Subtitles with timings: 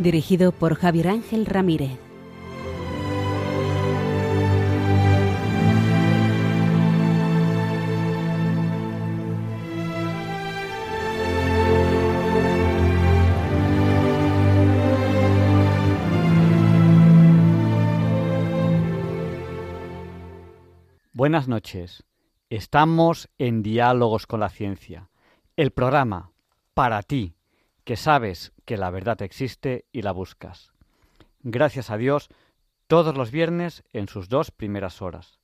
[0.00, 1.98] Dirigido por Javier Ángel Ramírez.
[21.12, 22.04] Buenas noches.
[22.48, 25.10] Estamos en Diálogos con la Ciencia,
[25.56, 26.32] el programa
[26.72, 27.34] para ti,
[27.90, 30.72] que sabes que la verdad existe y la buscas.
[31.42, 32.28] Gracias a Dios,
[32.86, 35.40] todos los viernes en sus dos primeras horas.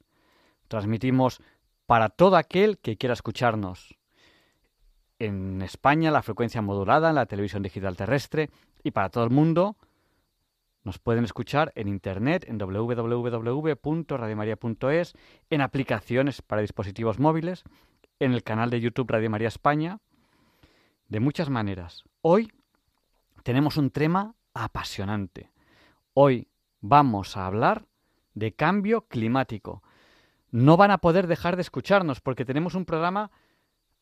[0.69, 1.41] Transmitimos
[1.87, 3.97] para todo aquel que quiera escucharnos.
[5.19, 8.51] En España la frecuencia modulada en la televisión digital terrestre
[8.85, 9.77] y para todo el mundo
[10.85, 15.15] nos pueden escuchar en internet en www.radiomaria.es,
[15.51, 17.65] en aplicaciones para dispositivos móviles,
[18.21, 19.99] en el canal de YouTube Radio María España,
[21.09, 22.05] de muchas maneras.
[22.23, 22.53] Hoy
[23.43, 25.51] tenemos un tema apasionante.
[26.15, 26.49] Hoy
[26.81, 27.87] vamos a hablar
[28.35, 29.83] de cambio climático.
[30.51, 33.31] No van a poder dejar de escucharnos porque tenemos un programa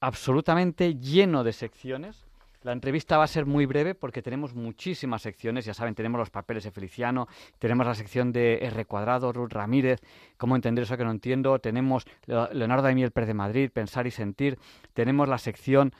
[0.00, 2.26] absolutamente lleno de secciones
[2.64, 5.66] la entrevista va a ser muy breve porque tenemos muchísimas secciones.
[5.66, 10.00] Ya saben, tenemos los papeles de Feliciano, tenemos la sección de R cuadrado, Ruth Ramírez,
[10.38, 11.58] cómo entender eso que no entiendo.
[11.58, 14.58] Tenemos Leonardo Damiel Pérez de Madrid, Pensar y Sentir.
[14.94, 15.92] Tenemos la sección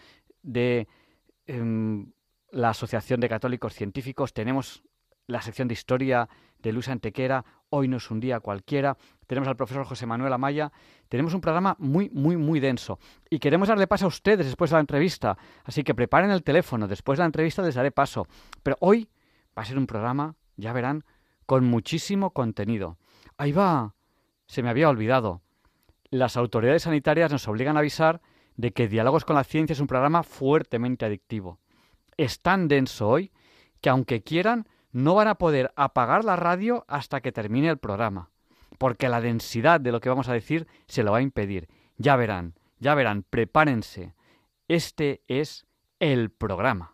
[0.45, 0.87] de
[1.47, 2.13] em,
[2.51, 4.33] la Asociación de Católicos Científicos.
[4.33, 4.85] Tenemos
[5.27, 6.29] la sección de Historia
[6.61, 7.45] de Luis Antequera,
[7.77, 10.71] Hoy no es un día cualquiera, tenemos al profesor José Manuel Amaya,
[11.09, 13.01] tenemos un programa muy, muy, muy denso.
[13.29, 16.87] Y queremos darle paso a ustedes después de la entrevista, así que preparen el teléfono,
[16.87, 18.29] después de la entrevista les daré paso,
[18.63, 19.11] pero hoy
[19.59, 21.05] va a ser un programa, ya verán,
[21.47, 22.97] con muchísimo contenido.
[23.39, 23.97] Ahí va,
[24.47, 25.43] se me había olvidado.
[26.11, 28.21] Las autoridades sanitarias nos obligan a avisar
[28.57, 31.59] de que Diálogos con la Ciencia es un programa fuertemente adictivo.
[32.17, 33.33] Es tan denso hoy
[33.81, 38.31] que aunque quieran, no van a poder apagar la radio hasta que termine el programa,
[38.79, 41.69] porque la densidad de lo que vamos a decir se lo va a impedir.
[41.97, 44.15] Ya verán, ya verán, prepárense.
[44.69, 45.67] Este es
[45.99, 46.94] el programa.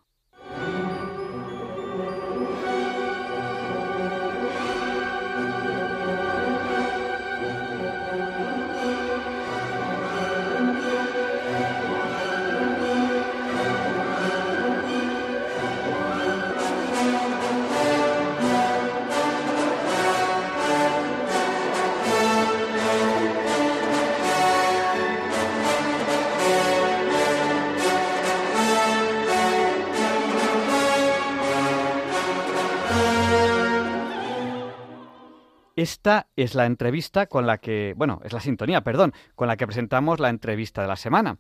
[35.81, 39.67] Esta es la entrevista con la que, bueno, es la sintonía, perdón, con la que
[39.67, 41.39] presentamos la entrevista de la semana.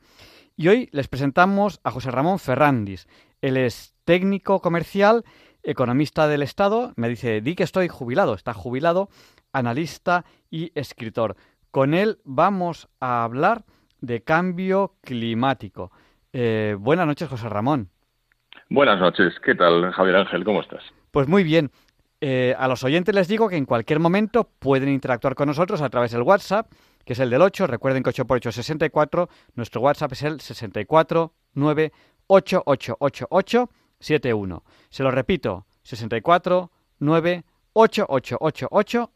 [0.56, 3.06] Y hoy les presentamos a José Ramón Ferrandis.
[3.42, 5.24] Él es técnico comercial,
[5.62, 6.94] economista del Estado.
[6.96, 8.32] Me dice, di que estoy jubilado.
[8.32, 9.10] Está jubilado,
[9.52, 11.36] analista y escritor.
[11.70, 13.66] Con él vamos a hablar
[14.00, 15.92] de cambio climático.
[16.32, 17.90] Eh, buenas noches, José Ramón.
[18.70, 19.34] Buenas noches.
[19.44, 20.44] ¿Qué tal, Javier Ángel?
[20.44, 20.82] ¿Cómo estás?
[21.10, 21.70] Pues muy bien.
[22.20, 25.88] Eh, a los oyentes les digo que en cualquier momento pueden interactuar con nosotros a
[25.88, 26.70] través del WhatsApp,
[27.04, 27.66] que es el del 8.
[27.66, 29.28] Recuerden que 8 por 8 es 64.
[29.54, 31.32] Nuestro WhatsApp es el 64
[34.00, 34.64] 71.
[34.88, 36.70] Se lo repito, 64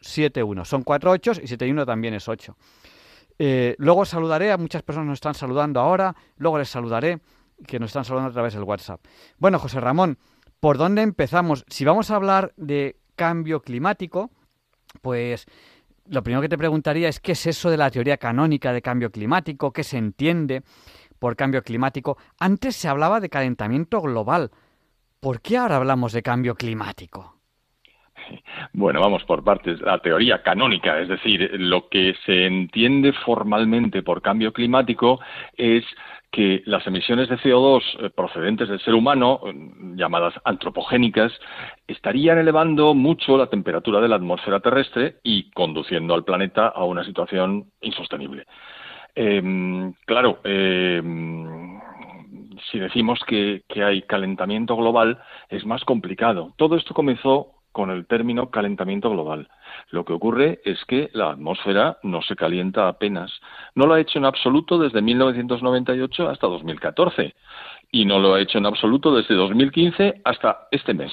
[0.01, 0.65] 71.
[0.65, 2.57] Son cuatro 8 y 71 también es 8.
[3.39, 7.21] Eh, luego saludaré a muchas personas que nos están saludando ahora, luego les saludaré
[7.67, 9.01] que nos están saludando a través del WhatsApp.
[9.39, 10.19] Bueno, José Ramón,
[10.65, 11.63] ¿por dónde empezamos?
[11.69, 14.31] Si vamos a hablar de cambio climático,
[15.03, 15.45] pues
[16.09, 19.11] lo primero que te preguntaría es qué es eso de la teoría canónica de cambio
[19.11, 20.63] climático, qué se entiende
[21.19, 22.17] por cambio climático.
[22.41, 24.53] Antes se hablaba de calentamiento global.
[25.21, 27.35] ¿Por qué ahora hablamos de cambio climático?
[28.73, 29.83] Bueno, vamos por partes.
[29.83, 35.21] La teoría canónica, es decir, lo que se entiende formalmente por cambio climático
[35.59, 35.85] es
[36.35, 39.53] que las emisiones de CO2 eh, procedentes del ser humano, eh,
[39.95, 41.33] llamadas antropogénicas,
[41.87, 47.05] estarían elevando mucho la temperatura de la atmósfera terrestre y conduciendo al planeta a una
[47.05, 48.47] situación insostenible.
[49.15, 51.79] Em, claro, em,
[52.73, 55.21] si decimos que, hay calentamiento global,
[55.51, 56.53] es más complicado.
[56.57, 59.49] Todo esto comenzó con el término calentamiento global.
[59.91, 63.33] Lo que ocurre es que la atmósfera no se calienta apenas.
[63.75, 67.35] No lo ha hecho en absoluto desde 1998 hasta 2014
[67.91, 71.13] y no lo ha hecho en absoluto desde 2015 hasta este mes.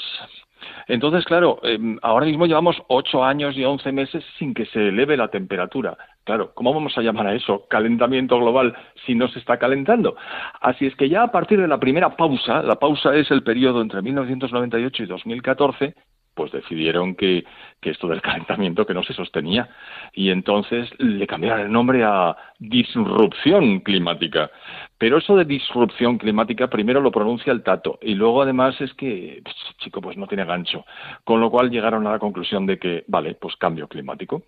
[0.88, 5.18] Entonces, claro, em, ahora mismo llevamos ocho años y once meses sin que se eleve
[5.18, 5.98] la temperatura.
[6.24, 8.76] Claro, ¿cómo vamos a llamar a eso calentamiento global
[9.08, 10.16] si no se está calentando?
[10.60, 13.82] Así es que ya a partir de la primera pausa, la pausa es el periodo
[13.82, 15.96] entre 1998 y 2014,
[16.34, 17.44] pues decidieron que,
[17.82, 19.70] esto del calentamiento que no se sostenía
[20.14, 24.52] y entonces le cambiaron el nombre a disrupción climática.
[24.98, 29.42] Pero eso de disrupción climática primero lo pronuncia el tato y luego además es que,
[29.80, 30.86] chico, pues no tiene gancho.
[31.24, 34.44] Con lo cual llegaron a la conclusión de que, vale, pues cambio climático.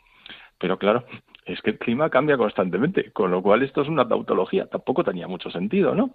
[0.60, 1.04] Pero claro,
[1.46, 5.28] es que el clima cambia constantemente, con lo cual esto es una tautología, tampoco tenía
[5.28, 6.12] mucho sentido, ¿no?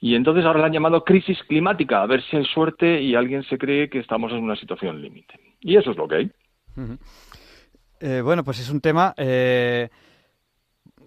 [0.00, 3.42] Y entonces ahora la han llamado crisis climática, a ver si hay suerte y alguien
[3.44, 5.34] se cree que estamos en una situación límite.
[5.60, 6.30] Y eso es lo que hay.
[8.00, 9.90] Eh, bueno, pues es un tema eh,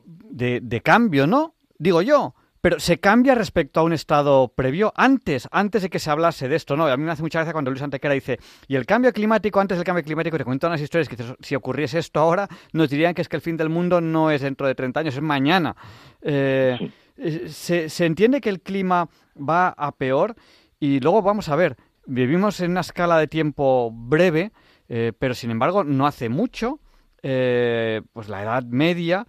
[0.06, 1.56] de, de cambio, ¿no?
[1.80, 6.10] Digo yo, pero se cambia respecto a un estado previo antes, antes de que se
[6.10, 6.86] hablase de esto, ¿no?
[6.86, 8.40] A mí me hace mucha gracia cuando Luis Antequera dice,
[8.70, 12.00] y el cambio climático, antes del cambio climático, te cuentan unas historias que si ocurriese
[12.00, 14.76] esto ahora, nos dirían que es que el fin del mundo no es dentro de
[14.76, 15.76] 30 años, es mañana.
[16.22, 20.34] Eh, eh, se, entiende que el clima va a peor
[20.80, 21.76] y luego vamos a ver,
[22.06, 24.54] vivimos en una escala de tiempo breve,
[24.88, 26.80] eh, pero sin embargo no hace mucho,
[27.22, 29.28] pues la Edad Media,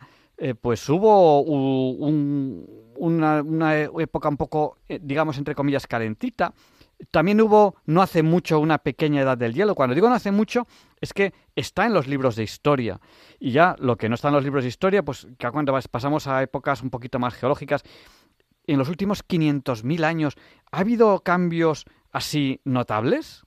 [0.60, 6.54] pues hubo un una, una época un poco, eh, digamos, entre comillas, calentita.
[7.10, 9.74] También hubo, no hace mucho, una pequeña edad del hielo.
[9.74, 10.66] Cuando digo no hace mucho,
[11.00, 13.00] es que está en los libros de historia.
[13.38, 16.26] Y ya lo que no está en los libros de historia, pues que cuando pasamos
[16.26, 17.82] a épocas un poquito más geológicas,
[18.66, 20.34] en los últimos 500.000 años,
[20.70, 23.43] ¿ha habido cambios así notables?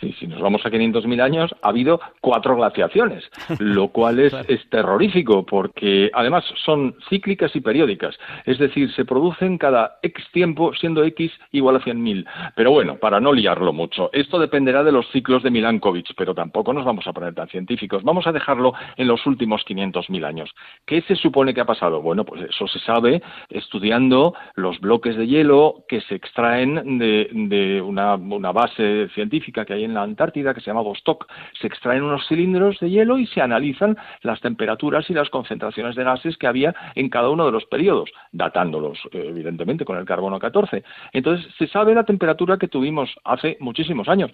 [0.00, 3.24] Sí, si nos vamos a 500.000 años, ha habido cuatro glaciaciones,
[3.58, 9.58] lo cual es, es, terrorífico porque además son cíclicas y periódicas, es decir, se producen
[9.58, 12.26] cada X tiempo siendo X igual a 100.000.
[12.54, 16.72] Pero bueno, para no liarlo mucho, esto dependerá de los ciclos de Milankovitch, pero tampoco
[16.72, 18.02] nos vamos a poner tan científicos.
[18.02, 20.50] Vamos a dejarlo en los últimos 500.000 años.
[20.84, 22.00] ¿Qué se supone que ha pasado?
[22.02, 27.80] Bueno, pues eso se sabe estudiando los bloques de hielo que se extraen de, de
[27.82, 31.26] una, una base científica que hay en la Antártida, que se llama Vostok.
[31.60, 36.04] Se extraen unos cilindros de hielo y se analizan las temperaturas y las concentraciones de
[36.04, 40.38] gases que había en cada uno de los periodos, datándolos, eh, evidentemente, con el carbono
[40.38, 40.82] 14.
[41.12, 44.30] Entonces, se sabe la temperatura que tuvimos hace muchísimos años.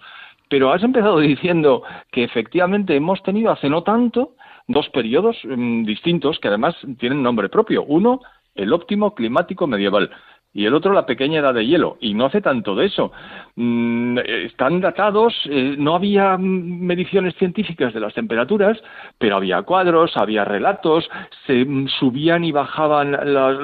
[0.49, 4.35] Pero has empezado diciendo que efectivamente hemos tenido hace no tanto
[4.67, 7.83] dos periodos mm, distintos que además tienen nombre propio.
[7.83, 8.21] Uno,
[8.55, 10.11] el óptimo climático medieval
[10.53, 11.97] y el otro la pequeña edad de hielo.
[11.99, 13.11] Y no hace tanto de eso.
[13.55, 18.77] Mm, están datados, eh, no había mediciones científicas de las temperaturas,
[19.17, 21.09] pero había cuadros, había relatos,
[21.47, 23.17] se mm, subían y bajaban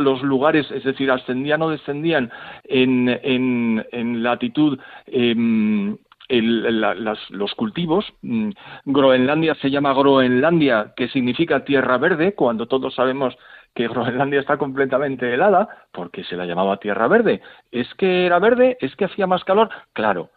[0.03, 2.31] los lugares, es decir, ascendían o descendían
[2.63, 4.79] en, en, latitud.
[5.07, 5.95] Em,
[6.31, 8.05] los cultivos.
[8.21, 8.49] Mm,
[8.85, 13.35] Groenlandia se llama Groenlandia, que significa tierra verde, cuando todos sabemos
[13.73, 17.41] que Groenlandia está completamente helada, porque se la llamaba Tierra Verde.
[17.71, 18.77] ¿Es que era verde?
[18.81, 19.69] ¿Es que hacía más calor?
[19.93, 20.31] Claro.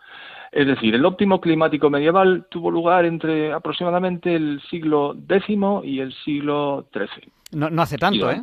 [0.52, 6.12] Es decir, el óptimo climático medieval tuvo lugar entre aproximadamente el siglo X y el
[6.24, 7.32] siglo XIII.
[7.52, 8.42] No, no hace tanto, ¿eh?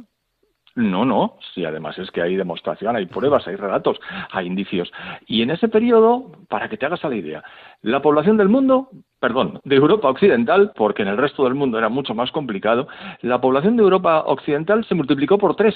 [0.75, 3.99] No, no, sí, además es que hay demostración, hay pruebas, hay relatos,
[4.31, 4.91] hay indicios.
[5.27, 7.43] Y en ese periodo, para que te hagas a la idea,
[7.81, 8.89] la población del mundo,
[9.19, 12.87] perdón, de Europa Occidental, porque en el resto del mundo era mucho más complicado,
[13.21, 15.75] la población de Europa Occidental se multiplicó por tres.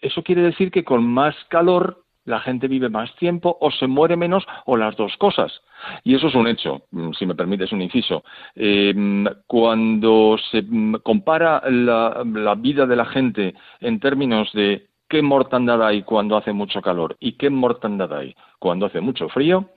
[0.00, 4.16] Eso quiere decir que con más calor la gente vive más tiempo o se muere
[4.16, 5.52] menos o las dos cosas.
[6.04, 8.24] Y eso es un hecho, mm, si me permites un inciso.
[8.54, 15.22] Em, cuando se mm, compara la, la vida de la gente en términos de qué
[15.22, 19.70] mortandad hay cuando hace mucho calor y qué mortandad hay cuando hace mucho frío,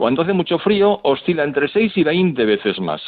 [0.00, 3.02] cuando hace mucho frío oscila entre 6 y 20 veces más.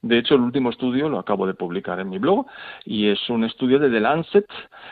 [0.00, 2.46] De hecho, el último estudio lo acabo de publicar en mi blog
[2.86, 4.46] y es un estudio de The Lancet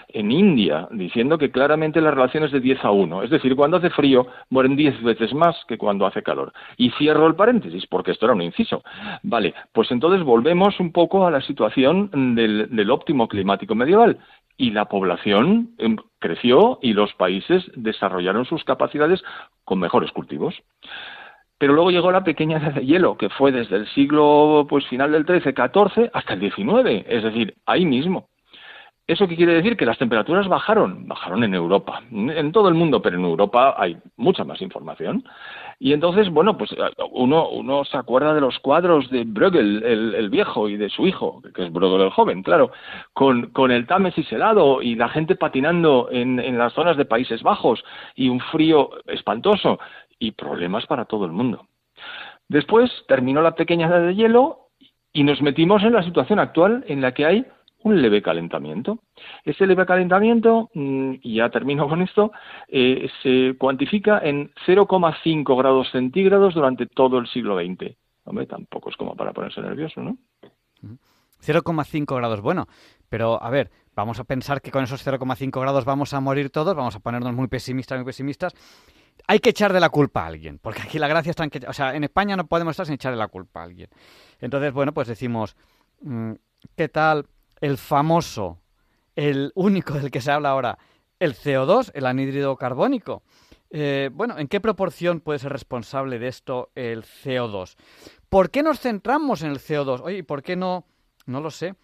[0.09, 3.23] en India, diciendo que claramente la relación es de 10 a 1.
[3.23, 6.53] Es decir, cuando hace frío mueren 10 veces más que cuando hace calor.
[6.77, 8.83] Y cierro el paréntesis porque esto era un inciso.
[9.23, 14.19] Vale, pues entonces volvemos un poco a la situación del, del óptimo climático medieval
[14.59, 19.23] y la población em, creció y los países desarrollaron sus capacidades
[19.65, 20.55] con mejores cultivos.
[21.59, 25.13] Pero luego llegó la pequeña edad de hielo, que fue desde el siglo pues final
[25.13, 28.29] del XIII, XIV hasta el XIX, es decir, ahí mismo.
[29.09, 29.75] ¿Eso qué quiere decir?
[29.79, 33.97] Que las temperaturas bajaron, bajaron en Europa, en todo el mundo, pero en Europa hay
[34.19, 35.25] mucha más información.
[35.81, 36.75] Y entonces, bueno, pues
[37.13, 41.41] uno, uno se acuerda de los cuadros de Bruegel, el, viejo, y de su hijo,
[41.55, 42.71] que es Bruegel el joven, claro,
[43.15, 47.43] con, con el Támesis helado y la gente patinando en, en las zonas de Países
[47.43, 47.83] Bajos
[48.15, 49.79] y un frío espantoso
[50.19, 51.67] y problemas para todo el mundo.
[52.49, 54.71] Después terminó la pequeña edad de hielo
[55.13, 57.47] y nos metimos en la situación actual en la que hay
[57.83, 58.99] un leve calentamiento.
[59.45, 62.33] Ese leve calentamiento, mm, y ya termino con esto,
[62.69, 67.97] eh, se cuantifica en 0,5 grados centígrados durante todo el siglo XX.
[68.25, 70.19] Hombre, tampoco es como para ponerse nervioso, ¿no?
[71.41, 72.67] 0,5 grados, bueno,
[73.09, 76.75] pero a ver, vamos a pensar que con esos 0,5 grados vamos a morir todos,
[76.75, 78.55] vamos a ponernos muy pesimistas, muy pesimistas.
[79.27, 81.67] Hay que echar de la culpa a alguien, porque aquí la gracia está en que,
[81.67, 83.89] o sea, en España no podemos estar sin echarle la culpa a alguien.
[84.41, 85.57] Entonces, bueno, pues decimos,
[86.01, 86.33] mm,
[86.77, 87.27] ¿qué tal
[87.61, 88.61] el famoso,
[89.17, 90.79] el único del que se habla ahora,
[91.19, 93.23] el CO2, el anhídrido carbónico?
[93.71, 97.77] Eh, bueno, ¿en qué proporción puede ser responsable de esto el CO2?
[98.29, 100.01] ¿Por qué nos centramos en el CO2?
[100.03, 100.87] Oye, ¿por qué no,
[101.27, 101.75] no lo sé, eh,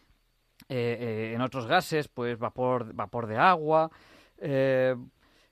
[0.69, 3.91] eh, en otros gases, pues vapor, vapor de agua?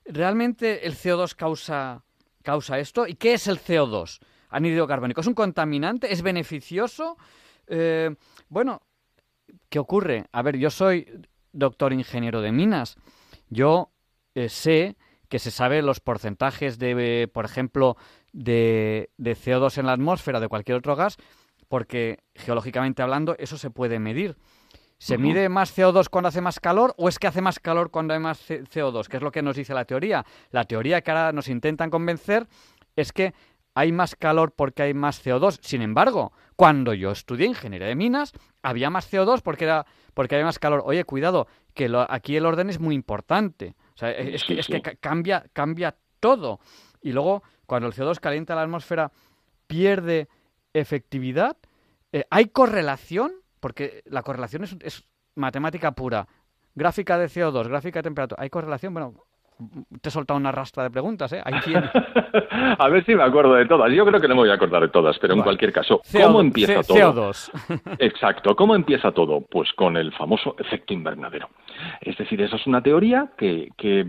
[0.05, 2.03] ¿Realmente el CO2 causa,
[2.41, 3.07] causa esto?
[3.07, 4.19] ¿Y qué es el CO2?
[4.49, 5.21] Anhídrido carbónico.
[5.21, 6.11] ¿Es un contaminante?
[6.11, 7.17] ¿Es beneficioso?
[8.49, 8.81] bueno,
[9.69, 10.25] ¿qué ocurre?
[10.33, 11.07] A ver, yo soy
[11.53, 12.97] doctor ingeniero de minas.
[13.49, 13.93] Yo
[14.35, 14.97] sé
[15.33, 17.97] que se sabe los porcentajes de, por ejemplo,
[18.33, 21.17] de, CO2 en la atmósfera de cualquier otro gas,
[21.67, 24.37] porque geológicamente hablando eso se puede medir.
[25.03, 28.13] ¿Se mide más CO2 cuando hace más calor o es que hace más calor cuando
[28.13, 29.07] hay más CO2?
[29.09, 30.25] Que es lo que nos dice la teoría.
[30.51, 32.47] La teoría que ahora nos intentan convencer
[32.95, 33.33] es que
[33.73, 35.59] hay más calor porque hay más CO2.
[35.61, 38.31] Sin embargo, cuando yo estudié ingeniería de minas,
[38.61, 40.83] había más CO2 porque, era, porque había más calor.
[40.85, 43.75] Oye, cuidado, que aquí el orden es muy importante.
[43.95, 46.61] O sea, es, que, es que cambia, cambia todo.
[47.01, 49.11] Y luego, cuando el CO2 calienta la atmósfera,
[49.67, 50.29] pierde
[50.71, 51.57] efectividad.
[52.13, 53.42] Eh, ¿Hay correlación?
[53.63, 55.05] Porque la correlación es, es
[55.35, 56.27] matemática pura.
[56.75, 58.43] Gráfica de CO2, gráfica de temperatura.
[58.43, 58.93] ¿Hay correlación?
[58.93, 59.23] Bueno,
[60.01, 61.41] te he soltado una rastra de preguntas, ¿eh?
[62.79, 63.91] A ver si me acuerdo de todas.
[63.91, 66.41] Yo creo que no me voy a acordar de todas, pero en cualquier caso, ¿cómo
[66.41, 67.31] empieza todo?
[67.31, 67.51] CO2.
[67.99, 69.41] Exacto, ¿cómo empieza todo?
[69.41, 71.49] Pues con el famoso efecto invernadero.
[72.01, 74.05] Es decir, esa es una teoría que, que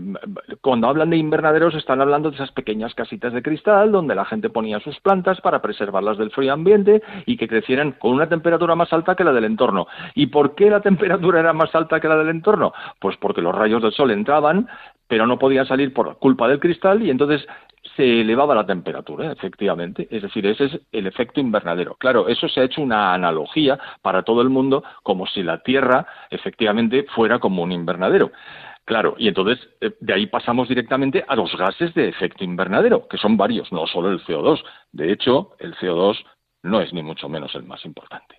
[0.61, 4.49] cuando hablan de invernaderos están hablando de esas pequeñas casitas de cristal donde la gente
[4.49, 8.91] ponía sus plantas para preservarlas del frío ambiente y que crecieran con una temperatura más
[8.93, 9.87] alta que la del entorno.
[10.13, 12.73] ¿Y por qué la temperatura era más alta que la del entorno?
[12.99, 14.67] Pues porque los rayos del sol entraban,
[15.07, 17.45] pero no podía salir por culpa del cristal y entonces
[17.95, 20.07] se elevaba la temperatura, efectivamente.
[20.09, 21.95] Es decir, ese es el efecto invernadero.
[21.95, 26.05] Claro, eso se ha hecho una analogía para todo el mundo, como si la Tierra
[26.29, 28.31] efectivamente fuera como un invernadero.
[28.85, 33.17] Claro, y entonces eh, de ahí pasamos directamente a los gases de efecto invernadero, que
[33.17, 34.63] son varios, no solo el CO2.
[34.91, 36.23] De hecho, el CO2
[36.63, 38.35] no es ni mucho menos el más importante.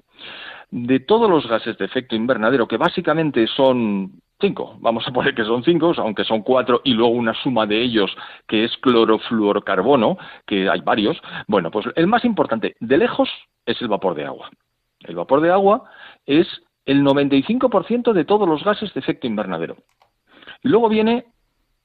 [0.71, 5.45] De todos los gases de efecto invernadero, que básicamente son cinco, vamos a poner que
[5.45, 8.15] son cinco, aunque son cuatro y luego una suma de ellos
[8.47, 11.21] que es clorofluorcarbono, que hay varios.
[11.47, 13.29] Bueno, pues el más importante de lejos
[13.65, 14.51] es el vapor de agua.
[15.01, 15.85] El vapor de agua
[16.27, 16.47] es
[16.85, 19.77] el 95% de todos los gases de efecto invernadero.
[20.63, 21.27] Luego viene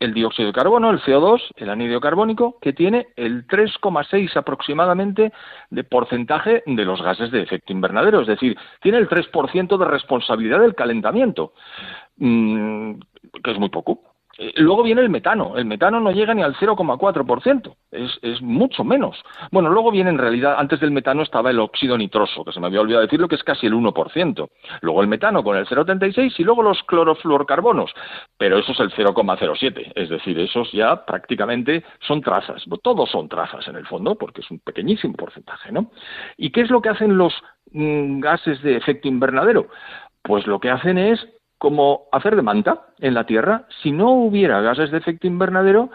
[0.02, 5.32] el dióxido de carbono, el CO2, el anhídrido carbónico, que tiene el 3,6 aproximadamente
[5.70, 10.60] de porcentaje de los gases de efecto invernadero, es decir, tiene el 3% de responsabilidad
[10.60, 11.54] del calentamiento,
[12.18, 12.94] mm,
[13.44, 14.11] que es muy poco.
[14.56, 15.58] Luego viene el metano.
[15.58, 19.22] El metano no llega ni al 0,4%, es, es mucho menos.
[19.52, 22.68] Bueno, luego viene en realidad, antes del metano estaba el óxido nitroso, que se me
[22.68, 24.50] había olvidado decirlo, que es casi el 1%.
[24.82, 27.92] Luego el metano con el 0,36 y luego los clorofluorcarbonos,
[28.38, 32.64] pero eso es el 0,07, es decir, esos ya prácticamente son trazas.
[32.82, 35.92] Todos son trazas en el fondo, porque es un pequeñísimo porcentaje, ¿no?
[36.38, 37.34] ¿Y qué es lo que hacen los
[37.72, 39.68] mm, gases de efecto invernadero?
[40.24, 41.28] Pues lo que hacen es
[41.62, 43.68] como hacer de manta en la Tierra.
[43.84, 45.92] Si no hubiera gases de efecto invernadero,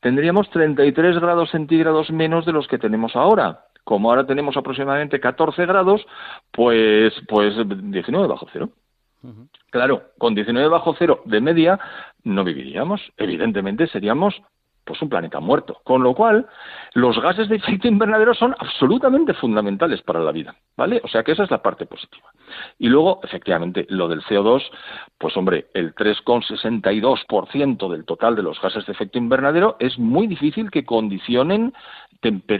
[0.00, 3.64] tendríamos 33 grados centígrados menos de los que tenemos ahora.
[3.82, 6.06] Como ahora tenemos aproximadamente 14 grados,
[6.52, 8.68] pues, pues 19 bajo cero.
[9.70, 11.80] Claro, con 19 bajo cero de media
[12.22, 13.00] no viviríamos.
[13.16, 14.34] Evidentemente seríamos
[14.86, 15.80] pues un planeta muerto.
[15.84, 16.46] Con lo cual,
[16.94, 21.00] los gases de efecto invernadero son absolutamente fundamentales para la vida, ¿vale?
[21.02, 22.30] O sea que esa es la parte positiva.
[22.78, 24.62] Y luego, efectivamente, lo del CO2,
[25.18, 30.70] pues hombre, el 3,62% del total de los gases de efecto invernadero es muy difícil
[30.70, 31.74] que condicionen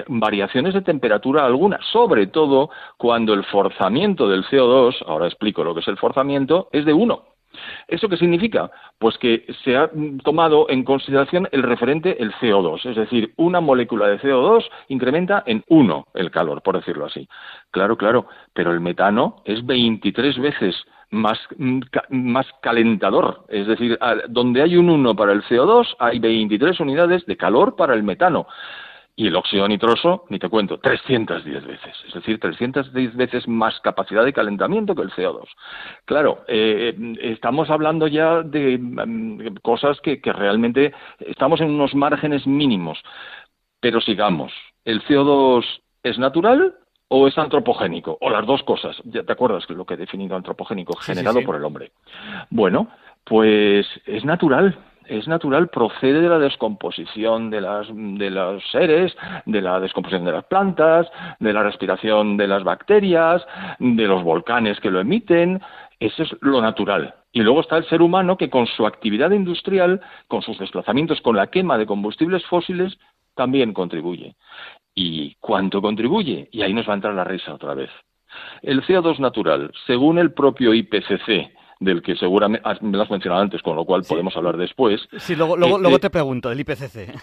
[0.09, 5.81] variaciones de temperatura alguna, sobre todo cuando el forzamiento del CO2, ahora explico lo que
[5.81, 7.36] es el forzamiento, es de 1.
[7.89, 8.71] ¿Eso qué significa?
[8.99, 9.91] Pues que se ha
[10.23, 15.63] tomado en consideración el referente, el CO2, es decir, una molécula de CO2 incrementa en
[15.69, 17.29] uno el calor, por decirlo así.
[17.71, 20.77] Claro, claro, pero el metano es 23 veces
[21.11, 21.39] más,
[22.11, 23.45] más calentador.
[23.49, 27.95] Es decir, donde hay un 1 para el CO2, hay 23 unidades de calor para
[27.95, 28.47] el metano.
[29.19, 31.97] Y el óxido nitroso, ni te cuento, 310 veces.
[32.07, 35.49] Es decir, 310 veces más capacidad de calentamiento que el CO2.
[36.05, 42.47] Claro, eh, estamos hablando ya de mm, cosas que, que realmente estamos en unos márgenes
[42.47, 42.99] mínimos.
[43.81, 44.53] Pero sigamos.
[44.85, 45.65] ¿El CO2
[46.03, 46.75] es natural?
[47.09, 48.97] o es antropogénico, o las dos cosas.
[49.05, 51.93] ¿Ya ¿Te acuerdas que lo que he definido antropogénico, generado por el hombre?
[52.51, 52.89] Bueno,
[53.25, 54.77] pues es natural
[55.09, 60.33] es natural, procede de la descomposición de, las, de los seres, de la descomposición de
[60.33, 61.07] las plantas,
[61.41, 63.47] de la respiración de las bacterias,
[63.79, 65.61] de los volcanes que lo emiten.
[65.99, 67.15] Eso es lo natural.
[67.33, 71.37] Y luego está el ser humano que con su actividad industrial, con sus desplazamientos, con
[71.37, 72.99] la quema de combustibles fósiles,
[73.35, 74.35] también contribuye.
[74.95, 76.49] ¿Y cuánto contribuye?
[76.51, 77.91] Y ahí nos va a entrar la risa otra vez.
[78.63, 83.63] El CO2 natural, según el propio IPCC, del que seguramente me lo has mencionado antes,
[83.63, 85.01] con lo cual podemos hablar después.
[85.19, 87.15] Sí, luego, luego, luego te pregunto, del IPCC.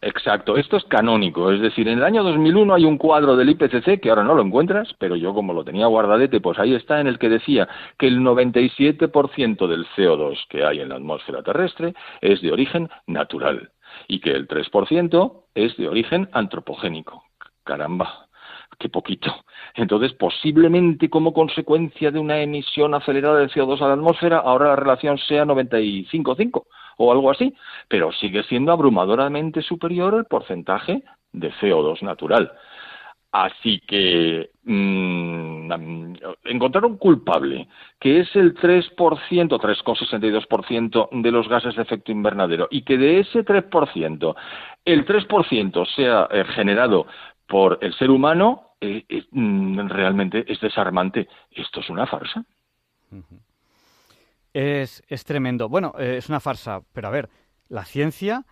[0.00, 4.00] Exacto, esto es canónico, es decir, en el año 2001 hay un cuadro del IPCC
[4.00, 7.08] que ahora no lo encuentras, pero yo como lo tenía guardadete, pues ahí está en
[7.08, 12.40] el que decía que el 97% del CO2 que hay en la atmósfera terrestre es
[12.42, 13.72] de origen natural
[14.06, 17.24] y que el 3% es de origen antropogénico.
[17.64, 18.28] Caramba,
[18.78, 19.34] qué poquito.
[19.74, 24.76] Entonces, posiblemente como consecuencia de una emisión acelerada de CO2 a la atmósfera, ahora la
[24.76, 26.64] relación sea 95-5
[26.98, 27.54] o algo así,
[27.88, 32.52] pero sigue siendo abrumadoramente superior el porcentaje de CO2 natural.
[33.30, 35.70] Así que mmm,
[36.44, 37.68] encontrar un culpable,
[38.00, 43.44] que es el 3%, 3,62% de los gases de efecto invernadero, y que de ese
[43.44, 44.34] 3%,
[44.84, 47.06] el 3% sea eh, generado
[47.46, 51.28] por el ser humano, eh, mm, realmente es desarmante.
[51.50, 52.44] Esto es una farsa.
[54.52, 55.68] Es, es tremendo.
[55.68, 57.28] Bueno, eh, es una farsa, pero a ver,
[57.68, 58.44] la ciencia...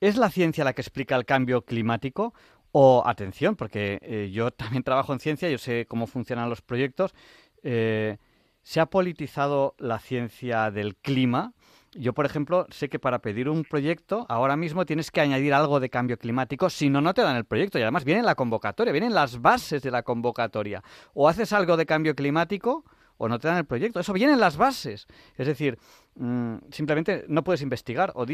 [0.00, 2.34] ¿Es la ciencia la que explica el cambio climático?
[2.72, 7.14] O, atención, porque eh, yo también trabajo en ciencia, yo sé cómo funcionan los proyectos.
[7.62, 11.52] ¿Se ha politizado la ciencia del clima?
[11.94, 15.78] Yo, por ejemplo, sé que para pedir un proyecto, ahora mismo tienes que añadir algo
[15.78, 17.78] de cambio climático, si no, no te dan el proyecto.
[17.78, 20.82] Y además viene la convocatoria, vienen las bases de la convocatoria.
[21.12, 22.84] O haces algo de cambio climático
[23.18, 24.00] o no te dan el proyecto.
[24.00, 25.06] Eso viene en las bases.
[25.36, 25.78] Es decir,
[26.14, 28.12] mm, simplemente no puedes investigar.
[28.16, 28.24] O,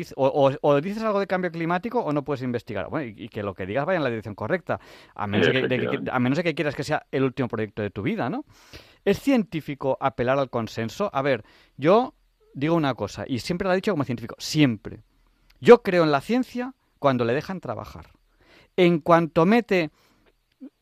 [0.62, 2.88] o, dices algo de cambio climático o no puedes investigar.
[2.88, 4.79] Bueno, y, que lo que digas vaya en la dirección correcta.
[5.16, 8.31] A menos, a menos de que quieras que sea el último proyecto de tu vida,
[8.31, 8.44] ¿no?
[9.05, 11.11] ¿Es científico apelar al consenso?
[11.12, 11.44] A ver,
[11.77, 12.14] yo
[12.54, 15.02] digo una cosa, y siempre lo he dicho como científico, siempre.
[15.61, 18.11] Yo creo en la ciencia cuando le dejan trabajar.
[18.76, 19.90] En cuanto mete,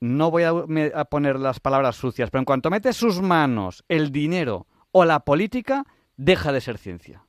[0.00, 4.66] no voy a, poner las palabras sucias, pero en cuanto mete sus manos el dinero
[4.92, 5.85] o la política,
[6.16, 7.24] deja de ser ciencia.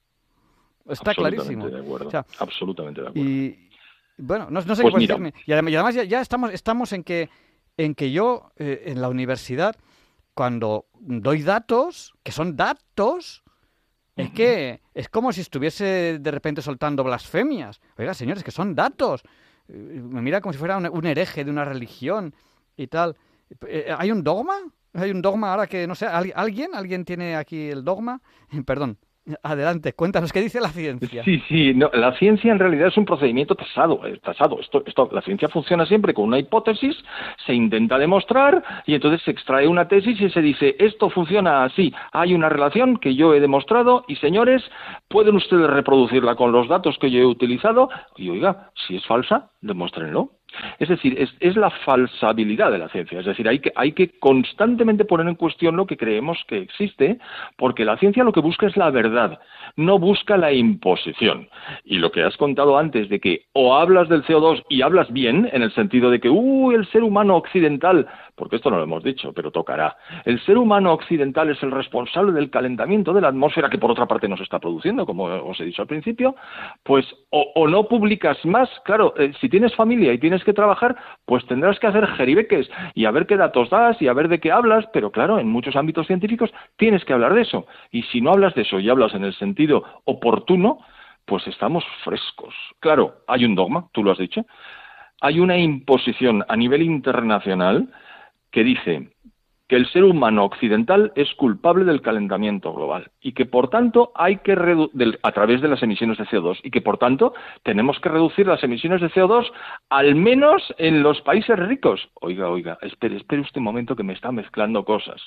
[0.87, 1.69] Está clarísimo.
[1.69, 2.25] De acuerdo.
[2.39, 3.29] Absolutamente de acuerdo.
[3.29, 3.69] Y
[4.17, 5.33] bueno, no, sé qué pues decirme.
[5.45, 7.29] Y además, ya, estamos, estamos en que
[7.77, 9.75] en que yo eh, en la universidad
[10.33, 13.43] cuando doy datos, que son datos,
[14.17, 17.79] es que es como si estuviese de repente soltando blasfemias.
[17.97, 19.21] Oiga, señores, que son datos.
[19.69, 22.33] Eh, me mira como si fuera un, hereje de una religión
[22.75, 23.15] y tal.
[23.67, 24.55] Eh, ¿Hay un dogma?
[24.93, 26.71] ¿Hay un dogma ahora que, no sé, alguien?
[26.73, 28.21] ¿Alguien tiene aquí el dogma?
[28.65, 28.97] Perdón,
[29.43, 31.23] Adelante, cuéntanos qué dice la ciencia.
[31.23, 34.59] Sí, sí, la ciencia en realidad es un procedimiento tasado, eh, tasado.
[34.59, 36.95] Esto, esto, la ciencia funciona siempre con una hipótesis,
[37.45, 41.93] se intenta demostrar y entonces se extrae una tesis y se dice esto funciona así.
[42.13, 44.63] Hay una relación que yo he demostrado y señores,
[45.09, 49.51] pueden ustedes reproducirla con los datos que yo he utilizado y oiga, si es falsa,
[49.61, 50.36] demuéstrenlo.
[50.79, 53.19] Es decir, es, la falsabilidad de la ciencia.
[53.19, 57.19] Es decir, hay que, hay que constantemente poner en cuestión lo que creemos que existe,
[57.57, 59.39] porque la ciencia lo que busca es la verdad,
[59.75, 61.49] no busca la imposición.
[61.83, 65.49] Y lo que has contado antes de que o hablas del CO2 y hablas bien,
[65.51, 69.03] en el sentido de que, uy, el ser humano occidental porque esto no lo hemos
[69.03, 69.97] dicho, pero tocará.
[70.23, 74.05] El ser humano occidental es el responsable del calentamiento de la atmósfera que por otra
[74.05, 76.35] parte nos está produciendo, como os he dicho al principio,
[76.83, 81.45] pues o, no publicas más, claro, eh, si tienes familia y tienes que trabajar, pues
[81.45, 84.49] tendrás que hacer jeribeques y a ver qué datos das y a ver de qué
[84.49, 87.67] hablas, pero claro, en muchos ámbitos científicos tienes que hablar de eso.
[87.91, 90.79] Y si no hablas de eso y hablas en el sentido oportuno,
[91.25, 92.55] pues estamos frescos.
[92.79, 94.45] Claro, hay un dogma, tú lo has dicho,
[95.19, 97.89] hay una imposición a nivel internacional
[98.51, 99.09] que dice
[99.67, 104.37] que el ser humano occidental es culpable del calentamiento global y que por tanto hay
[104.37, 104.53] que
[105.23, 108.63] a través de las emisiones de CO2 y que por tanto tenemos que reducir las
[108.63, 109.51] emisiones de CO2
[109.89, 112.09] al menos en los países ricos.
[112.21, 115.21] Oiga, oiga, espere, espere usted un momento que me está mezclando cosas.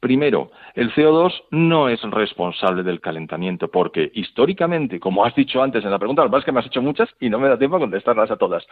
[0.00, 5.90] Primero, el CO2 no es responsable del calentamiento porque históricamente, como has dicho antes en
[5.90, 7.80] la pregunta, lo que que me has hecho muchas y no me da tiempo a
[7.80, 8.66] contestarlas a todas.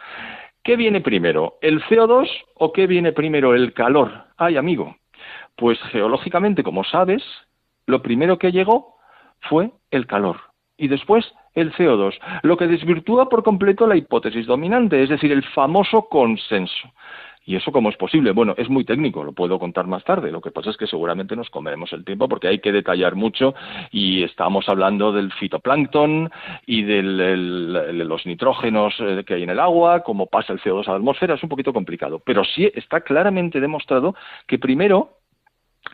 [0.63, 4.11] ¿Qué viene primero, el CO2 o qué viene primero, el calor?
[4.37, 4.95] Ay, amigo,
[5.55, 7.23] pues geológicamente, como sabes,
[7.85, 8.95] lo primero que llegó
[9.41, 10.37] fue el calor
[10.77, 15.43] y después el CO2, lo que desvirtúa por completo la hipótesis dominante, es decir, el
[15.43, 16.91] famoso consenso.
[17.45, 18.31] ¿Y eso cómo es posible?
[18.31, 20.31] Bueno, es muy técnico, lo puedo contar más tarde.
[20.31, 23.53] Lo que pasa es que seguramente nos comeremos el tiempo porque hay que detallar mucho
[23.91, 26.31] y estamos hablando del fitoplancton
[26.65, 30.91] y de los nitrógenos eh, que hay en el agua, cómo pasa el CO2 a
[30.91, 32.21] la atmósfera, es un poquito complicado.
[32.25, 34.15] Pero sí está claramente demostrado
[34.47, 35.17] que primero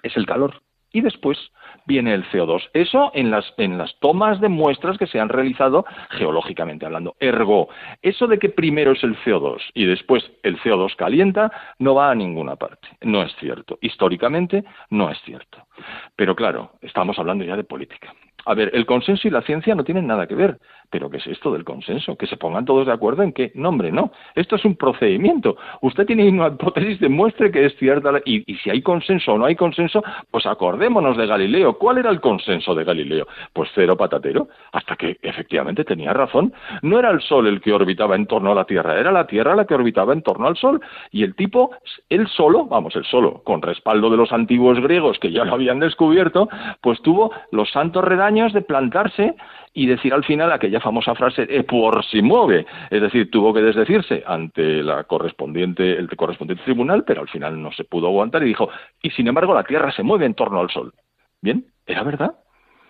[0.03, 1.37] es el calor y después
[1.85, 2.69] viene el CO2.
[2.73, 7.15] Eso en las, en las tomas de muestras que se han realizado geológicamente hablando.
[7.19, 7.69] Ergo,
[8.01, 12.15] eso de que primero es el CO2 y después el CO2 calienta no va a
[12.15, 12.87] ninguna parte.
[13.01, 13.77] No es cierto.
[13.81, 15.67] Históricamente no es cierto.
[16.15, 18.13] Pero claro, estamos hablando ya de política.
[18.45, 20.59] A ver, el consenso y la ciencia no tienen nada que ver.
[20.89, 22.15] ¿Pero qué es esto del consenso?
[22.15, 24.11] Que se pongan todos de acuerdo en qué nombre, no.
[24.35, 25.55] Esto es un procedimiento.
[25.81, 29.45] Usted tiene una hipótesis, demuestre que es cierta y, y, si hay consenso o no
[29.45, 31.77] hay consenso, pues acordémonos de Galileo.
[31.77, 33.27] ¿Cuál era el consenso de Galileo?
[33.53, 36.53] Pues cero patatero, hasta que efectivamente tenía razón.
[36.81, 39.55] No era el Sol el que orbitaba en torno a la Tierra, era la Tierra
[39.55, 40.81] la que orbitaba en torno al Sol.
[41.11, 41.71] Y el tipo,
[42.09, 45.79] él solo, vamos, él solo, con respaldo de los antiguos griegos que ya lo habían
[45.79, 46.49] descubierto,
[46.81, 49.35] pues tuvo los santos redaños de plantarse
[49.73, 53.61] y decir al final aquella famosa frase e por si mueve, es decir, tuvo que
[53.61, 58.47] desdecirse ante la correspondiente, el correspondiente tribunal, pero al final no se pudo aguantar y
[58.47, 58.69] dijo,
[59.01, 60.93] y sin embargo la Tierra se mueve en torno al Sol.
[61.41, 62.35] Bien, ¿era verdad?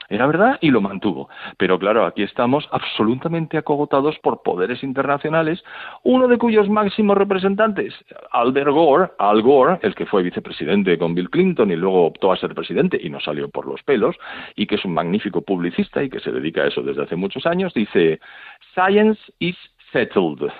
[0.10, 1.30] Era verdad y lo mantuvo.
[1.58, 5.64] Pero claro, aquí estamos absolutamente acogotados por poderes internacionales,
[6.04, 7.94] uno de cuyos máximos representantes,
[8.32, 12.38] Albert Gore, Al Gore, el que fue vicepresidente con Bill Clinton y luego optó a
[12.38, 14.16] ser presidente y no salió por los pelos,
[14.56, 17.46] y que es un magnífico publicista y que se dedica a eso desde hace muchos
[17.46, 18.20] años, dice,
[18.74, 19.56] Science is
[19.92, 20.52] settled.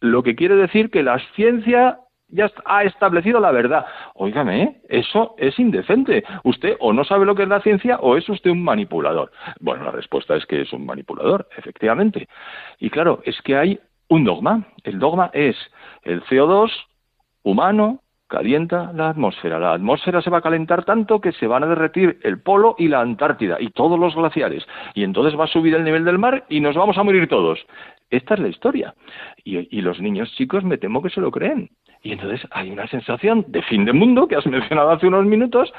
[0.00, 1.98] Lo que quiere decir que la ciencia
[2.30, 3.86] ya ha establecido la verdad.
[4.14, 6.24] Óigame, eso es indecente.
[6.44, 9.30] Usted o no sabe lo que es la ciencia o es usted un manipulador.
[9.60, 12.28] Bueno, la respuesta es que es un manipulador, efectivamente.
[12.78, 14.66] Y claro, es que hay un dogma.
[14.84, 15.56] El dogma es
[16.02, 16.70] el CO2
[17.42, 19.58] humano calienta la atmósfera.
[19.58, 22.88] La atmósfera se va a calentar tanto que se van a derretir el polo y
[22.88, 24.64] la Antártida y todos los glaciares.
[24.94, 27.58] Y entonces va a subir el nivel del mar y nos vamos a morir todos.
[28.08, 28.94] Esta es la historia.
[29.44, 31.70] Y los niños chicos me temo que se lo creen.
[32.02, 35.72] Y entonces hay una sensación de fin de mundo que has mencionado hace unos minutos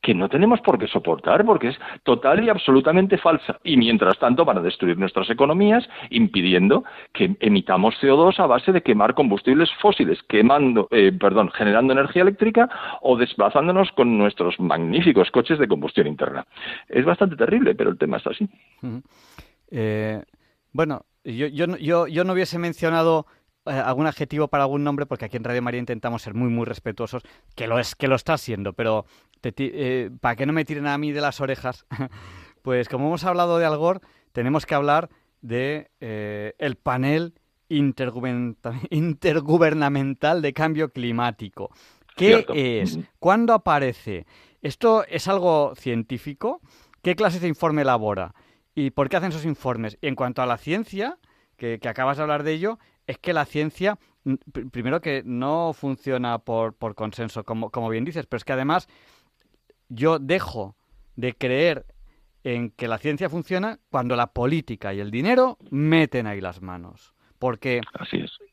[0.00, 3.58] que no tenemos por qué soportar porque es total y absolutamente falsa.
[3.64, 8.82] Y mientras tanto van a destruir nuestras economías impidiendo que emitamos CO2 a base de
[8.82, 12.68] quemar combustibles fósiles, quemando, eh, perdón, generando energía eléctrica
[13.02, 16.46] o desplazándonos con nuestros magníficos coches de combustión interna.
[16.88, 18.48] Es bastante terrible, pero el tema está así.
[19.70, 20.22] Eh,
[20.72, 23.26] bueno, yo, yo, yo, yo no hubiese mencionado
[23.68, 26.64] eh, algún adjetivo para algún nombre, porque aquí en Radio María intentamos ser muy, muy
[26.64, 27.22] respetuosos,
[27.54, 29.04] que lo es, que lo está siendo, pero
[29.42, 31.86] eh, para que no me tiren a mí de las orejas,
[32.62, 34.00] pues como hemos hablado de Algor,
[34.32, 35.08] tenemos que hablar
[35.40, 37.34] de eh, el panel
[37.68, 41.70] intergubernamental de cambio climático.
[42.16, 42.98] ¿Qué es?
[43.18, 44.26] ¿Cuándo aparece?
[44.62, 46.62] ¿Esto es algo científico?
[47.02, 48.34] ¿Qué clases de informe elabora?
[48.74, 49.98] ¿Y por qué hacen esos informes?
[50.00, 51.18] Y en cuanto a la ciencia,
[51.56, 53.98] que, que acabas de hablar de ello, es que la ciencia,
[54.70, 58.86] primero que no funciona por, por consenso, como, como bien dices, pero es que además
[59.88, 60.76] yo dejo
[61.16, 61.86] de creer
[62.44, 67.14] en que la ciencia funciona cuando la política y el dinero meten ahí las manos.
[67.38, 67.80] Porque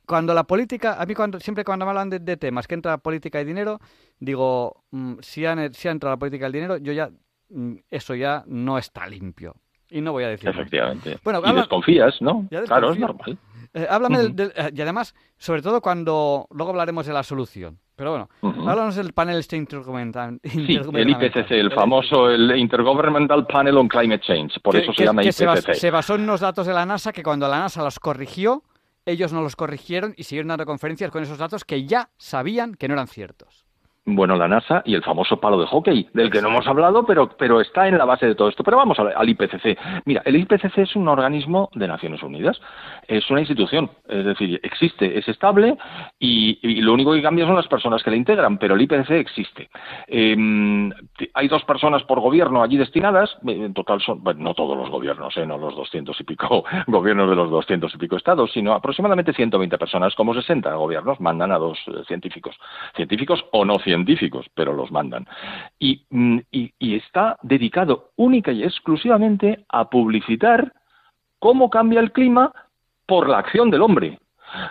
[0.06, 3.42] cuando la política, a mí cuando, siempre cuando me hablan de, temas que entra política
[3.42, 3.82] y dinero,
[4.20, 7.12] digo, mm, si, han, si ha entrado la política y el dinero, yo ya,
[7.50, 9.58] mm, eso ya no está limpio.
[9.96, 10.50] Y no voy a decir.
[10.50, 11.18] Efectivamente.
[11.24, 12.46] Bueno, y desconfías, ¿no?
[12.66, 13.38] Claro, es normal.
[13.74, 17.80] Eh, háblame del, eh, y además, sobre todo cuando luego hablaremos de la solución.
[17.96, 18.30] Pero bueno,
[18.70, 20.42] háblanos del panel este intergubernamental.
[20.44, 25.24] Sí, el IPCC, el famoso el Intergovernmental Panel on Climate Change, por eso se llama
[25.24, 25.74] IPCC.
[25.76, 28.64] Se, basó en unos datos de la NASA que cuando la NASA los corrigió,
[29.06, 32.90] ellos no los corrigieron y siguieron dando conferencias con esos datos que ya sabían que
[32.90, 33.65] no eran ciertos.
[34.08, 37.28] Bueno, la NASA y el famoso palo de hockey, del que no hemos hablado, pero,
[37.40, 38.64] pero está en la base de todo esto.
[38.64, 39.80] Pero vamos al, IPCC.
[40.06, 42.62] Mira, el IPCC es un organismo de Naciones Unidas,
[43.08, 45.76] es una institución, es decir, existe, es estable
[46.20, 49.70] y, lo único que cambia son las personas que la integran, pero el IPCC existe.
[50.06, 50.92] Em,
[51.34, 55.36] hay dos personas por gobierno allí destinadas, en total son, bueno, no todos los gobiernos,
[55.38, 55.48] ¿eh?
[55.48, 59.80] no los doscientos y pico gobiernos de los doscientos y pico estados, sino aproximadamente 120
[59.80, 62.56] personas, como 60 gobiernos mandan a dos eh, científicos,
[62.96, 65.26] científicos o no científicos científicos, pero los mandan.
[66.10, 70.74] Mm, y, está dedicado única y exclusivamente a publicitar
[71.40, 72.52] cómo cambia el clima
[73.06, 74.20] por la acción del hombre.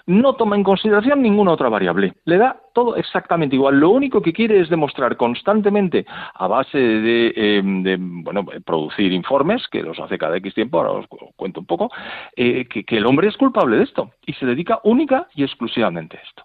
[0.06, 2.14] No toma en consideración ninguna otra variable.
[2.24, 3.78] Le da todo exactamente igual.
[3.78, 9.82] Lo único que quiere es demostrar constantemente, a base de, em, bueno, producir informes, que
[9.82, 11.06] los hace cada X tiempo, ahora os
[11.36, 11.90] cuento un poco,
[12.36, 16.20] eh, que el hombre es culpable de esto y se dedica única y exclusivamente a
[16.20, 16.44] esto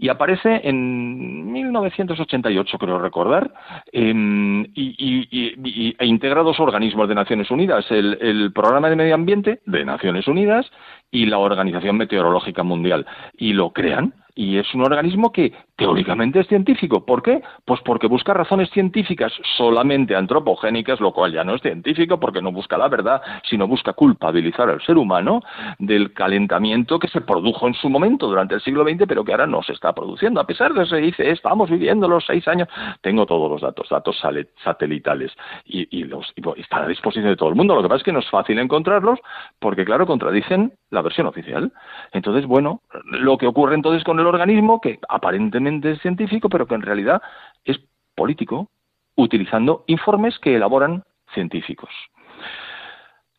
[0.00, 3.52] y aparece en 1988, creo recordar,
[3.92, 9.60] em, y, e integra dos organismos de Naciones Unidas, el, el Programa de Medio Ambiente
[9.66, 10.64] de Naciones Unidas
[11.10, 13.04] y la Organización Meteorológica Mundial.
[13.36, 17.04] Y lo crean y es un organismo que teóricamente es científico.
[17.04, 17.42] ¿Por qué?
[17.64, 22.52] Pues porque busca razones científicas solamente antropogénicas, lo cual ya no es científico porque no
[22.52, 25.42] busca la verdad, sino busca culpabilizar al ser humano
[25.78, 29.46] del calentamiento que se produjo en su momento durante el siglo XX, pero que ahora
[29.46, 30.40] no se está produciendo.
[30.40, 32.68] A pesar de que se dice, estamos viviendo los seis años,
[33.00, 34.20] tengo todos los datos, datos
[34.62, 35.32] satelitales,
[35.64, 37.74] y, los, y están a disposición de todo el mundo.
[37.74, 39.18] Lo que pasa es que no es fácil encontrarlos
[39.58, 41.72] porque, claro, contradicen la versión oficial.
[42.12, 46.74] Entonces, bueno, lo que ocurre entonces con el organismo, que aparentemente es científico, pero que
[46.74, 47.20] en realidad
[47.64, 47.78] es
[48.14, 48.70] político,
[49.16, 51.90] utilizando informes que elaboran científicos.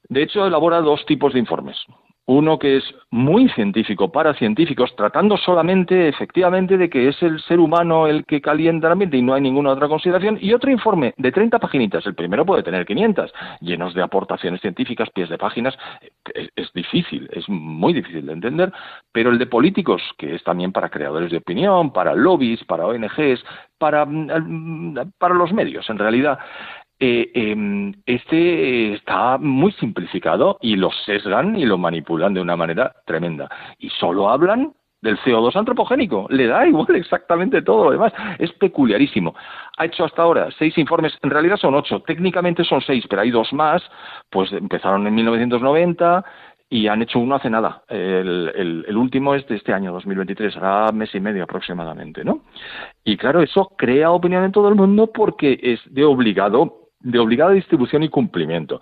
[0.09, 1.77] De hecho, elabora dos tipos de informes
[2.31, 7.59] uno que es muy científico para científicos, tratando solamente efectivamente de que es el ser
[7.59, 11.13] humano el que calienta el ambiente y no hay ninguna otra consideración, y otro informe
[11.17, 15.77] de 30 paginitas, el primero puede tener 500, llenos de aportaciones científicas, pies de páginas,
[16.33, 18.71] es, difícil, es muy difícil de entender,
[19.11, 23.43] pero el de políticos, que es también para creadores de opinión, para lobbies, para ONGs,
[23.77, 26.39] para, mm, para los medios, en realidad,
[27.03, 32.93] eh, em, este está muy simplificado y lo sesgan y lo manipulan de una manera
[33.07, 33.49] tremenda.
[33.79, 36.27] Y solo hablan del CO2 antropogénico.
[36.29, 38.13] Le da igual exactamente todo lo demás.
[38.37, 39.33] Es peculiarísimo.
[39.77, 43.31] Ha hecho hasta ahora seis informes, en realidad son ocho, técnicamente son seis, pero hay
[43.31, 43.81] dos más,
[44.29, 46.23] pues empezaron en 1990
[46.69, 47.81] y han hecho uno hace nada.
[47.89, 52.41] El, último es de este año, 2023, hará mes y medio aproximadamente, ¿no?
[53.03, 57.51] Y claro, eso crea opinión en todo el mundo porque es de obligado de obligada
[57.51, 58.81] distribución y cumplimiento.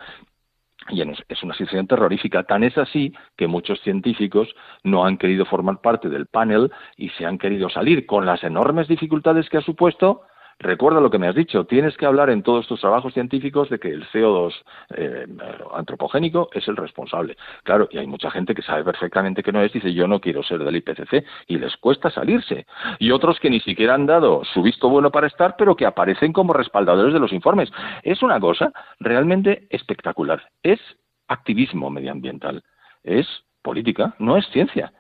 [0.90, 2.44] Y es una situación terrorífica.
[2.44, 4.48] Tan es así que muchos científicos
[4.84, 8.88] no han querido formar parte del panel y se han querido salir con las enormes
[8.88, 10.22] dificultades que ha supuesto
[10.62, 13.80] Recuerda lo que me has dicho, tienes que hablar en todos tus trabajos científicos de
[13.80, 14.54] que el CO2
[14.94, 15.26] eh,
[15.74, 17.38] antropogénico es el responsable.
[17.64, 20.44] Claro, y hay mucha gente que sabe perfectamente que no es, dice yo no quiero
[20.44, 22.66] ser del IPCC y les cuesta salirse.
[23.00, 26.34] Y otros que ni siquiera han dado su visto bueno para estar, pero que aparecen
[26.34, 27.72] como respaldadores de los informes.
[28.04, 30.44] Es una cosa realmente espectacular.
[30.62, 30.82] Es
[31.30, 32.64] activismo medioambiental.
[33.04, 33.28] Es
[33.62, 34.92] política, no es ciencia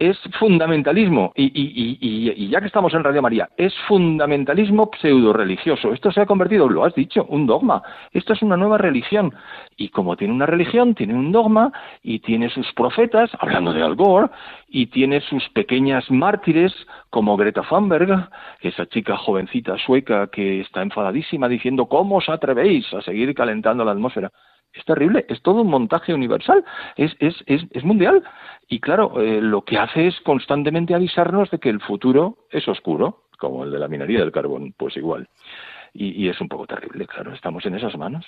[0.00, 5.92] es fundamentalismo, y, ya que estamos en Radio María, es fundamentalismo pseudo-religioso.
[5.92, 7.82] Esto se ha convertido, lo has dicho, un dogma.
[8.10, 9.34] Esto es una nueva religión.
[9.76, 11.70] Y como tiene una religión, tiene un dogma,
[12.02, 14.28] y tiene sus profetas, hablando de Al Gore,
[14.68, 16.72] y tiene sus pequeñas mártires,
[17.10, 18.30] como Greta Thunberg,
[18.62, 23.92] esa chica jovencita sueca que está enfadadísima diciendo, ¿cómo os atrevéis a seguir calentando la
[23.92, 24.30] atmósfera?
[24.72, 26.64] Es terrible, es todo un montaje universal,
[26.96, 28.22] es, es, es, es mundial.
[28.68, 33.24] Y claro, eh, lo que hace es constantemente avisarnos de que el futuro es oscuro,
[33.38, 35.28] como el de la minería del carbón, pues igual.
[35.92, 38.24] Y, es un poco terrible, claro, estamos en esas manos.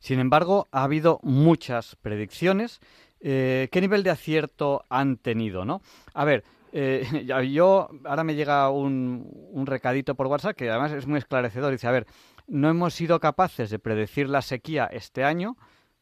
[0.00, 2.78] Sin embargo, ha habido muchas predicciones.
[3.22, 5.80] Eh, ¿Qué nivel de acierto han tenido, no?
[6.12, 7.06] A ver, eh,
[7.50, 11.72] yo ahora me llega un, un recadito por WhatsApp que además es muy esclarecedor.
[11.72, 12.06] Dice, a ver,
[12.46, 15.56] no hemos sido capaces de predecir la sequía este año,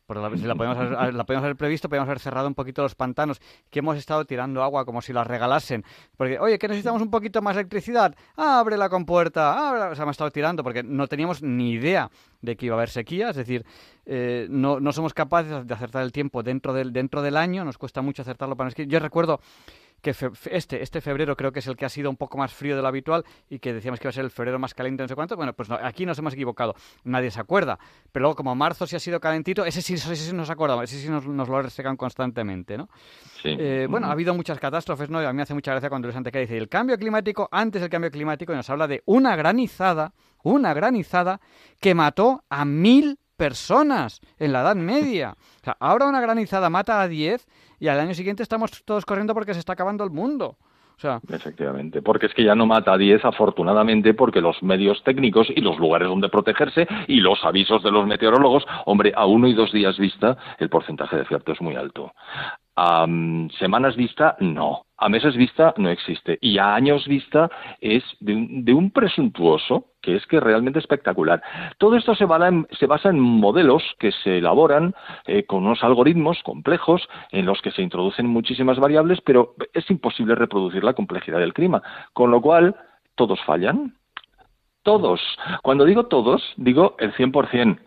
[0.06, 2.82] porque la, si la podemos, haber, la podemos haber previsto, podemos haber cerrado un poquito
[2.82, 3.40] los pantanos,
[3.70, 5.84] que hemos estado tirando agua como si las regalasen.
[6.16, 9.82] Porque, oye, que necesitamos un poquito más electricidad, abre la compuerta, abre...
[9.82, 12.10] o sea, hemos estado tirando porque no teníamos ni idea
[12.42, 13.64] de que iba a haber sequía, es decir,
[14.06, 17.78] eh, no, no somos capaces de acertar el tiempo dentro del, dentro del año, nos
[17.78, 19.40] cuesta mucho acertarlo para Yo recuerdo
[20.04, 20.14] que
[20.50, 22.82] este, este febrero creo que es el que ha sido un poco más frío de
[22.82, 25.14] lo habitual y que decíamos que iba a ser el febrero más caliente, no sé
[25.14, 25.34] cuánto.
[25.34, 26.74] Bueno, pues aquí nos hemos equivocado.
[27.04, 27.78] Nadie se acuerda.
[28.12, 31.00] Pero luego, como marzo sí ha sido calentito, ese sí, ese sí nos acordamos, ese
[31.00, 32.90] sí nos, lo resecan constantemente, ¿no?
[33.42, 33.56] Sí.
[33.58, 35.22] Eh, bueno, ha habido muchas catástrofes, ¿no?
[35.22, 37.80] Y a mí me hace mucha gracia cuando Luis Antequera dice el cambio climático, antes
[37.80, 40.12] del cambio climático, y nos habla de una granizada,
[40.42, 41.40] una granizada
[41.80, 45.36] que mató a mil personas en la Edad Media.
[45.60, 47.46] O sea, ahora una granizada mata a 10
[47.80, 50.56] y al año siguiente estamos todos corriendo porque se está acabando el mundo.
[50.96, 55.02] O sea, Efectivamente, porque es que ya no mata a 10 afortunadamente porque los medios
[55.02, 59.48] técnicos y los lugares donde protegerse y los avisos de los meteorólogos, hombre, a uno
[59.48, 62.12] y dos días vista el porcentaje de cierto es muy alto.
[62.76, 63.06] A
[63.58, 64.86] semanas vista, no.
[64.96, 66.38] A meses vista no existe.
[66.40, 71.42] Y a años vista es de un, presuntuoso que es que realmente espectacular.
[71.78, 72.26] Todo esto se,
[72.78, 74.94] se basa en modelos que se elaboran
[75.26, 80.34] eh, con unos algoritmos complejos en los que se introducen muchísimas variables, pero es imposible
[80.34, 81.82] reproducir la complejidad del clima.
[82.12, 82.76] Con lo cual,
[83.14, 83.94] todos fallan.
[84.84, 85.20] Todos.
[85.62, 87.78] Cuando digo todos, digo el 100%.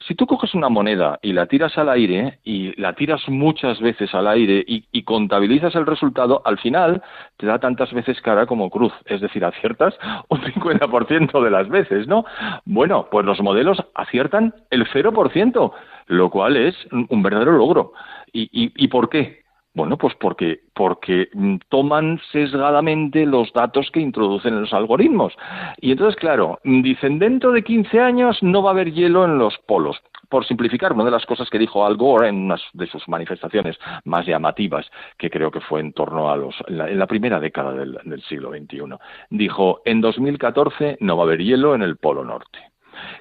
[0.00, 4.12] Si tú coges una moneda y la tiras al aire y la tiras muchas veces
[4.16, 7.02] al aire y, contabilizas el resultado, al final
[7.36, 9.96] te da tantas veces cara como cruz, es decir, aciertas
[10.28, 12.24] un 50% de las veces, ¿no?
[12.64, 15.72] Bueno, pues los modelos aciertan el 0%,
[16.06, 17.92] lo cual es un verdadero logro.
[18.32, 19.39] ¿Y, y por qué?
[19.72, 25.32] Bueno, pues porque, porque mm, toman sesgadamente los datos que introducen en los algoritmos.
[25.80, 29.56] Y entonces, claro, dicen, dentro de 15 años no va a haber hielo en los
[29.66, 29.96] polos.
[30.28, 33.76] Por simplificar, una de las cosas que dijo Al Gore en una de sus manifestaciones
[34.04, 34.86] más llamativas,
[35.18, 38.50] que creo que fue en torno a los, en la, primera década del, del siglo
[38.50, 38.96] XXI,
[39.30, 42.69] dijo, en 2014 no va a haber hielo en el Polo Norte.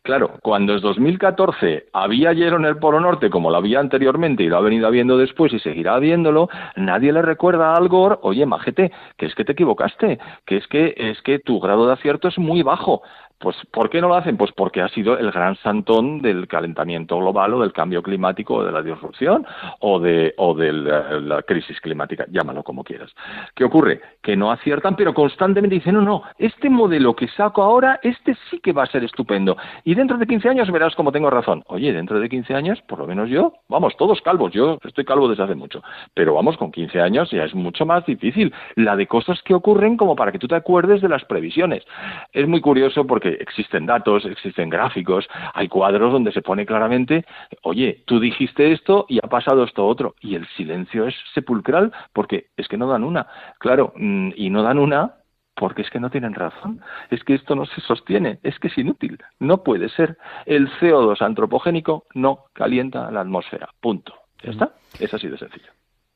[0.03, 4.47] Claro, cuando en 2014 había hielo en el Polo Norte como lo había anteriormente y
[4.47, 8.45] lo ha venido habiendo después y seguirá habiéndolo, nadie le recuerda a Al Gore, oye,
[8.45, 12.27] majete, que es que te equivocaste, que es que es que tu grado de acierto
[12.27, 13.01] es muy bajo.
[13.39, 14.35] Pues, ¿por qué no lo hacen?
[14.35, 18.63] Pues porque ha sido el gran santón del calentamiento global o del cambio climático o
[18.65, 19.45] de la disrupción
[19.79, 23.15] o de, o de la, crisis climática, llámalo como quieras.
[23.55, 24.01] ¿Qué ocurre?
[24.21, 28.59] Que no aciertan, pero constantemente dicen, no, no, este modelo que saco ahora, este sí
[28.59, 29.55] que va a ser estupendo.
[29.85, 31.63] Y dentro de 15 años verás cómo tengo razón.
[31.67, 35.29] Oye, dentro de 15 años, por lo menos yo, vamos, todos calvos, yo estoy calvo
[35.29, 35.81] desde hace mucho,
[36.13, 39.95] pero vamos, con 15 años ya es mucho más difícil la de cosas que ocurren
[39.95, 41.85] como para que tú te acuerdes de las previsiones.
[42.33, 47.25] Es muy curioso porque existen datos, existen gráficos, hay cuadros donde se pone claramente,
[47.63, 52.47] oye, tú dijiste esto y ha pasado esto otro, y el silencio es sepulcral porque
[52.57, 53.27] es que no dan una.
[53.59, 55.15] Claro, mm, y no dan una
[55.55, 58.77] porque es que no tienen razón, es que esto no se sostiene, es que es
[58.77, 60.17] inútil, no puede ser.
[60.45, 64.13] El CO2 antropogénico no calienta la atmósfera, punto.
[64.41, 64.71] ¿Ya está?
[64.99, 65.71] Es así de sencillo.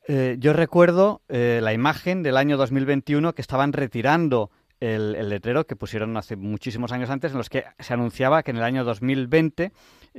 [0.08, 4.50] Eh, yo recuerdo eh, la imagen del año 2021 que estaban retirando
[4.84, 8.58] el, letrero que pusieron hace muchísimos años antes, en los que se anunciaba que en
[8.58, 9.72] el año 2020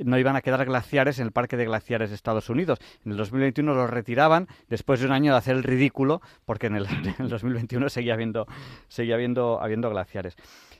[0.04, 2.78] no iban a quedar glaciares en el Parque de Glaciares de Estados Unidos.
[3.04, 6.76] En el 2021 los retiraban después de un año de hacer el ridículo, porque en
[6.76, 6.86] el,
[7.18, 8.46] 2021 seguía habiendo,
[8.88, 10.36] seguía habiendo, habiendo glaciares.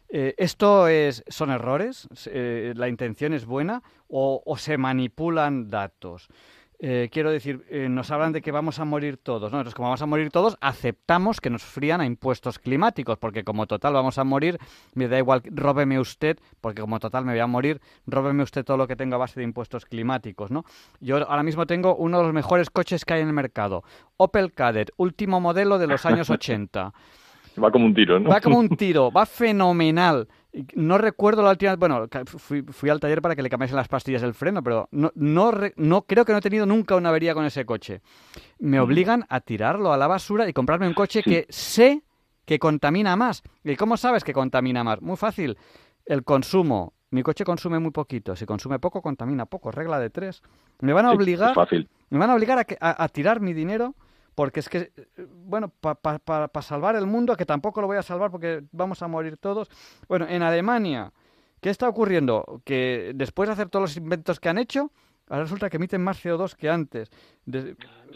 [0.09, 2.09] Eh, ¿Esto es, son errores?
[2.27, 6.29] Eh, ¿La intención es buena o se manipulan datos?
[6.79, 9.51] Eh, quiero decir, eh, nos hablan de que vamos a morir todos.
[9.51, 13.67] Nosotros, como vamos a morir todos, aceptamos que nos frían a impuestos climáticos, porque como
[13.67, 14.59] total vamos a morir,
[14.95, 18.77] me da igual, róbeme usted, porque como total me voy a morir, róbeme usted todo
[18.77, 20.65] lo que tenga a base de impuestos climáticos, ¿no?
[21.01, 23.83] Yo ahora mismo tengo uno de los mejores coches que hay en el mercado,
[24.19, 26.93] Opel Kadett, último modelo de los años 80.
[27.63, 28.31] Va como un tiro, ¿no?
[28.31, 30.29] Va como un tiro, va fenomenal.
[30.75, 34.23] No recuerdo la última bueno, fui, fui, al taller para que le cambiasen las pastillas
[34.23, 37.45] del freno, pero no, no, no creo que no he tenido nunca una avería con
[37.45, 38.01] ese coche.
[38.59, 42.03] Me obligan a tirarlo a la basura y comprarme un coche que sé
[42.47, 43.43] que contamina más.
[43.65, 45.03] ¿Y cómo sabes que contamina más?
[45.03, 45.59] Muy fácil.
[46.07, 46.95] El consumo.
[47.11, 48.35] Mi coche consume muy poquito.
[48.35, 49.71] Si consume poco, contamina poco.
[49.71, 50.43] Regla de tres.
[50.81, 51.55] Me van a obligar,
[52.11, 53.95] me van a, obligar a, a tirar mi dinero
[54.37, 54.93] porque es que,
[55.47, 59.39] bueno, para salvar el mundo, que tampoco lo voy a salvar porque vamos a morir
[59.39, 59.69] todos.
[60.09, 61.11] Bueno, en Alemania,
[61.61, 62.61] ¿qué está ocurriendo?
[62.65, 64.93] Que después de hacer todos los inventos que han hecho,
[65.29, 67.11] ahora resulta que emiten más CO2 que antes.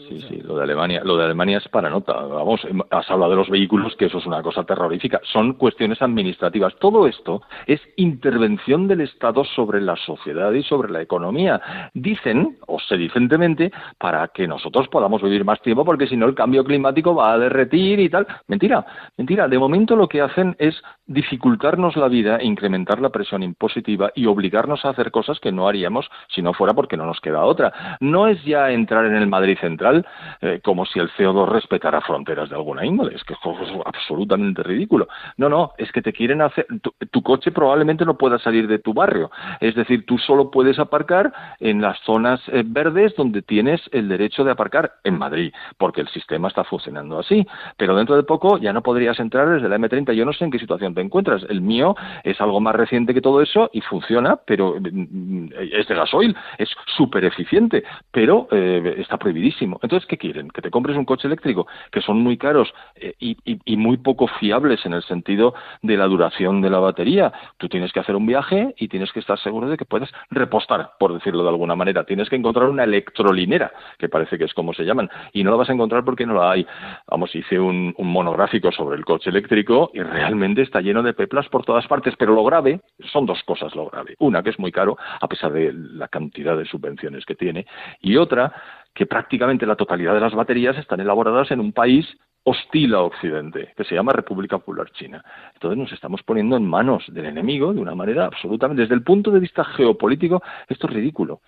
[0.07, 2.13] Sí, sí, lo de Alemania, lo de Alemania es para nota.
[2.13, 5.21] Vamos, has hablado de los vehículos, que eso es una cosa terrorífica.
[5.23, 6.75] Son cuestiones administrativas.
[6.79, 11.89] Todo esto es intervención del Estado sobre la sociedad y sobre la economía.
[11.93, 16.25] Dicen, o se dicen demente, para que nosotros podamos vivir más tiempo, porque si no
[16.25, 18.25] el cambio climático va a derretir y tal.
[18.47, 18.85] Mentira,
[19.17, 19.47] mentira.
[19.47, 24.83] De momento lo que hacen es dificultarnos la vida, incrementar la presión impositiva y obligarnos
[24.85, 27.97] a hacer cosas que no haríamos si no fuera porque no nos queda otra.
[27.99, 30.05] No es ya entrar en el Madrid Central
[30.41, 33.15] eh, como si el CO2 respetara fronteras de alguna índole.
[33.15, 33.39] Es que es
[33.85, 35.07] absolutamente ridículo.
[35.37, 36.65] No, no, es que te quieren hacer.
[37.11, 39.31] Tu, coche probablemente no pueda salir de tu barrio.
[39.59, 44.43] Es decir, tú solo puedes aparcar en las zonas eh, verdes donde tienes el derecho
[44.43, 47.45] de aparcar en Madrid, porque el sistema está funcionando así.
[47.77, 50.13] Pero dentro de poco ya no podrías entrar desde la M30.
[50.13, 51.45] Yo no sé en qué situación te encuentras.
[51.49, 55.95] El mío es algo más reciente que todo eso y funciona, pero mm, es de
[55.95, 59.77] gasoil, es súper eficiente, pero eh, está prohibidísimo.
[59.83, 60.47] Entonces, ¿qué quieren?
[60.49, 64.85] Que te compres un coche eléctrico, que son muy caros eh, y, muy poco fiables
[64.85, 67.33] en el sentido de la duración de la batería.
[67.57, 70.91] Tú tienes que hacer un viaje y tienes que estar seguro de que puedes repostar,
[70.97, 72.05] por decirlo de alguna manera.
[72.05, 75.57] Tienes que encontrar una electrolinera, que parece que es como se llaman, y no la
[75.57, 76.65] vas a encontrar porque no la hay.
[77.07, 81.49] Vamos, hice un, un monográfico sobre el coche eléctrico y realmente está lleno de peplas
[81.49, 82.79] por todas partes, pero lo grave
[83.11, 84.15] son dos cosas lo grave.
[84.19, 87.65] Una, que es muy caro, a pesar de la cantidad de subvenciones que tiene,
[87.99, 88.53] y otra,
[88.93, 92.05] que prácticamente la totalidad de las baterías están elaboradas en un país
[92.43, 95.23] hostil a Occidente, que se llama República Popular China.
[95.53, 99.29] Entonces nos estamos poniendo en manos del enemigo de una manera absolutamente, desde el punto
[99.29, 101.41] de vista geopolítico, esto es ridículo.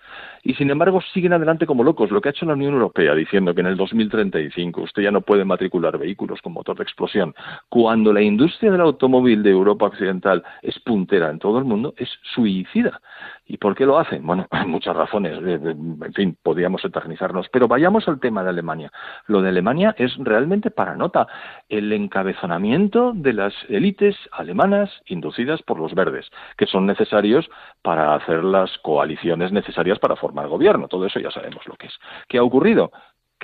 [0.44, 2.10] Y sin embargo siguen adelante como locos.
[2.12, 5.22] Lo que ha hecho la Unión Europea diciendo que en el 2035 usted ya no
[5.22, 7.34] puede matricular vehículos con motor de explosión,
[7.68, 12.08] cuando la industria del automóvil de Europa Occidental es puntera en todo el mundo, es
[12.34, 13.00] suicida.
[13.46, 14.26] ¿Y por qué lo hacen?
[14.26, 15.38] Bueno, hay muchas razones.
[15.38, 17.48] En fin, podríamos eternizarnos.
[17.50, 18.90] Pero vayamos al tema de Alemania.
[19.26, 21.26] Lo de Alemania es realmente para nota.
[21.68, 27.48] El encabezonamiento de las élites alemanas inducidas por los verdes, que son necesarios
[27.82, 30.88] para hacer las coaliciones necesarias para formar gobierno.
[30.88, 31.98] Todo eso ya sabemos lo que es.
[32.28, 32.92] ¿Qué ha ocurrido?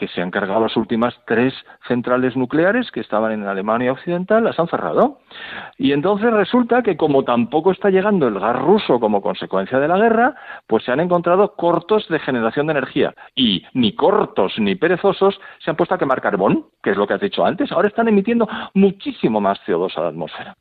[0.00, 1.52] Que se han cargado las últimas tres
[1.86, 5.18] centrales nucleares que estaban en Alemania Occidental, las han cerrado.
[5.76, 9.98] Y entonces resulta que como tampoco está llegando el gas ruso como consecuencia de la
[9.98, 10.34] guerra,
[10.66, 13.14] pues se han encontrado cortos de generación de energía.
[13.34, 17.12] Y ni cortos ni perezosos se han puesto a quemar carbón, que es lo que
[17.12, 17.70] has dicho antes.
[17.70, 20.56] Ahora están emitiendo muchísimo más CO2 a la atmósfera.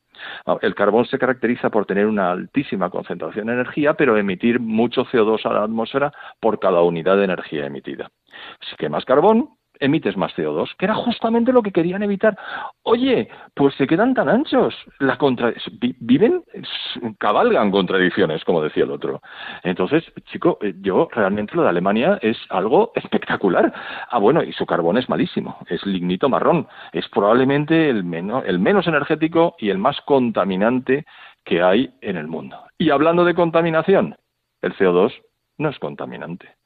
[0.60, 5.46] El carbón se caracteriza por tener una altísima concentración de energía, pero emitir mucho CO2
[5.46, 8.10] a la atmósfera por cada unidad de energía emitida.
[8.68, 12.38] Si quemas carbón, emites más CO2, que era justamente lo que querían evitar.
[12.82, 15.52] Oye, pues se quedan tan anchos, la contra...
[15.98, 16.44] viven,
[17.18, 19.20] cabalgan contradicciones, como decía el otro.
[19.64, 23.72] Entonces, chico, eh, yo realmente lo de Alemania es algo espectacular.
[24.10, 28.04] Ah, bueno, y su carbón es malísimo, es lignito marrón, es probablemente el
[28.44, 31.04] el menos energético y el más contaminante
[31.44, 32.58] que hay en el mundo.
[32.76, 34.16] Y hablando de contaminación,
[34.62, 35.12] el CO2
[35.58, 36.59] no es contaminante.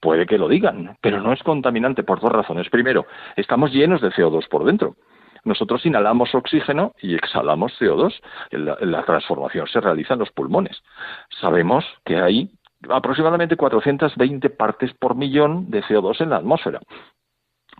[0.00, 2.68] Puede que lo digan, pero no es contaminante por dos razones.
[2.70, 4.96] Primero, estamos llenos de CO2 por dentro.
[5.44, 8.20] Nosotros inhalamos oxígeno y exhalamos CO2.
[8.50, 10.82] La, transformación se realiza en los pulmones.
[11.40, 12.50] Sabemos que hay
[12.88, 16.80] aproximadamente 420 partes por millón de CO2 en la atmósfera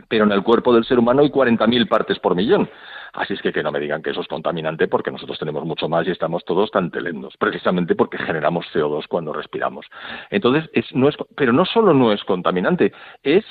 [0.08, 2.68] pero en el cuerpo del ser humano hay 40.000 partes por millón.
[3.12, 5.88] Así es que que no me digan que eso es contaminante porque nosotros tenemos mucho
[5.88, 9.86] más y estamos todos tan telendos, precisamente porque generamos CO2 cuando respiramos.
[10.30, 12.92] Entonces, es, no es, pero no solo no es contaminante,
[13.22, 13.44] es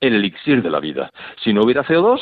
[0.00, 1.10] el elixir de la vida.
[1.42, 2.20] Si no hubiera CO2,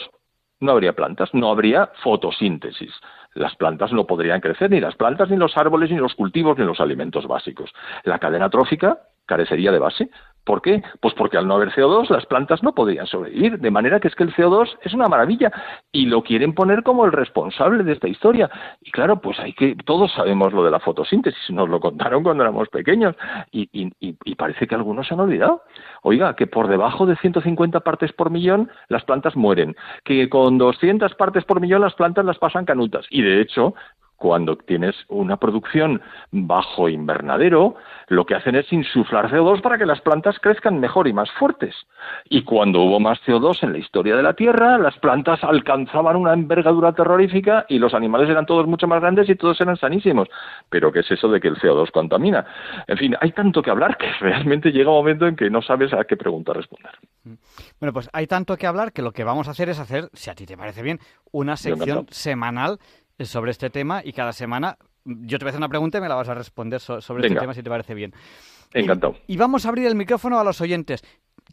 [0.60, 2.92] no habría plantas, no habría fotosíntesis.
[3.34, 6.64] Las plantas no podrían crecer, ni las plantas, ni los árboles, ni los cultivos, ni
[6.64, 7.70] los alimentos básicos.
[8.04, 8.98] La cadena trófica
[9.30, 10.10] carecería de base.
[10.44, 10.82] ¿Por qué?
[11.00, 14.16] Pues porque al no haber CO2 las plantas no podrían sobrevivir, de manera que es
[14.16, 15.52] que el CO2 es una maravilla
[15.92, 18.50] y lo quieren poner como el responsable de esta historia.
[18.80, 22.42] Y claro, pues hay que todos sabemos lo de la fotosíntesis, nos lo contaron cuando
[22.42, 23.14] éramos pequeños
[23.52, 25.62] y, y parece que algunos se han olvidado.
[26.02, 31.14] Oiga, que por debajo de 150 partes por millón las plantas mueren, que con 200
[31.14, 33.74] partes por millón las plantas las pasan canutas y de hecho
[34.20, 37.76] cuando tienes una producción bajo invernadero,
[38.08, 41.74] lo que hacen es insuflar CO2 para que las plantas crezcan mejor y más fuertes.
[42.28, 46.34] Y cuando hubo más CO2 en la historia de la Tierra, las plantas alcanzaban una
[46.34, 50.28] envergadura terrorífica y los animales eran todos mucho más grandes y todos eran sanísimos.
[50.68, 52.44] Pero ¿qué es eso de que el CO2 contamina?
[52.88, 55.94] En fin, hay tanto que hablar que realmente llega un momento en que no sabes
[55.94, 56.92] a qué pregunta responder.
[57.80, 60.28] Bueno, pues hay tanto que hablar que lo que vamos a hacer es hacer, si
[60.28, 60.98] a ti te parece bien,
[61.32, 62.78] una sección semanal
[63.28, 66.08] sobre este tema y cada semana yo te voy a hacer una pregunta y me
[66.08, 68.12] la vas a responder sobre este tema si te parece bien.
[68.72, 69.16] Encantado.
[69.26, 71.02] Y, vamos a abrir el micrófono a los oyentes.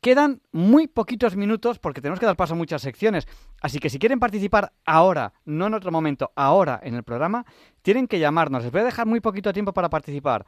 [0.01, 3.27] Quedan muy poquitos minutos porque tenemos que dar paso a muchas secciones.
[3.61, 7.45] Así que si quieren participar ahora, no en otro momento, ahora en el programa,
[7.81, 8.63] tienen que llamarnos.
[8.63, 10.45] Les voy a dejar muy poquito tiempo para participar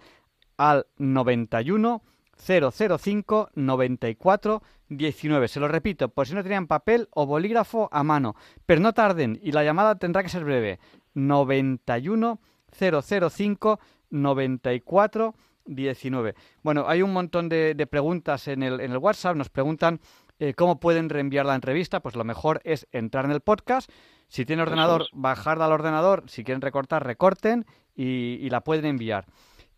[0.58, 2.04] al 91
[2.38, 5.48] 005 94 19.
[5.48, 8.36] Se lo repito, por si no tenían papel o bolígrafo a mano.
[8.66, 10.80] Pero no tarden y la llamada tendrá que ser breve.
[11.28, 12.40] 91
[12.72, 16.36] 005 94 19.
[16.64, 19.36] Bueno, hay un montón de, preguntas en el, en el, WhatsApp.
[19.36, 20.00] Nos preguntan
[20.40, 22.00] eh, ¿cómo pueden reenviar la entrevista?
[22.00, 23.92] Pues lo mejor es entrar en el podcast.
[24.30, 26.24] Si tiene ordenador, bajarla al ordenador.
[26.28, 29.26] Si quieren recortar, recorten y, la pueden enviar.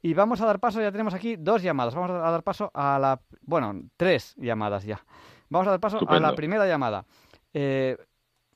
[0.04, 1.96] Y vamos a dar paso, ya tenemos aquí dos llamadas.
[1.96, 3.22] Vamos a dar paso a la.
[3.42, 5.04] Bueno, tres llamadas ya.
[5.50, 7.06] Vamos a dar paso a la primera llamada.
[7.54, 7.98] Eh,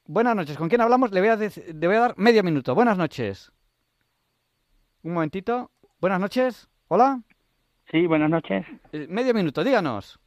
[0.08, 1.12] buenas noches, ¿con quién hablamos?
[1.12, 2.76] Le voy, a le voy a dar medio minuto.
[2.76, 3.51] Buenas noches.
[5.03, 5.72] Un momentito.
[5.99, 6.68] Buenas noches.
[6.88, 7.22] Hola.
[7.91, 8.66] Sí, buenas noches.
[8.91, 10.20] Eh, medio minuto, díganos.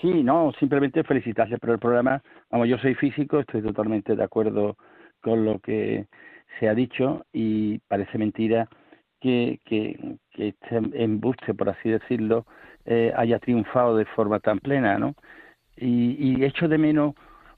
[0.00, 2.22] Sí, no, simplemente felicitarle por el programa.
[2.50, 4.76] Vamos, yo soy físico, estoy totalmente de acuerdo
[5.20, 6.06] con lo que
[6.58, 8.68] se ha dicho y parece mentira
[9.20, 12.46] que, que, que este embuste, por así decirlo,
[12.84, 15.14] eh, haya triunfado de forma tan plena, ¿no?
[15.76, 17.14] Y, y echo de menos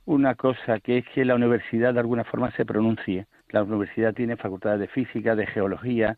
[0.06, 3.26] una cosa, que es que la universidad de alguna forma se pronuncie.
[3.50, 6.16] La universidad tiene facultades de física, de geología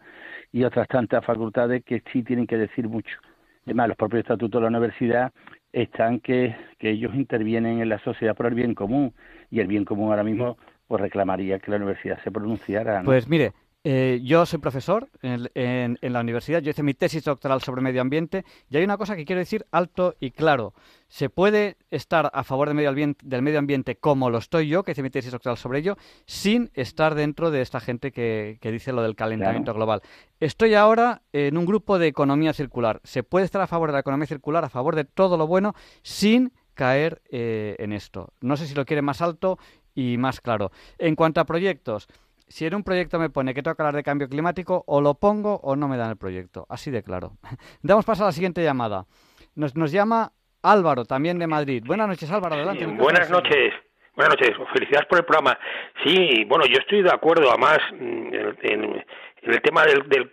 [0.53, 3.19] y otras tantas facultades que sí tienen que decir mucho.
[3.67, 5.33] Además, los propios estatutos de la universidad
[5.73, 9.13] están que, que ellos intervienen en la sociedad por el bien común
[9.51, 13.03] y el bien común ahora mismo pues reclamaría que la universidad se pronunciara.
[13.05, 13.53] Pues mire,
[13.85, 18.45] eh, yo soy profesor en, la universidad, yo hice mi tesis doctoral sobre medio ambiente
[18.69, 20.75] y hay una cosa que quiero decir alto y claro.
[21.07, 24.83] Se puede estar a favor del medio, ambiente, del medio ambiente como lo estoy yo,
[24.83, 28.93] que hice mi tesis doctoral sobre ello, sin estar dentro de esta gente que, dice
[28.93, 30.03] lo del calentamiento global.
[30.41, 33.01] Estoy ahora en un grupo de economía circular.
[33.05, 35.75] Se puede estar a favor de la economía circular, a favor de todo lo bueno,
[36.03, 38.33] sin caer eh, en esto.
[38.41, 39.59] No sé si lo quiere más alto
[39.95, 40.71] y más claro.
[40.99, 42.07] En cuanto a proyectos,
[42.49, 45.15] si en un proyecto me pone que tengo que hablar de cambio climático, o lo
[45.15, 46.67] pongo o no me dan el proyecto.
[46.69, 47.33] Así de claro.
[47.83, 49.07] Damos paso a la siguiente llamada.
[49.55, 50.33] Nos, nos llama
[50.63, 51.83] Álvaro, también de Madrid.
[51.87, 52.55] Buenas noches, Álvaro.
[52.55, 52.87] Adelante.
[52.87, 53.75] buenas noches.
[54.15, 54.57] Buenas noches.
[54.73, 55.57] Felicidades por el programa.
[56.05, 59.05] Sí, bueno, yo estoy de acuerdo, además, mm, en,
[59.43, 60.29] el tema del, del,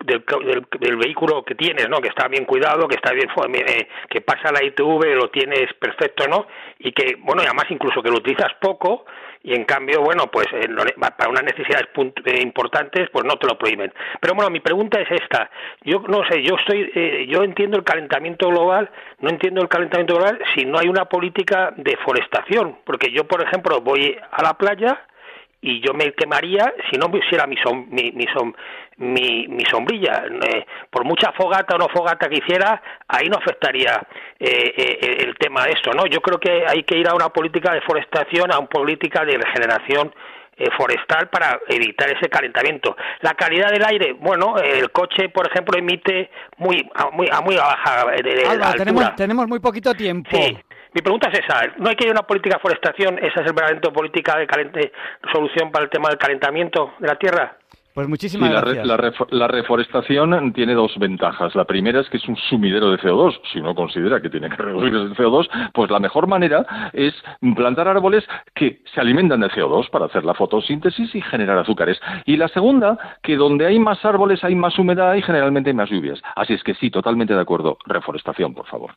[0.79, 2.01] del, vehículo que tienes, ¿no?
[2.01, 6.27] Que está bien cuidado, que está bien, eh, que pasa la ITV, lo tienes perfecto,
[6.27, 6.47] ¿no?
[6.79, 9.05] Y que, bueno, y además incluso que lo utilizas poco
[9.45, 10.67] y en cambio, bueno, pues eh,
[10.99, 11.87] para unas necesidades
[12.25, 13.93] eh, importantes, pues no te lo prohíben.
[14.19, 15.51] Pero bueno, mi pregunta es esta.
[15.83, 18.89] Yo no sé, yo estoy, eh, yo entiendo el calentamiento global,
[19.19, 23.43] no entiendo el calentamiento global si no hay una política de forestación, porque yo, por
[23.43, 25.05] ejemplo, voy a la playa
[25.65, 27.55] y yo me quemaría si no pusiera mi,
[27.89, 28.11] mi,
[28.97, 30.23] mi, mi, sombrilla.
[30.27, 33.99] Eh, por mucha fogata o no fogata que hiciera, ahí no afectaría
[34.39, 35.91] eh, eh, el tema de esto.
[35.91, 36.05] ¿no?
[36.05, 39.37] Yo creo que hay que ir a una política de forestación, a una política de
[39.39, 40.13] regeneración
[40.77, 42.95] forestal para evitar ese calentamiento.
[43.21, 47.57] La calidad del aire, bueno, el coche, por ejemplo, emite muy a muy, a muy
[47.57, 48.05] baja
[48.77, 50.29] Tenemos, tenemos muy poquito tiempo.
[50.31, 50.57] Sí.
[50.95, 53.19] Mi pregunta es esa, ¿no hay que ir una política de forestación?
[53.19, 54.91] ¿Esa es el verdadero política de
[55.29, 57.57] solución para el tema del calentamiento de la tierra?
[57.95, 58.85] Pues muchísimas gracias.
[59.31, 61.55] La, reforestación tiene dos ventajas.
[61.55, 63.39] La primera es que es un sumidero de CO2.
[63.53, 67.13] Si uno considera que tiene que reducir el CO2, pues la mejor manera es
[67.55, 71.97] plantar árboles que se alimentan de CO2 para hacer la fotosíntesis y generar azúcares.
[72.25, 75.89] Y la segunda, que donde hay más árboles hay más humedad y generalmente hay más
[75.89, 76.19] lluvias.
[76.35, 77.77] Así es que sí, totalmente de acuerdo.
[77.85, 78.91] Reforestación, por favor.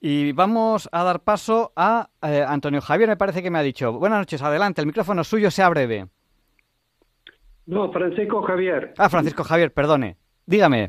[0.00, 3.92] Y vamos a dar paso a eh, Antonio Javier, me parece que me ha dicho.
[3.92, 6.06] Buenas noches, adelante, el micrófono suyo sea breve.
[7.68, 8.94] No, Francisco Javier.
[8.96, 10.16] Ah, Francisco Javier, perdone.
[10.46, 10.88] Dígame.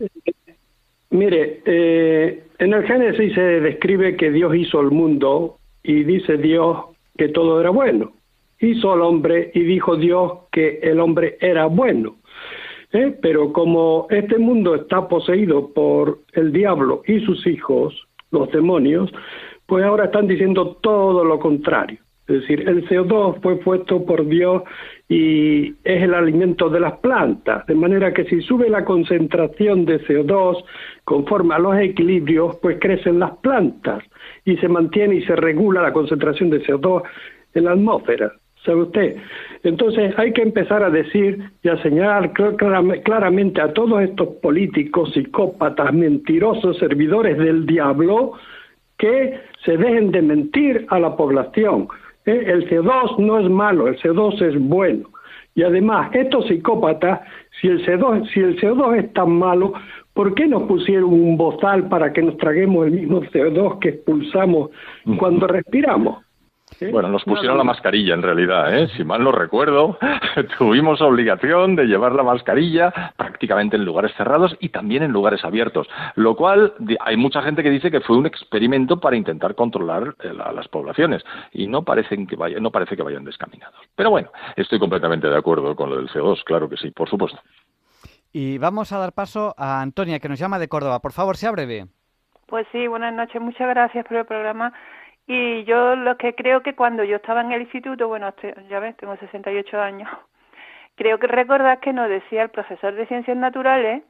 [1.09, 6.77] Mire, eh, en el Génesis se describe que Dios hizo el mundo y dice Dios
[7.17, 8.13] que todo era bueno.
[8.59, 12.15] Hizo al hombre y dijo Dios que el hombre era bueno.
[12.93, 13.13] ¿Eh?
[13.21, 19.11] Pero como este mundo está poseído por el diablo y sus hijos, los demonios,
[19.65, 21.99] pues ahora están diciendo todo lo contrario.
[22.29, 24.61] Es decir, el CO2 fue puesto por Dios
[25.07, 29.99] y es el alimento de las plantas, de manera que si sube la concentración de
[30.05, 30.63] CO2
[31.05, 34.03] conforme a los equilibrios, pues crecen las plantas
[34.45, 37.01] y se mantiene y se regula la concentración de CO2
[37.55, 38.31] en la atmósfera.
[38.63, 39.15] ¿Sabe usted?
[39.63, 45.91] Entonces hay que empezar a decir y a señalar claramente a todos estos políticos, psicópatas,
[45.93, 48.33] mentirosos, servidores del diablo,
[48.99, 51.87] que se dejen de mentir a la población
[52.25, 52.43] ¿eh?
[52.45, 55.09] El CO2 no es malo, el CO2 es bueno.
[55.55, 57.21] Y además, estos psicópatas,
[57.59, 59.73] si el CO2, si el CO2 es tan malo,
[60.13, 64.69] ¿por qué nos pusieron un bozal para que nos traguemos el mismo CO2 que expulsamos
[65.17, 66.23] cuando respiramos?
[66.91, 68.87] Bueno, nos pusieron la mascarilla en realidad, ¿eh?
[68.95, 69.97] si mal no recuerdo,
[70.57, 75.87] tuvimos obligación de llevar la mascarilla prácticamente en lugares cerrados y también en lugares abiertos,
[76.15, 80.31] lo cual hay mucha gente que dice que fue un experimento para intentar controlar eh,
[80.43, 83.79] a las poblaciones y no, parecen que vayan, no parece que vayan descaminados.
[83.95, 87.39] Pero bueno, estoy completamente de acuerdo con lo del CO2, claro que sí, por supuesto.
[88.31, 90.99] Y vamos a dar paso a Antonia, que nos llama de Córdoba.
[90.99, 91.87] Por favor, sea breve.
[92.45, 93.41] Pues sí, buenas noches.
[93.41, 94.73] Muchas gracias por el programa
[95.31, 98.33] Y yo lo que creo que cuando yo estaba en el instituto, bueno,
[98.67, 100.09] ya ves, tengo 68 años,
[100.95, 104.01] creo que recordar que nos decía el profesor de ciencias naturales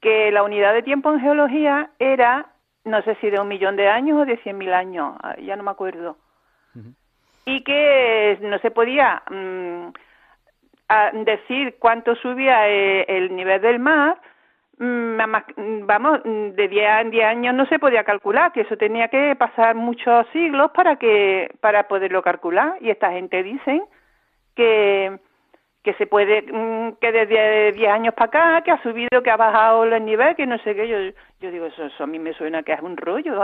[0.00, 2.46] que la unidad de tiempo en geología era,
[2.84, 5.62] no sé si de un millón de años o de cien mil años, ya no
[5.62, 6.18] me acuerdo.
[7.44, 9.90] Y que no se podía mm,
[11.24, 14.20] decir cuánto subía eh, el nivel del mar,
[14.78, 19.74] vamos, de 10 en 10 años no se podía calcular, que eso tenía que pasar
[19.74, 23.82] muchos siglos para que para poderlo calcular y esta gente dicen
[24.54, 25.18] que
[25.82, 29.36] que se puede mm, que desde 10 años para acá que ha subido, que ha
[29.36, 30.98] bajado el nivel, que no sé qué, yo
[31.40, 33.40] yo digo eso, eso a mí me suena que es un rollo.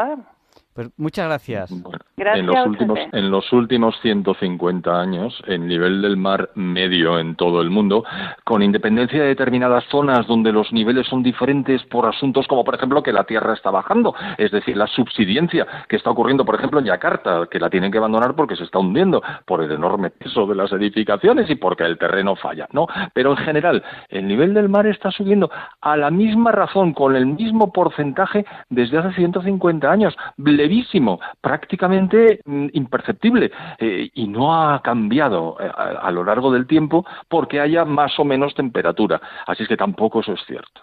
[0.75, 1.71] Pues muchas gracias.
[2.17, 7.61] en, los últimos, en los últimos 150 años, el nivel del mar medio en todo
[7.61, 8.05] el mundo,
[8.45, 13.03] con independencia de determinadas zonas donde los niveles son diferentes por asuntos como, por ejemplo,
[13.03, 16.87] que la Tierra está bajando, es decir, la subsidencia que está ocurriendo, por ejemplo, en
[16.87, 20.55] Yakarta, que la tienen que abandonar porque se está hundiendo por el enorme peso de
[20.55, 22.87] las edificaciones y porque el terreno falla, ¿no?
[23.13, 25.51] Pero en general, el nivel del mar está subiendo
[25.83, 30.17] a la misma razón, con el mismo porcentaje desde hace 150 años
[30.63, 37.05] levísimo, prácticamente mm, imperceptible, eh, y no ha cambiado eh, a, lo largo del tiempo
[37.29, 39.21] porque haya más o menos temperatura.
[39.47, 40.83] Así es que tampoco eso es cierto.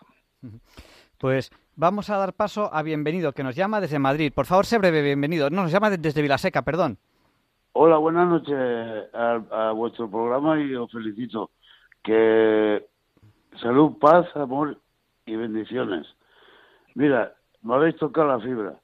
[1.18, 4.34] Pues vamos a dar paso a Bienvenido, que nos llama desde Madrid.
[4.34, 5.50] Por favor, sé breve, bienvenido.
[5.50, 6.98] No, nos llama desde Vilaseca, perdón.
[7.74, 8.58] Hola, buenas noches
[9.14, 11.52] a, vuestro programa y os felicito.
[12.04, 12.86] Que
[13.62, 14.78] salud, paz, amor
[15.26, 16.08] y bendiciones.
[16.96, 18.76] Mira, me habéis tocado la fibra.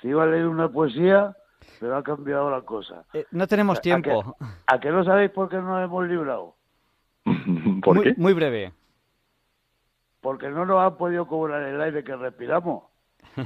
[0.00, 1.36] Se iba a leer una poesía,
[1.78, 3.04] pero ha cambiado la cosa.
[3.12, 4.36] Eh, no tenemos tiempo.
[4.66, 6.54] ¿A que, no sabéis por qué no nos hemos librado?
[7.82, 8.14] ¿Por muy, qué?
[8.16, 8.72] Muy breve.
[10.20, 12.84] Porque no nos han podido cobrar el aire que respiramos.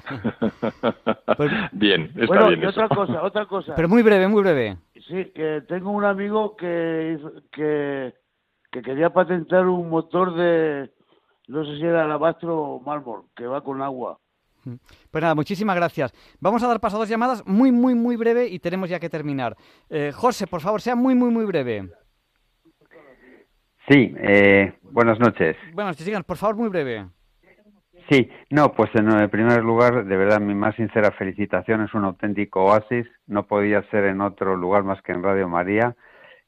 [1.37, 2.63] Pues bien, está bueno, bien.
[2.63, 3.75] Y otra cosa, otra cosa.
[3.75, 4.77] Pero muy breve, muy breve.
[5.09, 7.19] Sí, que tengo un amigo que,
[7.51, 8.15] que,
[8.71, 10.91] que quería patentar un motor de,
[11.49, 14.19] no sé si era alabastro o mármol, que va con agua.
[15.11, 16.13] Pues nada, muchísimas gracias.
[16.41, 19.09] Vamos a dar paso a dos llamadas muy, muy, muy breve y tenemos ya que
[19.09, 19.57] terminar.
[19.91, 21.91] Eh, José, por favor, sea muy, muy, muy breve.
[23.89, 25.57] Sí, eh, buenas noches.
[25.73, 27.07] Buenas noches, por favor, muy breve.
[28.11, 32.65] Sí, no, pues en primer lugar, de verdad, mi más sincera felicitación, es un auténtico
[32.65, 35.97] oasis, no podía ser en otro lugar más que en Radio María,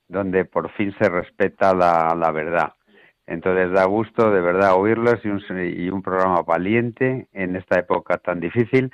[0.07, 2.75] donde por fin se respeta la, la verdad.
[3.27, 8.19] Entonces da gusto de verdad oírlos y un, y un programa valiente en esta época
[8.19, 8.91] tan difícil.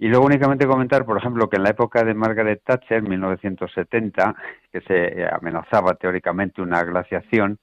[0.00, 4.34] Y luego únicamente comentar, por ejemplo, que en la época de Margaret Thatcher, 1970,
[4.72, 7.58] que se amenazaba teóricamente una glaciación,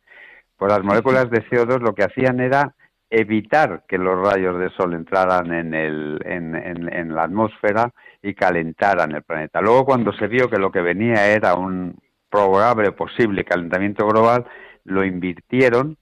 [0.58, 2.76] pues las moléculas de CO2 lo que hacían era
[3.10, 7.92] evitar que los rayos de sol entraran en, el, en, en, la atmósfera
[8.22, 9.62] y calentaran el planeta.
[9.62, 11.96] Luego, cuando se vio que lo que venía era un
[12.30, 14.46] probable posible calentamiento global,
[14.84, 15.98] lo invirtieron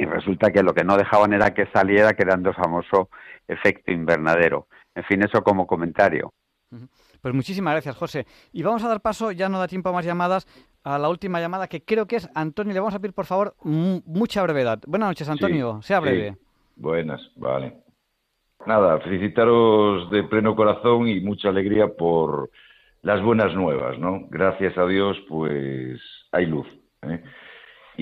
[0.00, 3.10] y resulta que lo que no dejaban era que saliera creando el famoso
[3.46, 4.66] efecto invernadero.
[4.94, 6.32] En fin, eso como comentario.
[7.20, 8.26] Pues muchísimas gracias, José.
[8.50, 10.46] Y vamos a dar paso, ya no da tiempo a más llamadas,
[10.84, 12.72] a la última llamada que creo que es Antonio.
[12.72, 14.80] Le vamos a pedir, por favor, mucha brevedad.
[14.86, 15.82] Buenas noches, Antonio.
[15.82, 16.36] sea breve.
[16.76, 17.74] Buenas, vale.
[18.66, 22.50] Nada, felicitaros de pleno corazón y mucha alegría por
[23.02, 24.26] las buenas nuevas, ¿no?
[24.30, 26.00] Gracias a Dios, pues
[26.32, 26.66] hay luz.
[27.02, 27.22] ¿eh?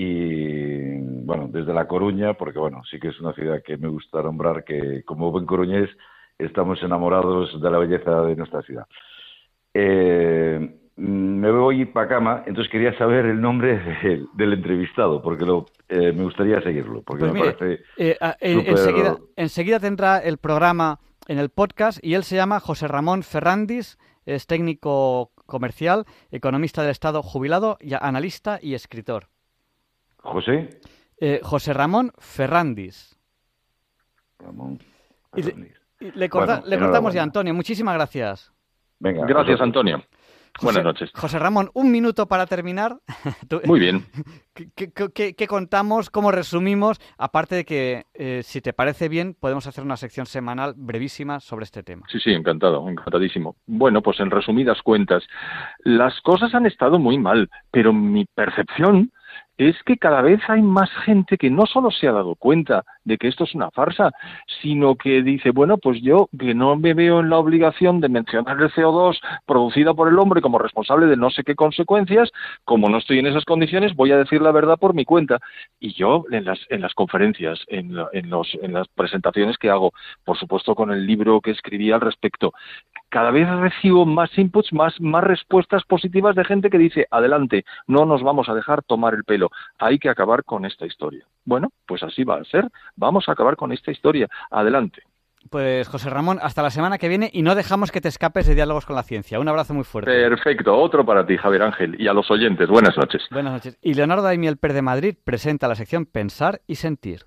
[0.01, 4.23] Y bueno, desde La Coruña, porque bueno, sí que es una ciudad que me gusta
[4.23, 5.89] nombrar que como buen coruñés
[6.37, 8.87] estamos enamorados de la belleza de nuestra ciudad.
[9.73, 16.13] Eh, me voy para cama, entonces quería saber el nombre del entrevistado, porque lo, eh,
[16.13, 21.49] me gustaría seguirlo, porque pues me parece eh, enseguida, enseguida tendrá el programa en el
[21.49, 27.77] podcast y él se llama José Ramón Ferrandis, es técnico comercial, economista del Estado jubilado,
[27.81, 29.27] y analista y escritor.
[30.21, 30.81] ¿José?
[31.19, 33.17] Eh, José Ramón Ferrandis.
[34.39, 34.79] Ramón
[35.33, 35.79] Ferrandis.
[35.99, 37.53] le, cortamos ya, Antonio.
[37.53, 38.53] Muchísimas gracias.
[38.99, 40.03] Venga, gracias, Antonio.
[40.61, 41.11] Buenas noches.
[41.13, 42.97] José Ramón, un minuto para terminar.
[43.65, 44.05] Muy bien.
[44.75, 46.09] ¿Qué, contamos?
[46.09, 46.99] ¿Cómo resumimos?
[47.17, 51.63] Aparte de que, eh, si te parece bien, podemos hacer una sección semanal brevísima sobre
[51.63, 52.05] este tema.
[52.11, 53.55] Sí, sí, encantado, encantadísimo.
[53.67, 55.23] Bueno, pues en resumidas cuentas,
[55.79, 59.11] las cosas han estado muy mal, pero mi percepción
[59.59, 63.17] es que cada vez hay más gente que no solo se ha dado cuenta de
[63.17, 64.11] que esto es una farsa,
[64.61, 68.61] sino que dice, bueno, pues yo que no me veo en la obligación de mencionar
[68.61, 72.31] el CO2 producida por el hombre como responsable de no sé qué consecuencias,
[72.63, 75.39] como no estoy en esas condiciones, voy a decir la verdad por mi cuenta.
[75.77, 79.91] Y yo en las, en las conferencias, en, en, los, en las presentaciones que hago,
[80.23, 82.53] por supuesto con el libro que escribí al respecto,
[83.09, 88.05] cada vez recibo más inputs, más, más respuestas positivas de gente que dice, adelante, no
[88.05, 91.25] nos vamos a dejar tomar el pelo, hay que acabar con esta historia.
[91.45, 95.01] Bueno, pues así va a ser, vamos a acabar con esta historia, adelante.
[95.49, 98.55] Pues José Ramón, hasta la semana que viene y no dejamos que te escapes de
[98.55, 99.39] diálogos con la ciencia.
[99.39, 100.11] Un abrazo muy fuerte.
[100.11, 102.67] Perfecto, otro para ti, Javier Ángel, y a los oyentes.
[102.67, 103.23] Buenas noches.
[103.31, 103.77] Buenas noches.
[103.81, 107.25] Y Leonardo Daimiel Per de Madrid presenta la sección Pensar y Sentir.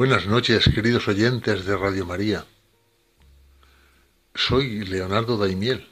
[0.00, 2.46] Buenas noches, queridos oyentes de Radio María.
[4.34, 5.86] Soy Leonardo Daimiel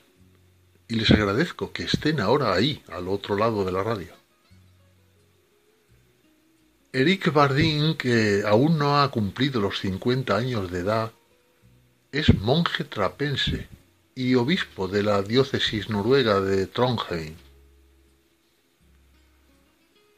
[0.88, 4.14] y les agradezco que estén ahora ahí, al otro lado de la radio.
[6.90, 11.12] Eric Bardin, que aún no ha cumplido los 50 años de edad,
[12.10, 13.68] es monje trapense
[14.14, 17.34] y obispo de la diócesis noruega de Trondheim.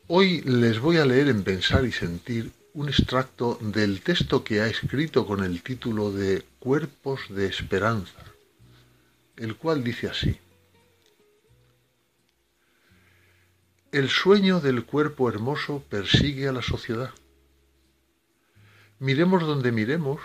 [0.07, 4.67] Hoy les voy a leer en Pensar y Sentir un extracto del texto que ha
[4.67, 8.23] escrito con el título de Cuerpos de Esperanza,
[9.37, 10.39] el cual dice así.
[13.91, 17.11] El sueño del cuerpo hermoso persigue a la sociedad.
[19.01, 20.21] Miremos donde miremos,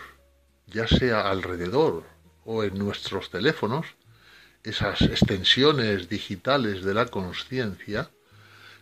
[0.68, 2.04] ya sea alrededor
[2.46, 3.88] o en nuestros teléfonos,
[4.64, 8.12] esas extensiones digitales de la conciencia,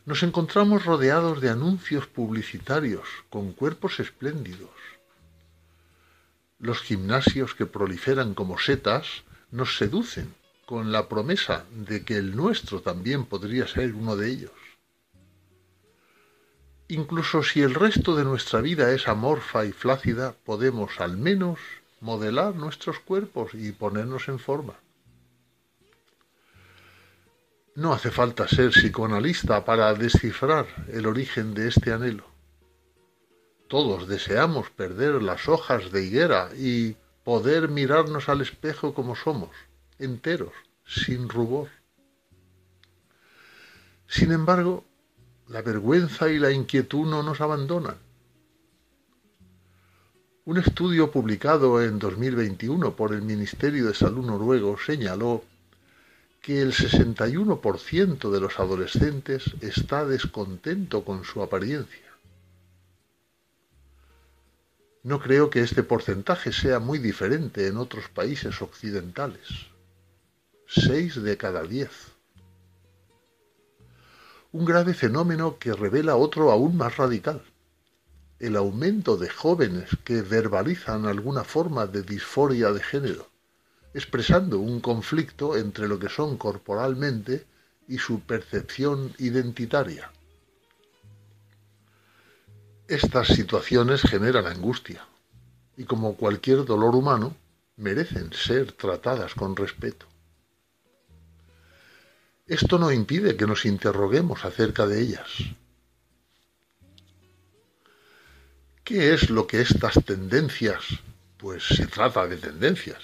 [0.05, 4.69] nos encontramos rodeados de anuncios publicitarios con cuerpos espléndidos.
[6.59, 10.33] Los gimnasios que proliferan como setas nos seducen
[10.65, 14.51] con la promesa de que el nuestro también podría ser uno de ellos.
[16.89, 21.59] Incluso si el resto de nuestra vida es amorfa y flácida, podemos al menos
[22.01, 24.73] modelar nuestros cuerpos y ponernos en forma.
[27.75, 32.25] No hace falta ser psicoanalista para descifrar el origen de este anhelo.
[33.67, 39.49] Todos deseamos perder las hojas de higuera y poder mirarnos al espejo como somos,
[39.97, 40.53] enteros,
[40.85, 41.69] sin rubor.
[44.05, 44.85] Sin embargo,
[45.47, 47.97] la vergüenza y la inquietud no nos abandonan.
[50.45, 55.43] Un estudio publicado en 2021 por el Ministerio de Salud noruego señaló
[56.43, 62.05] que el 61% de los adolescentes está descontento con su apariencia.
[65.01, 69.47] No creo que este porcentaje sea muy diferente en otros países occidentales.
[70.67, 72.13] Seis de cada diez
[74.53, 77.41] un grave fenómeno que revela otro aún más radical,
[78.37, 83.32] el aumento de jóvenes que verbalizan alguna forma de disforia de género,
[83.93, 87.45] expresando un conflicto entre lo que son corporalmente
[87.87, 90.11] y su percepción identitaria.
[92.87, 95.05] Estas situaciones generan angustia
[95.77, 97.35] y como cualquier dolor humano
[97.77, 100.05] merecen ser tratadas con respeto.
[102.45, 105.29] Esto no impide que nos interroguemos acerca de ellas.
[108.83, 110.83] ¿Qué es lo que estas tendencias,
[111.37, 113.01] pues se trata de tendencias,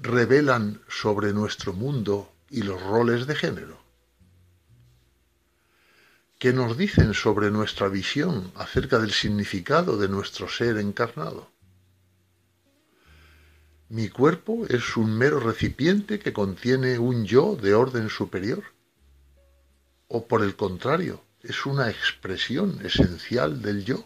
[0.00, 3.78] revelan sobre nuestro mundo y los roles de género?
[6.38, 11.50] ¿Qué nos dicen sobre nuestra visión acerca del significado de nuestro ser encarnado?
[13.88, 18.62] Mi cuerpo es un mero recipiente que contiene un yo de orden superior
[20.08, 24.04] o por el contrario, es una expresión esencial del yo.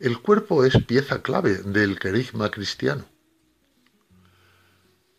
[0.00, 3.04] El cuerpo es pieza clave del querigma cristiano.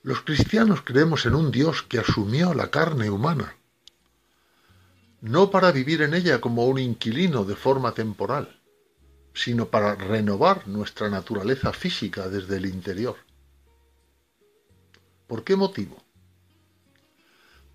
[0.02, 3.56] Los cristianos creemos en un Dios que asumió la carne humana,
[5.22, 8.60] no para vivir en ella como un inquilino de forma temporal,
[9.36, 13.18] sino para renovar nuestra naturaleza física desde el interior.
[15.28, 16.04] ¿Por qué motivo?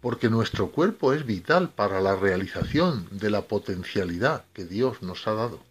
[0.06, 5.32] porque nuestro cuerpo es vital para la realización de la potencialidad que Dios nos ha
[5.32, 5.65] dado.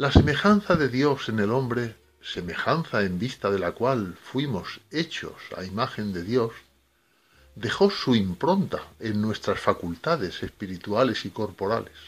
[0.00, 5.34] La semejanza de Dios en el hombre, semejanza en vista de la cual fuimos hechos
[5.58, 6.52] a imagen de Dios,
[7.54, 11.98] dejó su impronta en nuestras facultades espirituales y corporales.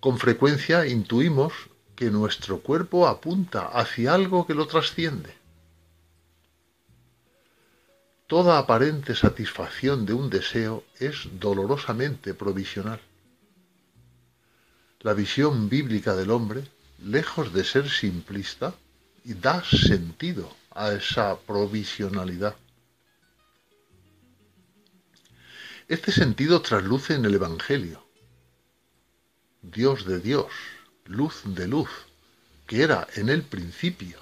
[0.00, 1.52] Con frecuencia intuimos
[1.94, 5.34] que nuestro cuerpo apunta hacia algo que lo trasciende
[8.28, 13.00] Toda aparente satisfacción de un deseo es dolorosamente provisional.
[15.00, 16.64] La visión bíblica del hombre,
[16.98, 18.74] lejos de ser simplista,
[19.22, 22.56] da sentido a esa provisionalidad.
[25.86, 28.04] Este sentido trasluce en el Evangelio.
[29.62, 30.50] Dios de Dios,
[31.04, 31.90] luz de luz,
[32.66, 34.18] que era en el principio,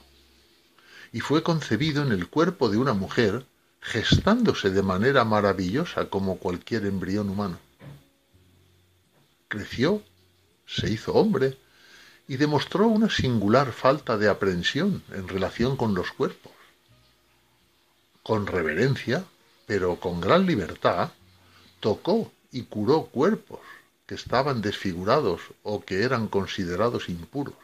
[1.11, 3.47] y fue concebido en el cuerpo de una mujer,
[3.81, 7.59] gestándose de manera maravillosa como cualquier embrión humano.
[9.49, 10.03] Creció,
[10.67, 11.57] se hizo hombre,
[12.29, 16.53] y demostró una singular falta de aprensión en relación con los cuerpos.
[18.23, 19.25] Con reverencia,
[19.67, 21.11] pero con gran libertad,
[21.79, 23.61] tocó y curó cuerpos
[24.07, 27.55] que estaban desfigurados o que eran considerados impuros.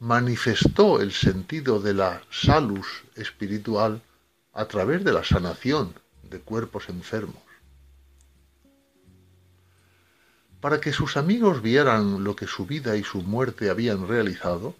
[0.00, 4.02] Manifestó el sentido de la salus espiritual
[4.52, 7.43] a través de la sanación de cuerpos enfermos.
[10.64, 14.74] Para que sus amigos vieran lo que su vida y su muerte habían realizado,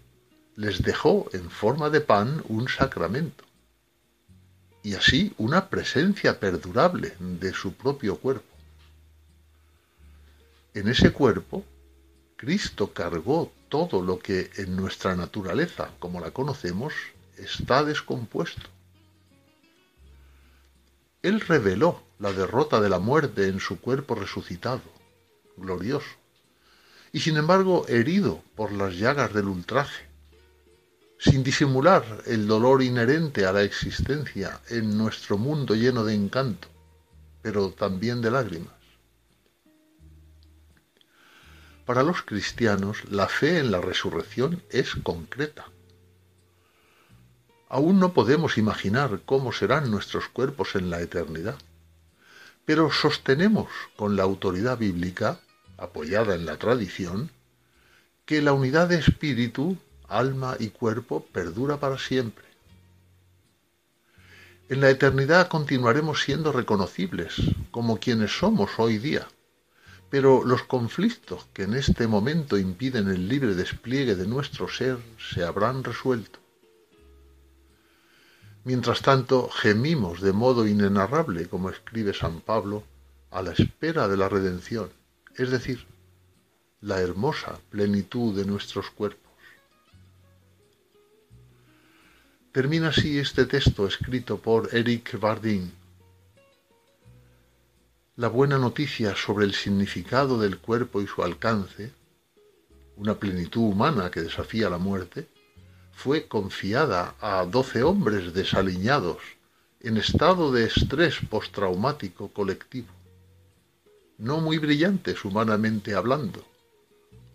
[0.56, 3.44] les dejó en forma de pan un sacramento
[4.82, 8.56] y así una presencia perdurable de su propio cuerpo.
[10.72, 11.66] En ese cuerpo,
[12.36, 16.94] Cristo cargó todo lo que en nuestra naturaleza, como la conocemos,
[17.36, 18.70] está descompuesto.
[21.20, 24.93] Él reveló la derrota de la muerte en su cuerpo resucitado
[25.56, 26.06] glorioso,
[27.12, 30.04] y sin embargo herido por las llagas del ultraje,
[31.18, 36.68] sin disimular el dolor inherente a la existencia en nuestro mundo lleno de encanto,
[37.40, 38.74] pero también de lágrimas.
[41.86, 45.66] Para los cristianos, la fe en la resurrección es concreta.
[47.68, 51.58] Aún no podemos imaginar cómo serán nuestros cuerpos en la eternidad,
[52.64, 55.40] pero sostenemos con la autoridad bíblica
[55.84, 57.30] apoyada en la tradición,
[58.26, 59.76] que la unidad de espíritu,
[60.08, 62.44] alma y cuerpo perdura para siempre.
[64.68, 67.34] En la eternidad continuaremos siendo reconocibles
[67.70, 69.28] como quienes somos hoy día,
[70.08, 75.44] pero los conflictos que en este momento impiden el libre despliegue de nuestro ser se
[75.44, 76.38] habrán resuelto.
[78.64, 82.82] Mientras tanto, gemimos de modo inenarrable, como escribe San Pablo,
[83.30, 84.88] a la espera de la redención
[85.36, 85.86] es decir,
[86.80, 89.32] la hermosa plenitud de nuestros cuerpos.
[92.52, 95.72] Termina así este texto escrito por Eric Bardin.
[98.16, 101.92] La buena noticia sobre el significado del cuerpo y su alcance,
[102.96, 105.26] una plenitud humana que desafía la muerte,
[105.92, 109.18] fue confiada a doce hombres desaliñados
[109.80, 112.88] en estado de estrés postraumático colectivo
[114.18, 116.44] no muy brillantes humanamente hablando,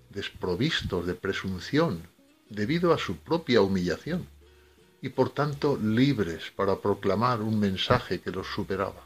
[0.10, 2.02] desprovistos de presunción
[2.50, 4.28] debido a su propia humillación
[5.02, 9.06] y por tanto libres para proclamar un mensaje que los superaba.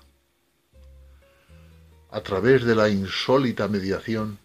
[2.11, 4.38] A través de la insólita mediación,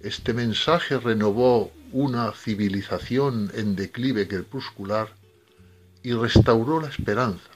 [0.00, 5.08] este mensaje renovó una civilización en declive crepuscular
[6.02, 7.50] y restauró la esperanza,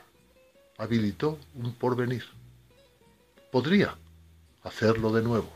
[0.76, 2.24] habilitó un porvenir.
[3.51, 3.97] Podría,
[4.65, 5.49] hacerlo de nuevo.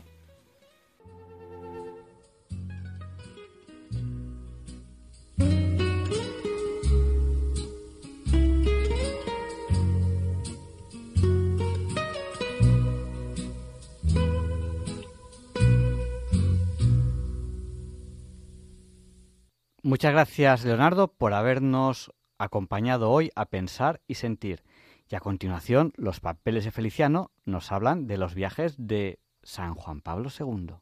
[19.81, 24.63] Muchas gracias, Leonardo, por habernos acompañado hoy a pensar y sentir.
[25.09, 30.01] Y a continuación, los papeles de Feliciano nos hablan de los viajes de San Juan
[30.01, 30.75] Pablo II.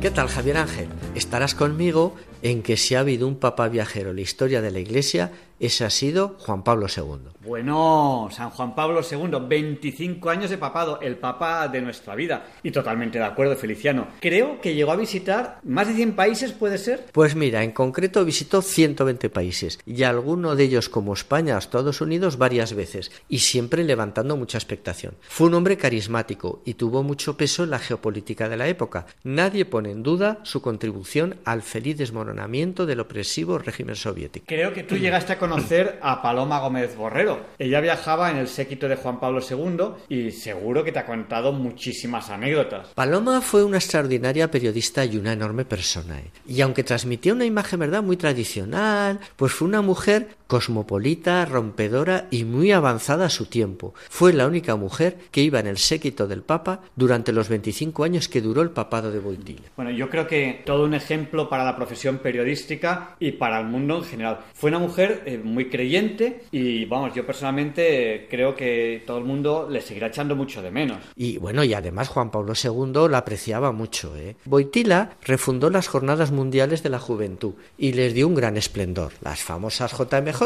[0.00, 0.88] ¿Qué tal, Javier Ángel?
[1.14, 4.78] Estarás conmigo en que si ha habido un papa viajero en la historia de la
[4.78, 5.32] Iglesia,
[5.66, 7.34] ese ha sido Juan Pablo II.
[7.44, 12.46] Bueno, San Juan Pablo II, 25 años de papado, el papa de nuestra vida.
[12.62, 14.08] Y totalmente de acuerdo, Feliciano.
[14.20, 17.06] Creo que llegó a visitar más de 100 países, ¿puede ser?
[17.12, 22.38] Pues mira, en concreto visitó 120 países y alguno de ellos como España Estados Unidos
[22.38, 25.14] varias veces y siempre levantando mucha expectación.
[25.22, 29.06] Fue un hombre carismático y tuvo mucho peso en la geopolítica de la época.
[29.22, 34.46] Nadie pone en duda su contribución al feliz desmoronamiento del opresivo régimen soviético.
[34.46, 35.53] Creo que tú llegaste a conocer
[36.02, 37.46] a Paloma Gómez Borrero.
[37.58, 41.52] Ella viajaba en el séquito de Juan Pablo II y seguro que te ha contado
[41.52, 42.88] muchísimas anécdotas.
[42.94, 46.18] Paloma fue una extraordinaria periodista y una enorme persona.
[46.18, 46.30] ¿eh?
[46.46, 52.44] Y aunque transmitía una imagen, ¿verdad?, muy tradicional, pues fue una mujer cosmopolita, rompedora y
[52.44, 53.92] muy avanzada a su tiempo.
[54.08, 58.28] Fue la única mujer que iba en el séquito del Papa durante los 25 años
[58.28, 59.62] que duró el papado de Boitila.
[59.74, 63.96] Bueno, yo creo que todo un ejemplo para la profesión periodística y para el mundo
[63.96, 64.38] en general.
[64.54, 69.66] Fue una mujer eh, muy creyente y vamos, yo personalmente creo que todo el mundo
[69.68, 70.98] le seguirá echando mucho de menos.
[71.16, 74.16] Y bueno, y además Juan Pablo II la apreciaba mucho.
[74.16, 74.36] ¿eh?
[74.44, 79.42] Boitila refundó las Jornadas Mundiales de la Juventud y les dio un gran esplendor, las
[79.42, 80.43] famosas JMJ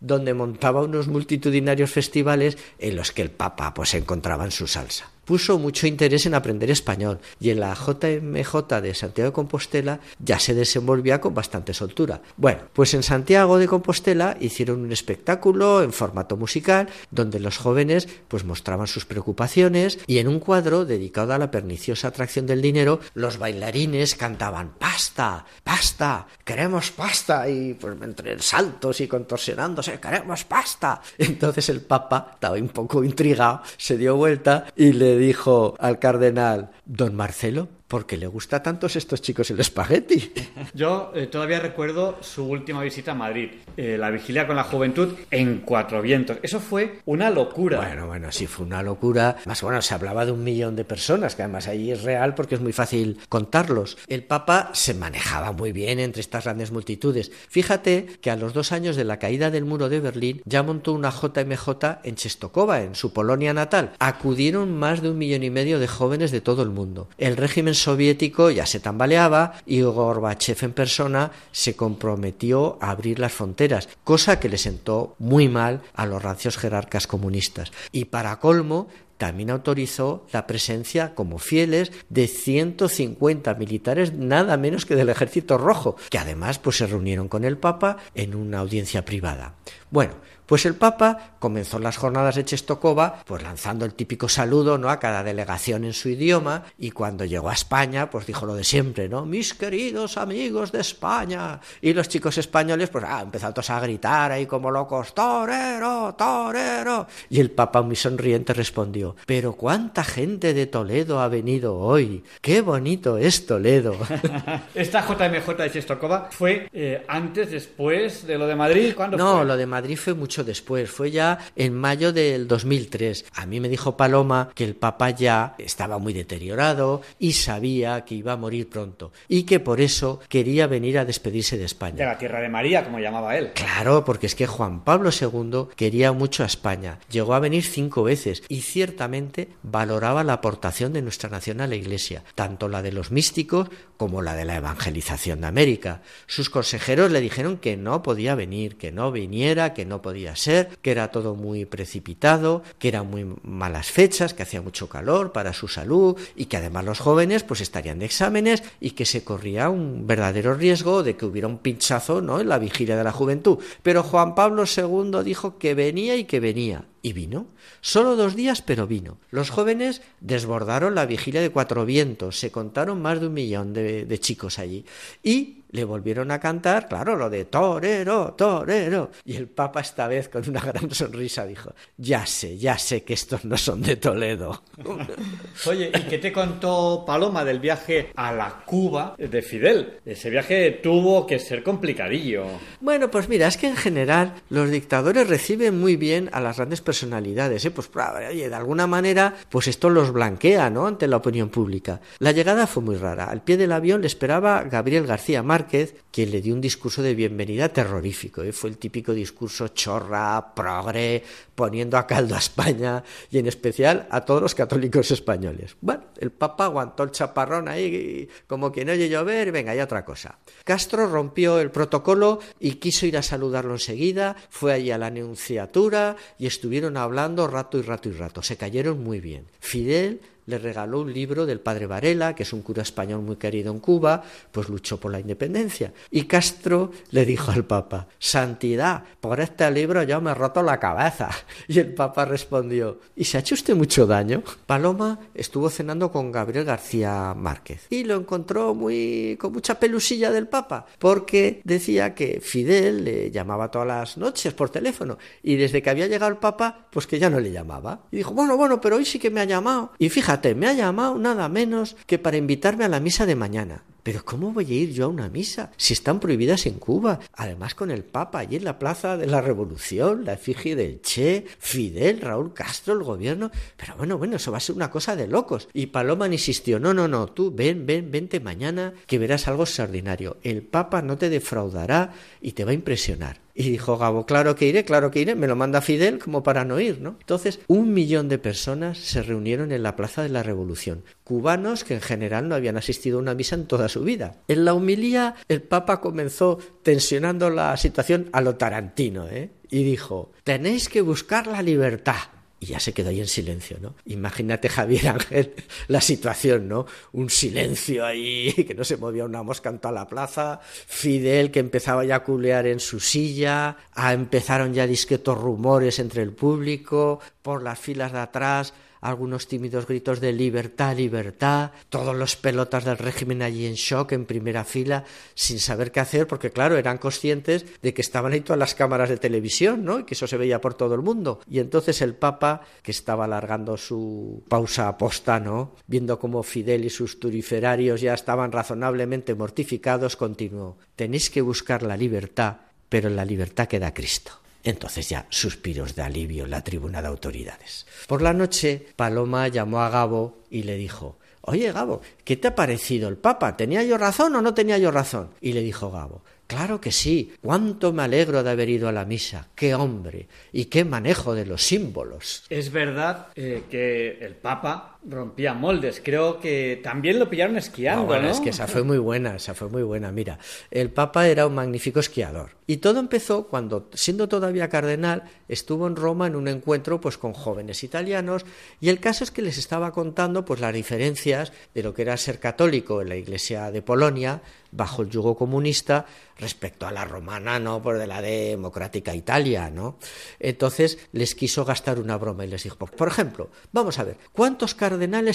[0.00, 5.10] donde montaba unos multitudinarios festivales en los que el Papa pues encontraba en su salsa
[5.30, 10.40] puso mucho interés en aprender español y en la JMJ de Santiago de Compostela ya
[10.40, 12.20] se desenvolvía con bastante soltura.
[12.36, 18.08] Bueno, pues en Santiago de Compostela hicieron un espectáculo en formato musical donde los jóvenes
[18.26, 22.98] pues mostraban sus preocupaciones y en un cuadro dedicado a la perniciosa atracción del dinero
[23.14, 31.00] los bailarines cantaban pasta, pasta, queremos pasta y pues entre saltos y contorsionándose queremos pasta.
[31.18, 36.70] Entonces el Papa estaba un poco intrigado, se dio vuelta y le dijo al cardenal,
[36.86, 40.32] don Marcelo, ¿por qué le gusta tantos estos chicos el espagueti?
[40.74, 45.14] Yo eh, todavía recuerdo su última visita a Madrid, eh, la vigilia con la juventud
[45.32, 46.38] en Cuatro Vientos.
[46.40, 47.78] Eso fue una locura.
[47.78, 49.38] Bueno, bueno, sí, fue una locura.
[49.44, 52.54] Más bueno, se hablaba de un millón de personas, que además ahí es real porque
[52.54, 53.98] es muy fácil contarlos.
[54.06, 57.32] El Papa se manejaba muy bien entre estas grandes multitudes.
[57.48, 60.92] Fíjate que a los dos años de la caída del muro de Berlín ya montó
[60.92, 61.68] una JMJ
[62.04, 63.94] en Chestokova, en su Polonia natal.
[63.98, 67.08] Acudieron más de un millón y medio de jóvenes de todo el mundo.
[67.18, 73.32] El régimen soviético ya se tambaleaba y Gorbachev en persona se comprometió a abrir las
[73.32, 77.72] fronteras, cosa que le sentó muy mal a los rancios jerarcas comunistas.
[77.92, 78.88] Y para colmo,
[79.20, 85.96] también autorizó la presencia como fieles de 150 militares nada menos que del ejército rojo,
[86.08, 89.56] que además pues se reunieron con el Papa en una audiencia privada.
[89.90, 90.14] Bueno,
[90.50, 94.90] pues el Papa comenzó las jornadas de Chestokova pues lanzando el típico saludo ¿no?
[94.90, 98.64] a cada delegación en su idioma y cuando llegó a España pues dijo lo de
[98.64, 99.24] siempre, ¿no?
[99.24, 101.60] Mis queridos amigos de España.
[101.80, 107.06] Y los chicos españoles pues ah, empezaron todos a gritar ahí como locos, torero, torero.
[107.28, 112.24] Y el Papa muy sonriente respondió, pero cuánta gente de Toledo ha venido hoy.
[112.40, 113.94] Qué bonito es Toledo.
[114.74, 118.94] Esta JMJ de Chestokova fue eh, antes, después de lo de Madrid.
[118.96, 123.26] ¿Cuándo no, lo de Madrid fue mucho después, fue ya en mayo del 2003.
[123.34, 128.14] A mí me dijo Paloma que el Papa ya estaba muy deteriorado y sabía que
[128.14, 131.96] iba a morir pronto y que por eso quería venir a despedirse de España.
[131.96, 133.52] De la tierra de María, como llamaba él.
[133.54, 136.98] Claro, porque es que Juan Pablo II quería mucho a España.
[137.10, 141.76] Llegó a venir cinco veces y ciertamente valoraba la aportación de nuestra nación a la
[141.76, 146.02] Iglesia, tanto la de los místicos como la de la evangelización de América.
[146.26, 150.68] Sus consejeros le dijeron que no podía venir, que no viniera, que no podía ser,
[150.82, 155.52] que era todo muy precipitado, que eran muy malas fechas, que hacía mucho calor para
[155.52, 159.70] su salud y que además los jóvenes pues estarían de exámenes y que se corría
[159.70, 162.40] un verdadero riesgo de que hubiera un pinchazo ¿no?
[162.40, 163.58] en la vigilia de la juventud.
[163.82, 166.84] Pero Juan Pablo II dijo que venía y que venía.
[167.02, 167.46] Y vino.
[167.80, 169.16] Solo dos días, pero vino.
[169.30, 172.38] Los jóvenes desbordaron la vigilia de Cuatro Vientos.
[172.38, 174.84] Se contaron más de un millón de, de chicos allí.
[175.22, 179.10] Y le volvieron a cantar, claro, lo de torero, torero.
[179.24, 183.14] Y el Papa esta vez con una gran sonrisa dijo, ya sé, ya sé que
[183.14, 184.62] estos no son de Toledo.
[185.66, 190.00] Oye, ¿y qué te contó Paloma del viaje a la Cuba de Fidel?
[190.04, 192.46] Ese viaje tuvo que ser complicadillo.
[192.80, 196.80] Bueno, pues mira, es que en general los dictadores reciben muy bien a las grandes
[196.80, 197.70] personalidades, ¿eh?
[197.70, 197.90] Pues,
[198.30, 200.86] oye, de alguna manera, pues esto los blanquea, ¿no?
[200.86, 202.00] Ante la opinión pública.
[202.18, 203.24] La llegada fue muy rara.
[203.24, 207.14] Al pie del avión le esperaba Gabriel García Márquez, quien le dio un discurso de
[207.14, 208.42] bienvenida terrorífico.
[208.42, 208.52] ¿eh?
[208.52, 211.22] Fue el típico discurso chorra, progre,
[211.54, 215.76] poniendo a caldo a España y en especial a todos los católicos españoles.
[215.80, 220.38] Bueno, el Papa aguantó el chaparrón ahí como quien oye llover venga, ya otra cosa.
[220.64, 226.16] Castro rompió el protocolo y quiso ir a saludarlo enseguida, fue allí a la anunciatura
[226.38, 228.42] y estuvieron hablando rato y rato y rato.
[228.42, 229.46] Se cayeron muy bien.
[229.60, 233.72] Fidel le regaló un libro del padre Varela, que es un cura español muy querido
[233.72, 235.92] en Cuba, pues luchó por la independencia.
[236.10, 240.78] Y Castro le dijo al Papa, Santidad, por este libro yo me he roto la
[240.78, 241.30] cabeza.
[241.68, 244.42] Y el Papa respondió, ¿y se ha hecho usted mucho daño?
[244.66, 250.48] Paloma estuvo cenando con Gabriel García Márquez y lo encontró muy con mucha pelusilla del
[250.48, 255.90] Papa, porque decía que Fidel le llamaba todas las noches por teléfono y desde que
[255.90, 258.06] había llegado el Papa, pues que ya no le llamaba.
[258.10, 259.92] Y dijo, bueno, bueno, pero hoy sí que me ha llamado.
[259.98, 263.84] Y fíjate, me ha llamado nada menos que para invitarme a la misa de mañana.
[264.02, 267.20] Pero ¿cómo voy a ir yo a una misa si están prohibidas en Cuba?
[267.34, 271.44] Además con el Papa allí en la Plaza de la Revolución, la efigie del Che,
[271.58, 273.50] Fidel, Raúl Castro, el gobierno.
[273.76, 275.68] Pero bueno, bueno, eso va a ser una cosa de locos.
[275.72, 280.38] Y Paloma insistió, no, no, no, tú ven, ven, vente mañana que verás algo extraordinario.
[280.42, 283.40] El Papa no te defraudará y te va a impresionar.
[283.54, 286.64] Y dijo Gabo, claro que iré, claro que iré, me lo manda Fidel como para
[286.64, 287.16] no ir, ¿no?
[287.20, 291.94] Entonces, un millón de personas se reunieron en la Plaza de la Revolución, cubanos que
[291.94, 294.42] en general no habían asistido a una misa en toda su vida.
[294.48, 299.50] En la humilía, el Papa comenzó tensionando la situación a lo tarantino, ¿eh?
[299.70, 302.16] Y dijo, tenéis que buscar la libertad
[302.62, 303.94] y ya se quedó ahí en silencio, ¿no?
[304.04, 305.54] Imagínate, Javier Ángel,
[305.88, 306.84] la situación, ¿no?
[307.12, 311.60] Un silencio ahí, que no se movía una mosca en toda la plaza, Fidel que
[311.60, 317.20] empezaba ya a culear en su silla, a empezaron ya discretos rumores entre el público,
[317.40, 322.98] por las filas de atrás, algunos tímidos gritos de libertad, libertad, todos los pelotas del
[322.98, 327.64] régimen allí en shock, en primera fila, sin saber qué hacer, porque claro, eran conscientes
[327.82, 330.00] de que estaban ahí todas las cámaras de televisión, ¿no?
[330.00, 331.40] Y que eso se veía por todo el mundo.
[331.48, 335.74] Y entonces el Papa, que estaba alargando su pausa aposta, ¿no?
[335.86, 341.96] Viendo cómo Fidel y sus turiferarios ya estaban razonablemente mortificados, continuó, tenéis que buscar la
[341.96, 344.39] libertad, pero en la libertad queda Cristo.
[344.62, 347.86] Entonces ya suspiros de alivio en la tribuna de autoridades.
[348.06, 352.54] Por la noche, Paloma llamó a Gabo y le dijo Oye, Gabo, ¿qué te ha
[352.54, 353.56] parecido el Papa?
[353.56, 355.30] ¿Tenía yo razón o no tenía yo razón?
[355.40, 357.32] Y le dijo Gabo Claro que sí.
[357.40, 359.46] Cuánto me alegro de haber ido a la misa.
[359.54, 360.26] Qué hombre.
[360.50, 362.44] Y qué manejo de los símbolos.
[362.48, 366.00] Es verdad eh, que el Papa rompía moldes.
[366.04, 369.68] Creo que también lo pillaron esquiando, bueno, Es que esa fue muy buena, esa fue
[369.68, 370.12] muy buena.
[370.12, 370.38] Mira,
[370.70, 372.50] el Papa era un magnífico esquiador.
[372.66, 377.32] Y todo empezó cuando, siendo todavía cardenal, estuvo en Roma en un encuentro pues con
[377.32, 378.46] jóvenes italianos
[378.80, 382.16] y el caso es que les estaba contando pues las diferencias de lo que era
[382.16, 384.40] ser católico en la iglesia de Polonia
[384.70, 386.06] bajo el yugo comunista
[386.38, 389.98] respecto a la romana, no por de la democrática Italia, ¿no?
[390.38, 394.76] Entonces les quiso gastar una broma y les dijo, por ejemplo, vamos a ver, ¿cuántos
[394.76, 394.89] cardenales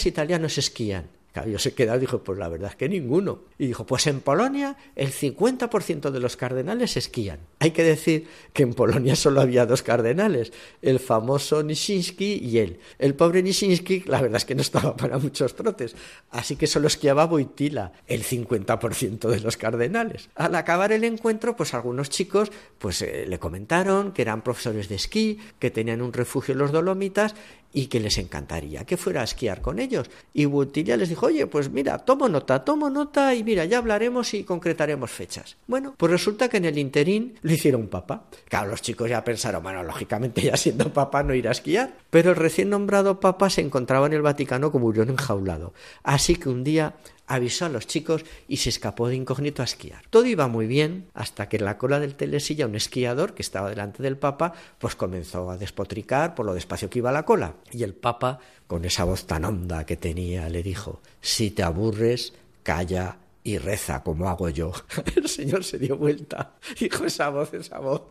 [0.05, 1.09] italianos esquían?
[1.43, 3.41] Yo se quedó dijo, pues la verdad es que ninguno.
[3.57, 7.39] Y dijo, pues en Polonia el 50% de los cardenales esquían.
[7.59, 12.79] Hay que decir que en Polonia solo había dos cardenales, el famoso Nishinsky y él.
[12.99, 15.95] El pobre Nishinsky, la verdad es que no estaba para muchos trotes,
[16.31, 20.29] así que solo esquiaba Boitila, el 50% de los cardenales.
[20.35, 24.95] Al acabar el encuentro, pues algunos chicos pues eh, le comentaron que eran profesores de
[24.95, 27.35] esquí, que tenían un refugio en los Dolomitas
[27.75, 30.09] y que les encantaría que fuera a esquiar con ellos.
[30.33, 34.33] Y Boitila les dijo, oye, pues mira, tomo nota, tomo nota y mira, ya hablaremos
[34.33, 35.57] y concretaremos fechas.
[35.67, 38.27] Bueno, pues resulta que en el interín lo hicieron papa.
[38.47, 41.97] Claro, los chicos ya pensaron, bueno, lógicamente ya siendo papa no irá a esquiar.
[42.09, 45.73] Pero el recién nombrado papa se encontraba en el Vaticano como un enjaulado.
[46.03, 46.95] Así que un día
[47.27, 50.03] avisó a los chicos y se escapó de incógnito a esquiar.
[50.09, 53.69] Todo iba muy bien hasta que en la cola del telesilla un esquiador que estaba
[53.69, 57.55] delante del Papa pues comenzó a despotricar por lo despacio que iba la cola.
[57.71, 62.33] Y el Papa, con esa voz tan honda que tenía, le dijo, si te aburres,
[62.63, 64.73] calla y reza como hago yo.
[65.15, 68.01] El señor se dio vuelta, dijo esa voz, esa voz,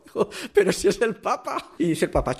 [0.53, 1.73] pero si es el Papa.
[1.77, 2.37] Y dice el Papa,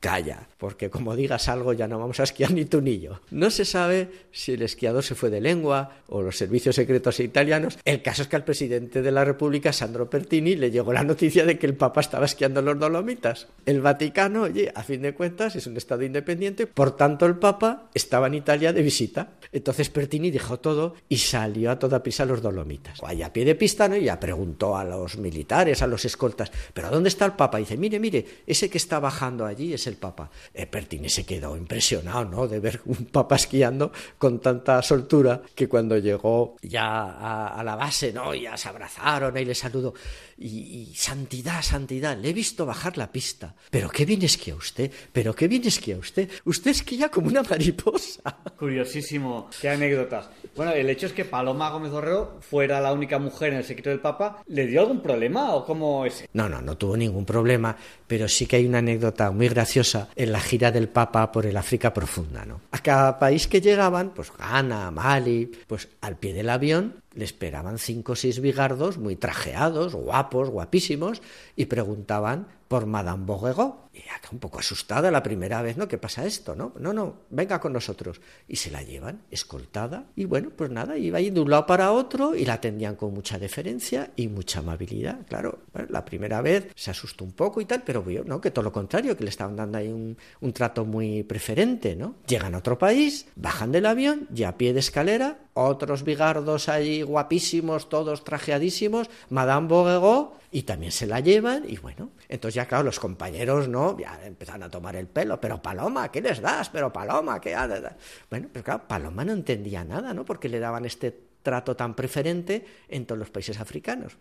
[0.00, 3.20] calla, porque como digas algo ya no vamos a esquiar ni tú ni yo.
[3.30, 7.78] No se sabe si el esquiador se fue de lengua o los servicios secretos italianos.
[7.84, 11.44] El caso es que al presidente de la República, Sandro Pertini, le llegó la noticia
[11.44, 13.48] de que el Papa estaba esquiando en los Dolomitas.
[13.66, 17.90] El Vaticano, oye, a fin de cuentas es un Estado independiente, por tanto el Papa
[17.94, 19.34] estaba en Italia de visita.
[19.52, 23.00] Entonces Pertini dejó todo y salió a toda prisa a los Dolomitas.
[23.02, 23.96] Allá a pie de pista, ¿no?
[23.96, 27.60] Y ya preguntó a los militares, a los escoltas, ¿pero dónde está el Papa?
[27.60, 30.30] Y dice, mire, mire, ese que está bajando allí es el Papa.
[30.70, 32.48] Pertini se quedó impresionado, ¿no?
[32.48, 38.12] De ver un Papa esquiando con tanta soltura que cuando llegó ya a, la base,
[38.12, 38.34] ¿no?
[38.34, 39.94] Ya se abrazaron y le saludó.
[40.38, 43.54] Y, santidad, santidad, le he visto bajar la pista.
[43.70, 46.30] Pero qué bien esquía usted, pero qué bien esquía usted.
[46.44, 48.22] Usted esquía como una mariposa.
[48.58, 50.30] Curiosísimo, qué anécdotas.
[50.56, 53.90] Bueno, el hecho es que Paloma Gómez Borrero fuera la única mujer en el secreto
[53.90, 54.42] del Papa.
[54.46, 56.24] ¿Le dio algún problema o cómo es?
[56.32, 57.76] No, no, no tuvo ningún problema,
[58.06, 59.79] pero sí que hay una anécdota muy graciosa
[60.16, 62.44] en la gira del Papa por el África profunda.
[62.44, 62.60] ¿no?
[62.70, 67.78] A cada país que llegaban, pues Ghana, Mali, pues al pie del avión le esperaban
[67.78, 71.22] cinco o seis bigardos muy trajeados, guapos, guapísimos,
[71.54, 73.74] y preguntaban por Madame Beauregard.
[73.92, 75.88] Y acá un poco asustada la primera vez, ¿no?
[75.88, 76.54] ¿Qué pasa esto?
[76.54, 78.20] No, no, no, venga con nosotros.
[78.46, 80.04] Y se la llevan escoltada.
[80.14, 83.12] Y bueno, pues nada, iba ir de un lado para otro y la atendían con
[83.12, 85.26] mucha deferencia y mucha amabilidad.
[85.26, 88.40] Claro, la primera vez se asustó un poco y tal, pero vio, ¿no?
[88.40, 92.14] Que todo lo contrario, que le estaban dando ahí un, un trato muy preferente, ¿no?
[92.28, 97.02] Llegan a otro país, bajan del avión y a pie de escalera, otros bigardos allí
[97.10, 102.84] guapísimos, todos trajeadísimos, Madame Beauregard, y también se la llevan y bueno, entonces ya claro,
[102.84, 106.70] los compañeros no, ya empezaron a tomar el pelo, pero Paloma, ¿qué les das?
[106.70, 107.82] Pero Paloma, ¿qué haces?
[108.28, 110.24] Bueno, pero claro, Paloma no entendía nada, ¿no?
[110.24, 114.16] Porque le daban este trato tan preferente en todos los países africanos.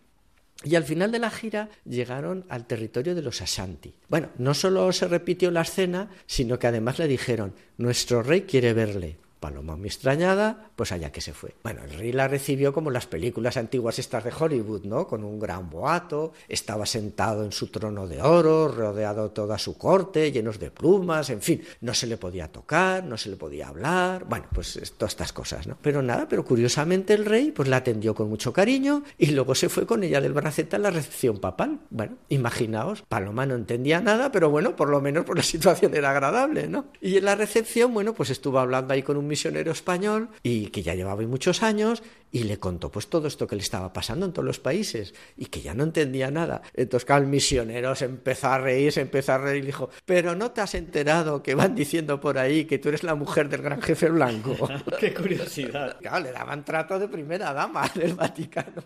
[0.63, 3.95] Y al final de la gira llegaron al territorio de los Ashanti.
[4.09, 8.73] Bueno, no solo se repitió la escena, sino que además le dijeron, nuestro rey quiere
[8.73, 9.17] verle.
[9.39, 11.55] Paloma muy extrañada, pues allá que se fue.
[11.63, 15.07] Bueno, el rey la recibió como las películas antiguas estas de Hollywood, ¿no?
[15.07, 20.31] Con un gran boato, estaba sentado en su trono de oro, rodeado toda su corte,
[20.31, 24.25] llenos de plumas, en fin, no se le podía tocar, no se le podía hablar,
[24.25, 25.77] bueno, pues todas estas cosas, ¿no?
[25.81, 29.69] Pero nada, pero curiosamente el rey pues la atendió con mucho cariño y luego se
[29.69, 31.79] fue con ella del braceta a la recepción papal.
[31.89, 36.11] Bueno, imaginaos, Paloma no entendía nada, pero bueno, por lo menos por la situación era
[36.11, 36.87] agradable, ¿no?
[37.01, 40.83] Y en la recepción, bueno, pues estuvo hablando ahí con un misionero español y que
[40.83, 44.33] ya llevaba muchos años y le contó pues todo esto que le estaba pasando en
[44.33, 46.61] todos los países y que ya no entendía nada.
[46.73, 50.35] Entonces, claro, el misionero se empezó a reír, se empezó a reír y dijo, pero
[50.35, 53.61] no te has enterado que van diciendo por ahí que tú eres la mujer del
[53.61, 54.55] gran jefe blanco.
[54.99, 55.97] Qué curiosidad.
[55.99, 58.83] Claro, le daban trato de primera dama del Vaticano.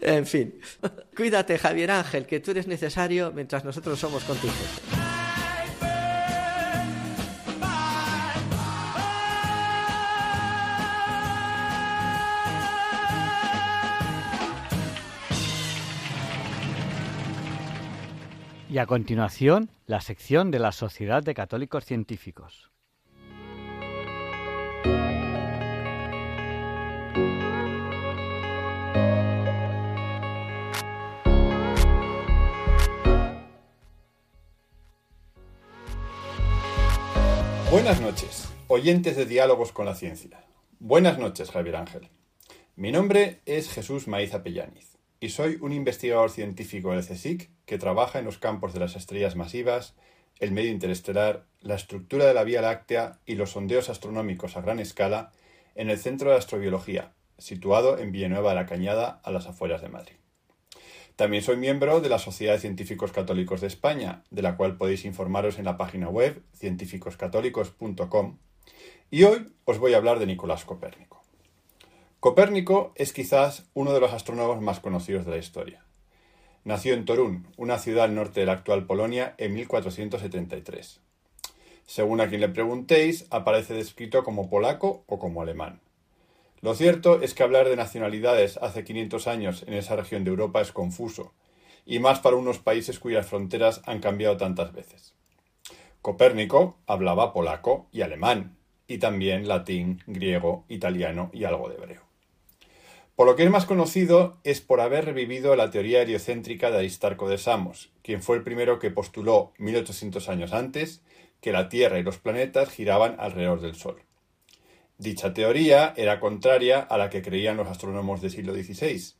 [0.00, 0.60] En fin,
[1.16, 4.54] cuídate Javier Ángel, que tú eres necesario mientras nosotros somos contigo.
[18.78, 22.70] Y a continuación, la sección de la Sociedad de Católicos Científicos.
[37.72, 40.44] Buenas noches, oyentes de Diálogos con la Ciencia.
[40.78, 42.10] Buenas noches, Javier Ángel.
[42.76, 44.87] Mi nombre es Jesús Maiza Pellaniz
[45.20, 49.36] y soy un investigador científico del CSIC que trabaja en los campos de las estrellas
[49.36, 49.94] masivas,
[50.38, 54.78] el medio interestelar, la estructura de la Vía Láctea y los sondeos astronómicos a gran
[54.78, 55.32] escala
[55.74, 59.88] en el Centro de Astrobiología, situado en Villanueva de la Cañada, a las afueras de
[59.88, 60.14] Madrid.
[61.16, 65.04] También soy miembro de la Sociedad de Científicos Católicos de España, de la cual podéis
[65.04, 68.38] informaros en la página web científicoscatólicos.com.
[69.10, 71.17] Y hoy os voy a hablar de Nicolás Copérnico.
[72.20, 75.84] Copérnico es quizás uno de los astrónomos más conocidos de la historia.
[76.64, 81.00] Nació en Torún, una ciudad al norte de la actual Polonia, en 1473.
[81.86, 85.80] Según a quien le preguntéis, aparece descrito como polaco o como alemán.
[86.60, 90.60] Lo cierto es que hablar de nacionalidades hace 500 años en esa región de Europa
[90.60, 91.34] es confuso,
[91.86, 95.14] y más para unos países cuyas fronteras han cambiado tantas veces.
[96.02, 98.56] Copérnico hablaba polaco y alemán,
[98.88, 102.07] y también latín, griego, italiano y algo de hebreo.
[103.18, 107.28] Por lo que es más conocido es por haber revivido la teoría heliocéntrica de Aristarco
[107.28, 111.02] de Samos, quien fue el primero que postuló 1800 años antes
[111.40, 114.04] que la Tierra y los planetas giraban alrededor del Sol.
[114.98, 119.14] Dicha teoría era contraria a la que creían los astrónomos del siglo XVI,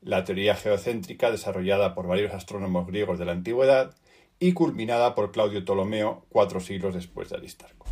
[0.00, 3.94] la teoría geocéntrica desarrollada por varios astrónomos griegos de la antigüedad
[4.40, 7.84] y culminada por Claudio Ptolomeo cuatro siglos después de Aristarco.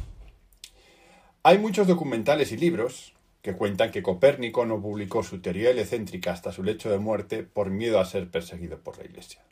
[1.42, 3.12] Hay muchos documentales y libros
[3.42, 7.70] que cuentan que Copérnico no publicó su teoría heliocéntrica hasta su lecho de muerte por
[7.70, 9.42] miedo a ser perseguido por la Iglesia.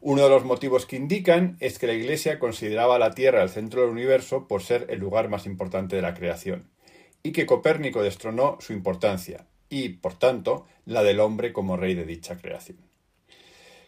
[0.00, 3.82] Uno de los motivos que indican es que la Iglesia consideraba la Tierra el centro
[3.82, 6.70] del universo por ser el lugar más importante de la creación,
[7.22, 12.04] y que Copérnico destronó su importancia y, por tanto, la del hombre como rey de
[12.04, 12.78] dicha creación.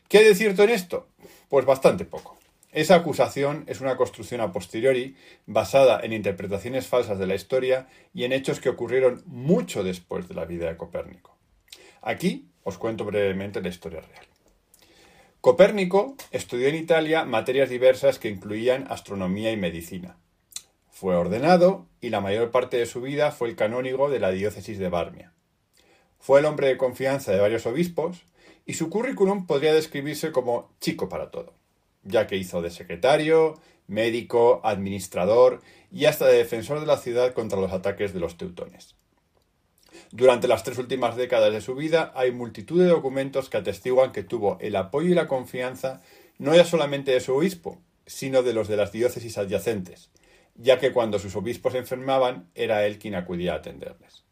[0.08, 1.08] ¿Qué hay de cierto en esto?
[1.48, 2.37] Pues bastante poco.
[2.72, 5.16] Esa acusación es una construcción a posteriori
[5.46, 10.34] basada en interpretaciones falsas de la historia y en hechos que ocurrieron mucho después de
[10.34, 11.36] la vida de Copérnico.
[12.02, 14.26] Aquí os cuento brevemente la historia real.
[15.40, 20.18] Copérnico estudió en Italia materias diversas que incluían astronomía y medicina.
[20.90, 24.78] Fue ordenado y la mayor parte de su vida fue el canónigo de la diócesis
[24.78, 25.32] de Barmia.
[26.18, 28.24] Fue el hombre de confianza de varios obispos
[28.66, 31.57] y su currículum podría describirse como chico para todo.
[32.02, 35.60] Ya que hizo de secretario, médico, administrador
[35.90, 38.94] y hasta de defensor de la ciudad contra los ataques de los teutones.
[40.12, 44.22] Durante las tres últimas décadas de su vida hay multitud de documentos que atestiguan que
[44.22, 46.00] tuvo el apoyo y la confianza
[46.38, 50.10] no ya solamente de su obispo, sino de los de las diócesis adyacentes,
[50.54, 54.24] ya que cuando sus obispos enfermaban era él quien acudía a atenderles.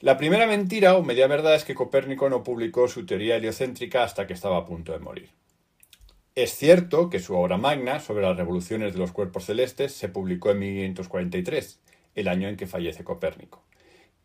[0.00, 4.26] La primera mentira o media verdad es que Copérnico no publicó su teoría heliocéntrica hasta
[4.26, 5.30] que estaba a punto de morir.
[6.36, 10.50] Es cierto que su obra magna sobre las revoluciones de los cuerpos celestes se publicó
[10.50, 11.78] en 1543,
[12.16, 13.62] el año en que fallece Copérnico,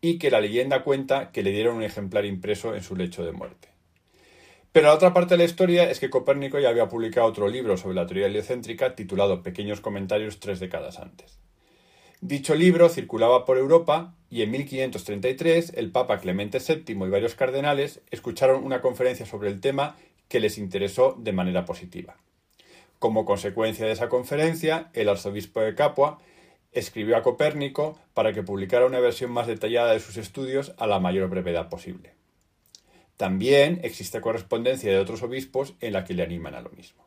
[0.00, 3.30] y que la leyenda cuenta que le dieron un ejemplar impreso en su lecho de
[3.30, 3.68] muerte.
[4.72, 7.76] Pero la otra parte de la historia es que Copérnico ya había publicado otro libro
[7.76, 11.38] sobre la teoría heliocéntrica titulado Pequeños comentarios tres décadas antes.
[12.20, 18.02] Dicho libro circulaba por Europa y en 1533 el Papa Clemente VII y varios cardenales
[18.10, 19.96] escucharon una conferencia sobre el tema
[20.30, 22.16] que les interesó de manera positiva.
[23.00, 26.20] Como consecuencia de esa conferencia, el arzobispo de Capua
[26.70, 31.00] escribió a Copérnico para que publicara una versión más detallada de sus estudios a la
[31.00, 32.14] mayor brevedad posible.
[33.16, 37.04] También existe correspondencia de otros obispos en la que le animan a lo mismo.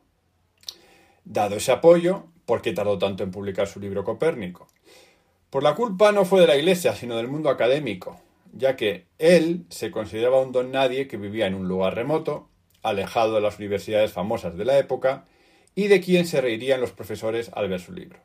[1.24, 4.66] Dado ese apoyo, ¿por qué tardó tanto en publicar su libro Copérnico?
[5.48, 8.20] Por la culpa no fue de la Iglesia, sino del mundo académico,
[8.52, 12.50] ya que él se consideraba un don nadie que vivía en un lugar remoto,
[12.84, 15.26] alejado de las universidades famosas de la época,
[15.74, 18.20] y de quien se reirían los profesores al ver su libro.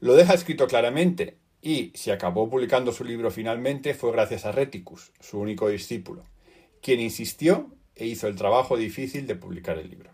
[0.00, 5.12] Lo deja escrito claramente, y si acabó publicando su libro finalmente fue gracias a Reticus,
[5.20, 6.24] su único discípulo,
[6.80, 10.10] quien insistió e hizo el trabajo difícil de publicar el libro.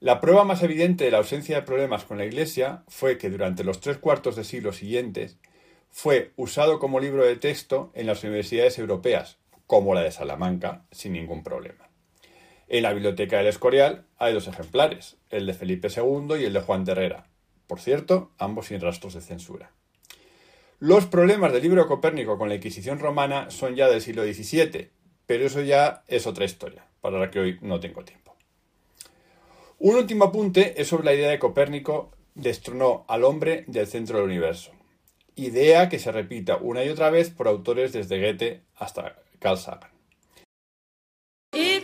[0.00, 3.64] La prueba más evidente de la ausencia de problemas con la Iglesia fue que durante
[3.64, 5.38] los tres cuartos de siglo siguientes
[5.90, 11.14] fue usado como libro de texto en las universidades europeas, como la de Salamanca, sin
[11.14, 11.85] ningún problema.
[12.68, 16.60] En la biblioteca del Escorial hay dos ejemplares, el de Felipe II y el de
[16.60, 17.26] Juan de Herrera,
[17.66, 19.70] por cierto, ambos sin rastros de censura.
[20.78, 24.90] Los problemas del libro Copérnico con la Inquisición romana son ya del siglo XVII,
[25.26, 28.36] pero eso ya es otra historia, para la que hoy no tengo tiempo.
[29.78, 34.26] Un último apunte es sobre la idea de Copérnico destronó al hombre del centro del
[34.26, 34.72] universo.
[35.34, 39.95] Idea que se repita una y otra vez por autores desde Goethe hasta Carl Sagan.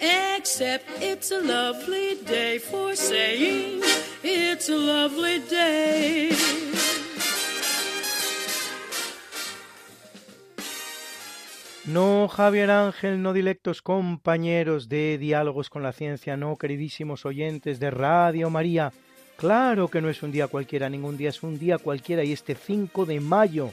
[0.00, 3.82] Except it's a lovely day for saying
[4.22, 6.30] it's a lovely day.
[11.88, 17.90] No, Javier Ángel, no directos compañeros de Diálogos con la Ciencia, no, queridísimos oyentes de
[17.90, 18.92] Radio María.
[19.38, 22.54] Claro que no es un día cualquiera, ningún día es un día cualquiera y este
[22.54, 23.72] 5 de mayo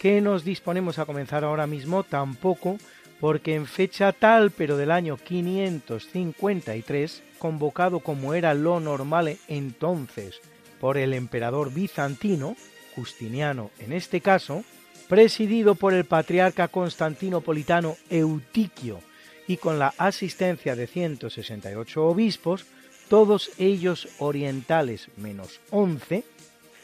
[0.00, 2.78] que nos disponemos a comenzar ahora mismo tampoco,
[3.20, 10.40] porque en fecha tal, pero del año 553, convocado como era lo normal entonces
[10.80, 12.56] por el emperador bizantino,
[12.94, 14.64] Justiniano en este caso,
[15.08, 19.00] presidido por el patriarca constantinopolitano Eutiquio
[19.46, 22.64] y con la asistencia de 168 obispos,
[23.08, 26.24] todos ellos orientales menos 11,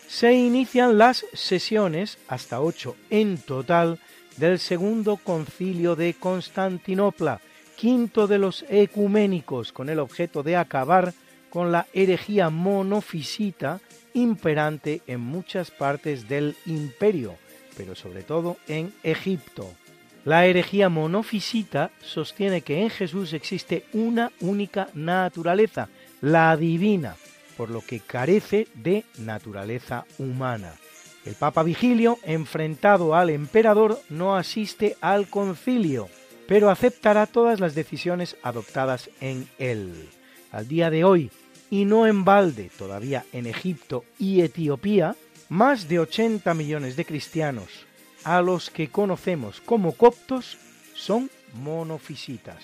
[0.07, 3.99] se inician las sesiones, hasta 8 en total,
[4.37, 7.41] del segundo concilio de Constantinopla,
[7.77, 11.15] quinto de los ecuménicos, con el objeto de acabar
[11.51, 13.81] con la herejía monofisita
[14.15, 17.37] imperante en muchas partes del imperio,
[17.77, 19.71] pero sobre todo en Egipto.
[20.25, 25.89] La herejía monofisita sostiene que en Jesús existe una única naturaleza,
[26.21, 27.17] la divina,
[27.57, 30.75] por lo que carece de naturaleza humana.
[31.25, 36.09] El Papa Vigilio, enfrentado al emperador, no asiste al concilio,
[36.49, 40.09] pero aceptará todas las decisiones adoptadas en él.
[40.51, 41.31] Al día de hoy,
[41.71, 45.17] y no en balde todavía en Egipto y Etiopía,
[45.49, 47.87] más de 80 millones de cristianos,
[48.25, 50.59] a los que conocemos como coptos,
[50.95, 52.63] son monofisitas.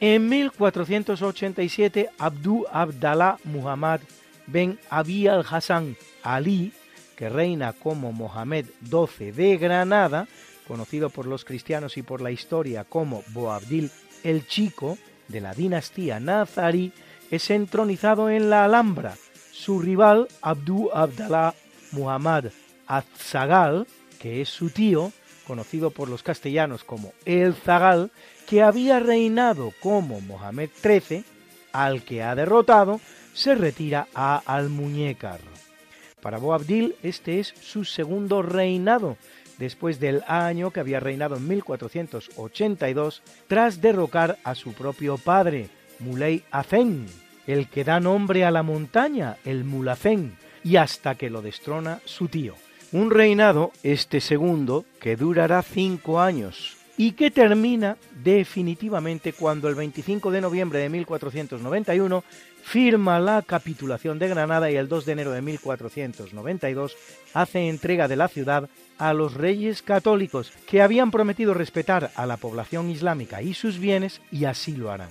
[0.00, 4.00] En 1487, Abdú Abdallah Muhammad
[4.46, 6.72] ben Abi al-Hassan Ali,
[7.16, 10.28] que reina como Mohamed XII de Granada,
[10.68, 13.90] conocido por los cristianos y por la historia como Boabdil
[14.22, 16.92] el Chico, de la dinastía nazarí,
[17.30, 19.16] es entronizado en la Alhambra.
[19.52, 21.54] Su rival, Abdu Abdallah
[21.92, 22.46] Muhammad
[22.86, 23.86] Azzagal,
[24.18, 25.12] que es su tío,
[25.48, 28.12] conocido por los castellanos como El Zagal,
[28.46, 31.24] que había reinado como Mohamed XIII,
[31.72, 33.00] al que ha derrotado,
[33.32, 35.40] se retira a Almuñécar.
[36.20, 39.16] Para Boabdil este es su segundo reinado,
[39.58, 46.44] después del año que había reinado en 1482 tras derrocar a su propio padre, Muley
[46.50, 47.06] Azen,
[47.46, 52.28] el que da nombre a la montaña, el Mulacén, y hasta que lo destrona su
[52.28, 52.54] tío.
[52.90, 60.30] Un reinado, este segundo, que durará cinco años y que termina definitivamente cuando el 25
[60.30, 62.24] de noviembre de 1491
[62.62, 66.96] firma la capitulación de Granada y el 2 de enero de 1492
[67.34, 72.38] hace entrega de la ciudad a los reyes católicos que habían prometido respetar a la
[72.38, 75.10] población islámica y sus bienes y así lo harán.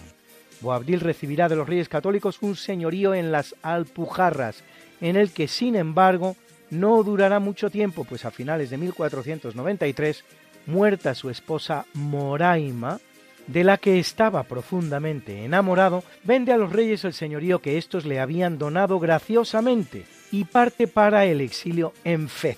[0.61, 4.63] Boabdil recibirá de los reyes católicos un señorío en las Alpujarras,
[4.99, 6.35] en el que sin embargo
[6.69, 10.23] no durará mucho tiempo, pues a finales de 1493,
[10.65, 12.99] muerta su esposa Moraima,
[13.47, 18.19] de la que estaba profundamente enamorado, vende a los reyes el señorío que éstos le
[18.19, 22.57] habían donado graciosamente y parte para el exilio en Fez,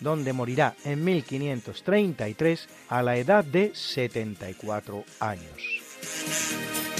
[0.00, 6.97] donde morirá en 1533 a la edad de 74 años.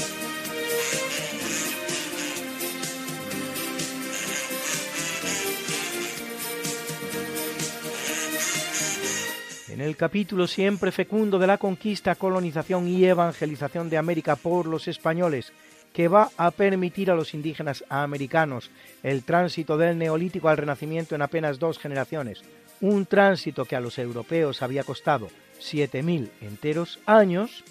[9.79, 14.89] En el capítulo siempre fecundo de la conquista, colonización y evangelización de América por los
[14.89, 15.53] españoles,
[15.93, 18.73] que va a permitir a los indígenas americanos
[19.05, 22.43] el tránsito del neolítico al renacimiento en apenas dos generaciones,
[22.81, 25.29] un tránsito que a los europeos había costado
[25.61, 27.63] 7.000 enteros años,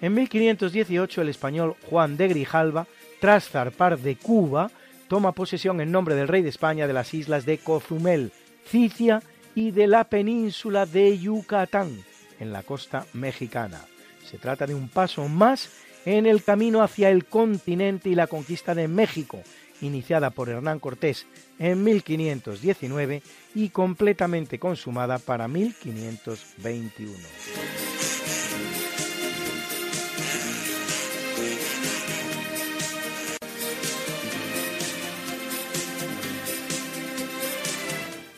[0.00, 2.88] en 1518 el español Juan de Grijalva,
[3.20, 4.72] tras zarpar de Cuba,
[5.06, 8.32] toma posesión en nombre del rey de España de las islas de Cozumel,
[8.66, 9.22] Cicia
[9.54, 12.04] y de la península de Yucatán,
[12.40, 13.84] en la costa mexicana.
[14.28, 15.70] Se trata de un paso más
[16.04, 19.42] en el camino hacia el continente y la conquista de México,
[19.80, 21.26] iniciada por Hernán Cortés
[21.58, 23.22] en 1519
[23.54, 27.93] y completamente consumada para 1521.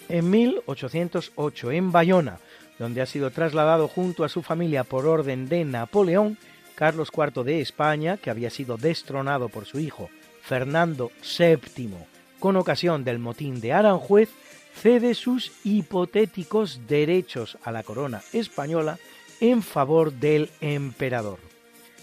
[0.08, 2.38] En 1808 en Bayona,
[2.78, 6.38] donde ha sido trasladado junto a su familia por orden de Napoleón,
[6.74, 10.10] Carlos IV de España, que había sido destronado por su hijo
[10.42, 11.90] Fernando VII
[12.38, 14.28] con ocasión del motín de Aranjuez,
[14.74, 18.98] cede sus hipotéticos derechos a la corona española
[19.40, 21.38] en favor del emperador.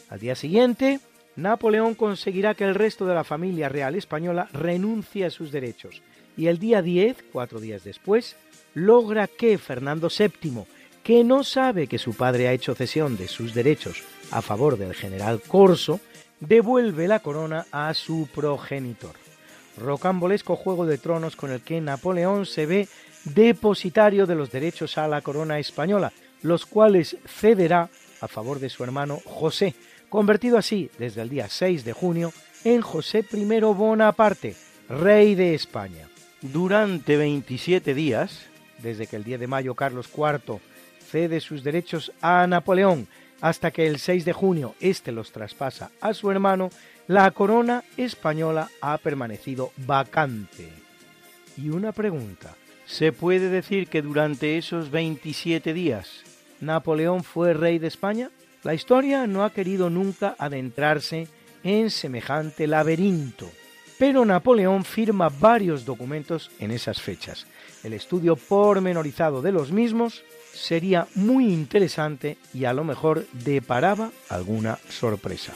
[0.09, 0.99] Al día siguiente,
[1.35, 6.01] Napoleón conseguirá que el resto de la familia real española renuncie a sus derechos
[6.37, 8.35] y el día 10, cuatro días después,
[8.73, 10.65] logra que Fernando VII,
[11.03, 14.93] que no sabe que su padre ha hecho cesión de sus derechos a favor del
[14.93, 15.99] general Corso,
[16.39, 19.15] devuelve la corona a su progenitor.
[19.77, 22.87] Rocambolesco juego de tronos con el que Napoleón se ve
[23.25, 26.11] depositario de los derechos a la corona española,
[26.41, 27.89] los cuales cederá
[28.21, 29.75] a favor de su hermano José,
[30.09, 32.33] convertido así desde el día 6 de junio
[32.63, 34.55] en José I Bonaparte,
[34.89, 36.07] rey de España.
[36.51, 38.47] Durante 27 días,
[38.79, 40.59] desde que el 10 de mayo Carlos IV
[41.09, 43.07] cede sus derechos a Napoleón
[43.39, 46.69] hasta que el 6 de junio éste los traspasa a su hermano,
[47.07, 50.67] la corona española ha permanecido vacante.
[51.55, 52.55] Y una pregunta,
[52.85, 56.23] ¿se puede decir que durante esos 27 días
[56.59, 58.31] Napoleón fue rey de España?
[58.63, 61.29] La historia no ha querido nunca adentrarse
[61.63, 63.49] en semejante laberinto
[63.97, 67.45] pero Napoleón firma varios documentos en esas fechas.
[67.83, 74.77] El estudio pormenorizado de los mismos sería muy interesante y a lo mejor deparaba alguna
[74.89, 75.53] sorpresa.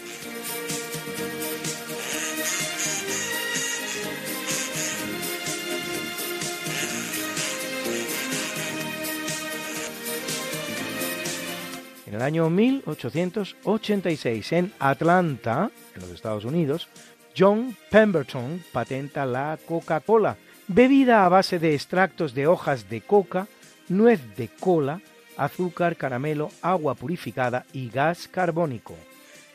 [12.08, 16.88] En el año 1886, en Atlanta, en los Estados Unidos,
[17.38, 20.38] John Pemberton patenta la Coca-Cola,
[20.68, 23.48] bebida a base de extractos de hojas de coca,
[23.90, 25.02] nuez de cola,
[25.38, 28.96] azúcar, caramelo, agua purificada y gas carbónico.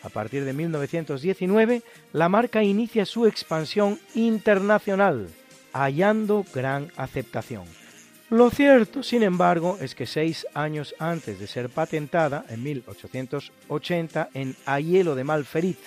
[0.03, 1.83] A partir de 1919,
[2.13, 5.29] la marca inicia su expansión internacional,
[5.73, 7.65] hallando gran aceptación.
[8.31, 14.57] Lo cierto, sin embargo, es que seis años antes de ser patentada, en 1880, en
[14.67, 15.79] Ayelo de Malferit,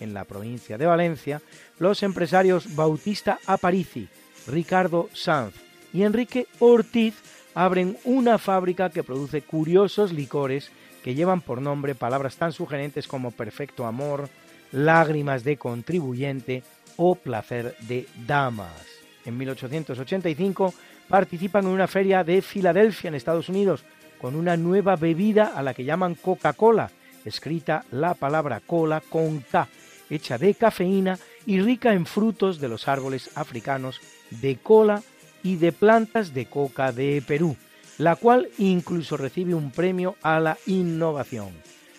[0.00, 1.42] en la provincia de Valencia,
[1.78, 4.08] los empresarios Bautista Aparici,
[4.46, 5.54] Ricardo Sanz
[5.92, 7.14] y Enrique Ortiz
[7.54, 10.70] abren una fábrica que produce curiosos licores
[11.02, 14.28] que llevan por nombre palabras tan sugerentes como perfecto amor,
[14.72, 16.62] lágrimas de contribuyente
[16.96, 18.86] o placer de damas.
[19.24, 20.74] En 1885
[21.08, 23.84] participan en una feria de Filadelfia en Estados Unidos
[24.20, 26.90] con una nueva bebida a la que llaman Coca-Cola,
[27.24, 29.68] escrita la palabra cola con K,
[30.14, 34.00] hecha de cafeína y rica en frutos de los árboles africanos
[34.30, 35.02] de cola
[35.42, 37.56] y de plantas de coca de Perú,
[37.98, 41.50] la cual incluso recibe un premio a la innovación.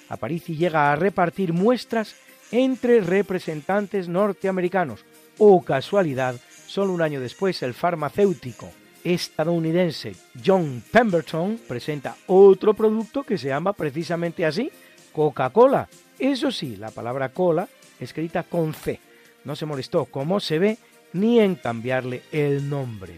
[0.10, 2.16] Aparici llega a repartir muestras
[2.52, 5.06] entre representantes norteamericanos,
[5.38, 6.36] o casualidad,
[6.68, 8.72] solo un año después el farmacéutico
[9.06, 14.72] estadounidense John Pemberton presenta otro producto que se llama precisamente así,
[15.14, 15.88] Coca-Cola.
[16.18, 17.68] Eso sí, la palabra cola
[18.00, 19.00] escrita con C.
[19.44, 20.78] No se molestó, como se ve,
[21.14, 23.14] ni en cambiarle el nombre.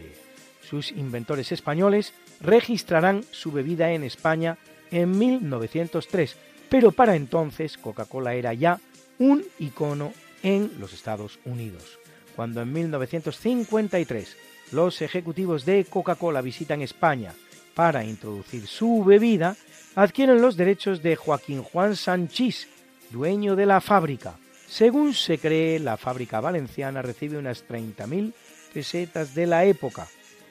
[0.62, 4.58] Sus inventores españoles registrarán su bebida en España
[4.90, 6.36] en 1903,
[6.68, 8.80] pero para entonces Coca-Cola era ya
[9.18, 11.98] un icono en los Estados Unidos.
[12.36, 14.36] Cuando en 1953
[14.72, 17.32] los ejecutivos de Coca-Cola visitan España
[17.74, 19.56] para introducir su bebida,
[19.94, 22.68] adquieren los derechos de Joaquín Juan Sanchís,
[23.10, 24.36] dueño de la fábrica.
[24.68, 28.34] Según se cree, la fábrica valenciana recibe unas 30.000
[28.72, 30.08] pesetas de la época.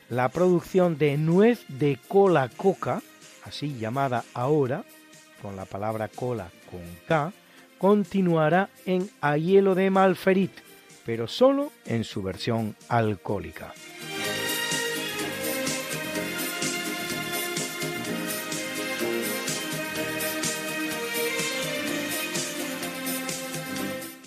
[0.10, 3.02] La producción de nuez de cola coca,
[3.44, 4.84] así llamada ahora,
[5.42, 7.32] con la palabra cola con K,
[7.78, 10.52] continuará en Ayelo de Malferit,
[11.06, 13.74] pero solo en su versión alcohólica.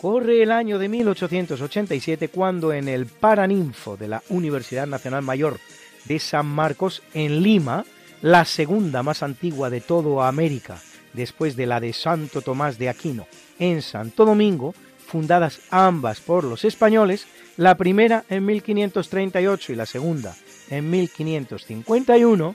[0.01, 5.59] Corre el año de 1887 cuando en el Paraninfo de la Universidad Nacional Mayor
[6.07, 7.85] de San Marcos, en Lima,
[8.23, 10.79] la segunda más antigua de toda América,
[11.13, 13.27] después de la de Santo Tomás de Aquino,
[13.59, 14.75] en Santo Domingo,
[15.07, 17.27] fundadas ambas por los españoles,
[17.59, 20.35] la primera en 1538 y la segunda
[20.71, 22.55] en 1551,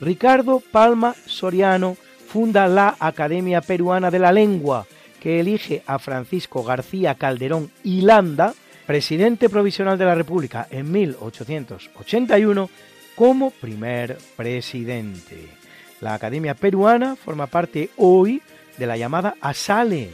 [0.00, 4.86] Ricardo Palma Soriano funda la Academia Peruana de la Lengua,
[5.26, 8.54] que elige a Francisco García Calderón y Landa,
[8.86, 12.70] presidente provisional de la República en 1881,
[13.16, 15.48] como primer presidente.
[16.00, 18.40] La Academia Peruana forma parte hoy
[18.78, 20.10] de la llamada ASALE,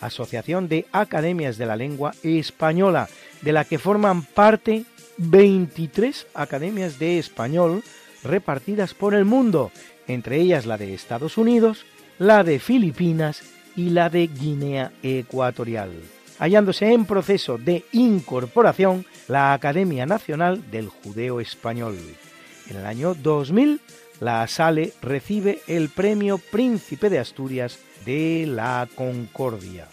[0.00, 3.08] Asociación de Academias de la Lengua Española,
[3.40, 4.84] de la que forman parte
[5.16, 7.82] 23 academias de español
[8.22, 9.72] repartidas por el mundo,
[10.06, 11.84] entre ellas la de Estados Unidos,
[12.20, 13.42] la de Filipinas
[13.76, 15.90] y la de Guinea Ecuatorial,
[16.38, 21.96] hallándose en proceso de incorporación la Academia Nacional del Judeo Español.
[22.68, 23.80] En el año 2000,
[24.20, 29.88] la SALE recibe el Premio Príncipe de Asturias de la Concordia.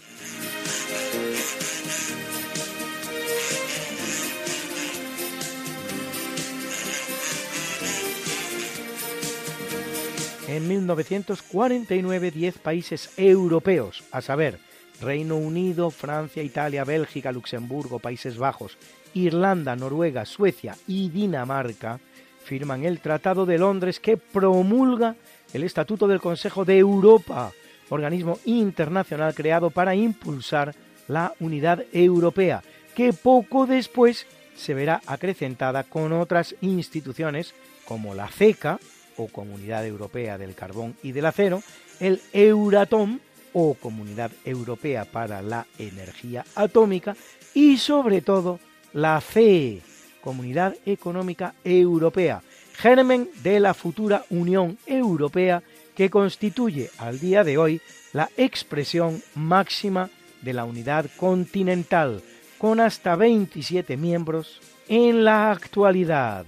[10.50, 14.58] En 1949, 10 países europeos, a saber,
[15.00, 18.76] Reino Unido, Francia, Italia, Bélgica, Luxemburgo, Países Bajos,
[19.14, 22.00] Irlanda, Noruega, Suecia y Dinamarca,
[22.42, 25.14] firman el Tratado de Londres que promulga
[25.52, 27.52] el Estatuto del Consejo de Europa,
[27.88, 30.74] organismo internacional creado para impulsar
[31.06, 32.64] la unidad europea,
[32.96, 37.54] que poco después se verá acrecentada con otras instituciones
[37.84, 38.80] como la CECA,
[39.16, 41.62] o Comunidad Europea del Carbón y del Acero,
[42.00, 43.18] el Euratom
[43.52, 47.16] o Comunidad Europea para la Energía Atómica
[47.54, 48.60] y sobre todo
[48.92, 49.82] la CE,
[50.20, 52.42] Comunidad Económica Europea,
[52.74, 55.62] germen de la futura Unión Europea
[55.94, 57.80] que constituye al día de hoy
[58.12, 60.10] la expresión máxima
[60.42, 62.22] de la unidad continental,
[62.58, 66.46] con hasta 27 miembros en la actualidad.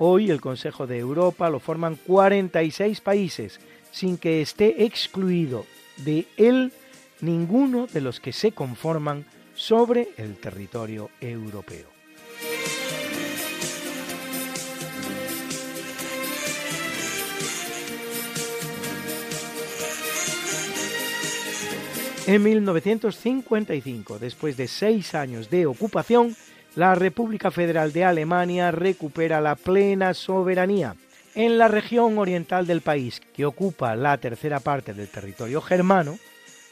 [0.00, 3.60] Hoy el Consejo de Europa lo forman 46 países,
[3.90, 5.66] sin que esté excluido
[5.96, 6.72] de él
[7.20, 11.88] ninguno de los que se conforman sobre el territorio europeo.
[22.28, 26.36] En 1955, después de seis años de ocupación,
[26.78, 30.94] la República Federal de Alemania recupera la plena soberanía,
[31.34, 36.16] en la región oriental del país, que ocupa la tercera parte del territorio germano,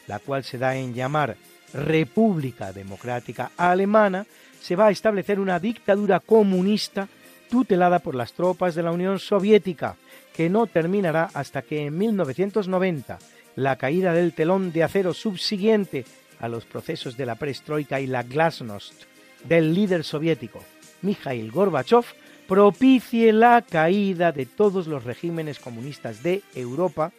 [0.07, 1.35] la cual se da en llamar
[1.73, 4.25] República Democrática Alemana,
[4.61, 7.09] se va a establecer una dictadura comunista
[7.49, 9.97] tutelada por las tropas de la Unión Soviética,
[10.33, 13.19] que no terminará hasta que en 1990
[13.57, 16.05] la caída del telón de acero subsiguiente
[16.39, 20.63] a los procesos de la perestroika y la glasnost del líder soviético
[21.01, 22.05] Mikhail Gorbachev
[22.47, 27.11] propicie la caída de todos los regímenes comunistas de Europa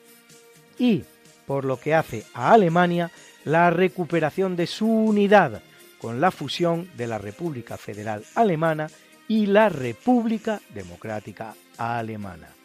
[0.78, 1.04] y,
[1.46, 3.10] por lo que hace a Alemania,
[3.44, 5.62] la recuperación de su unidad
[6.00, 8.88] con la fusión de la República Federal Alemana
[9.26, 12.57] y la República Democrática Alemana.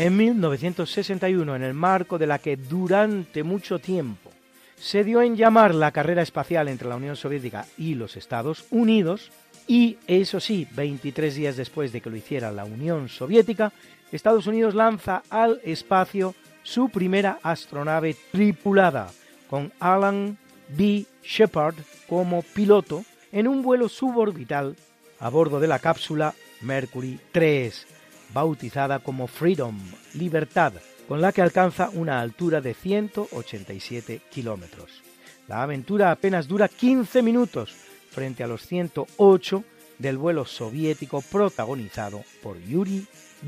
[0.00, 4.30] En 1961, en el marco de la que durante mucho tiempo
[4.74, 9.30] se dio en llamar la carrera espacial entre la Unión Soviética y los Estados Unidos,
[9.66, 13.74] y eso sí, 23 días después de que lo hiciera la Unión Soviética,
[14.10, 19.10] Estados Unidos lanza al espacio su primera astronave tripulada,
[19.50, 20.38] con Alan
[20.78, 21.04] B.
[21.22, 21.74] Shepard
[22.08, 24.76] como piloto en un vuelo suborbital
[25.18, 26.32] a bordo de la cápsula
[26.62, 27.99] Mercury 3
[28.32, 29.78] bautizada como Freedom,
[30.14, 30.72] Libertad,
[31.08, 35.02] con la que alcanza una altura de 187 kilómetros.
[35.48, 37.74] La aventura apenas dura 15 minutos
[38.10, 39.64] frente a los 108
[39.98, 43.06] del vuelo soviético protagonizado por Yuri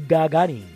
[0.08, 0.66] Gagarin.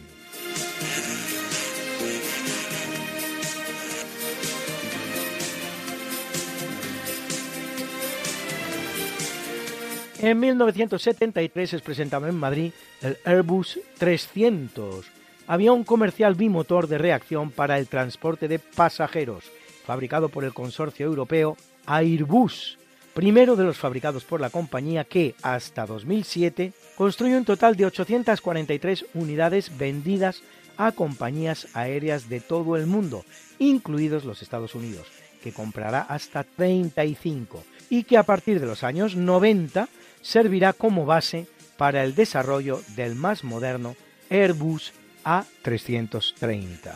[10.27, 15.07] En 1973 es presentado en Madrid el Airbus 300,
[15.47, 19.44] avión comercial bimotor de reacción para el transporte de pasajeros,
[19.85, 22.77] fabricado por el consorcio europeo Airbus,
[23.15, 29.07] primero de los fabricados por la compañía que, hasta 2007, construyó un total de 843
[29.15, 30.43] unidades vendidas
[30.77, 33.24] a compañías aéreas de todo el mundo,
[33.61, 35.07] incluidos los Estados Unidos,
[35.40, 39.89] que comprará hasta 35 y que a partir de los años 90
[40.27, 41.47] servirá como base
[41.77, 43.94] para el desarrollo del más moderno
[44.28, 44.93] Airbus
[45.24, 46.93] A330.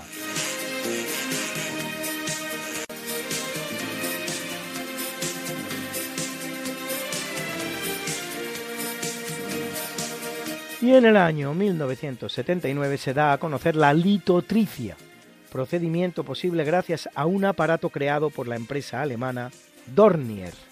[10.82, 14.96] Y en el año 1979 se da a conocer la litotricia,
[15.52, 19.52] procedimiento posible gracias a un aparato creado por la empresa alemana
[19.94, 20.69] Dornier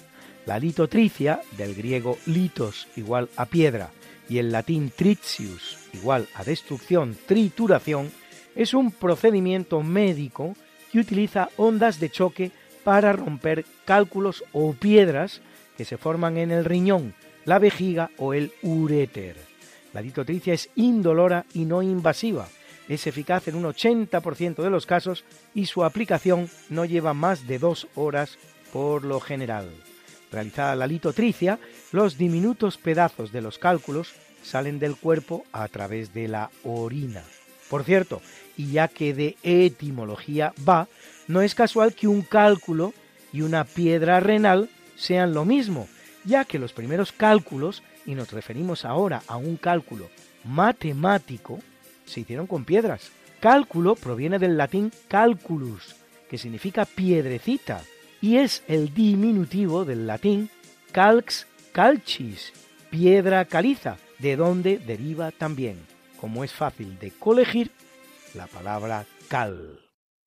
[0.48, 3.90] la litotricia, del griego litos igual a piedra
[4.30, 8.10] y el latín tritius igual a destrucción, trituración,
[8.56, 10.56] es un procedimiento médico
[10.90, 12.50] que utiliza ondas de choque
[12.82, 15.42] para romper cálculos o piedras
[15.76, 17.12] que se forman en el riñón,
[17.44, 19.36] la vejiga o el uréter.
[19.92, 22.48] La litotricia es indolora y no invasiva.
[22.88, 27.58] Es eficaz en un 80% de los casos y su aplicación no lleva más de
[27.58, 28.38] dos horas
[28.72, 29.68] por lo general.
[30.30, 31.58] Realizada la litotricia,
[31.92, 37.22] los diminutos pedazos de los cálculos salen del cuerpo a través de la orina.
[37.68, 38.22] Por cierto,
[38.56, 40.88] y ya que de etimología va,
[41.26, 42.94] no es casual que un cálculo
[43.32, 45.88] y una piedra renal sean lo mismo,
[46.24, 50.08] ya que los primeros cálculos, y nos referimos ahora a un cálculo
[50.44, 51.60] matemático,
[52.06, 53.10] se hicieron con piedras.
[53.40, 55.94] Cálculo proviene del latín calculus,
[56.28, 57.82] que significa piedrecita,
[58.20, 60.50] y es el diminutivo del latín
[60.92, 62.52] calx calcis,
[62.90, 65.78] piedra caliza, de donde deriva también,
[66.20, 67.70] como es fácil de colegir,
[68.34, 69.78] la palabra cal.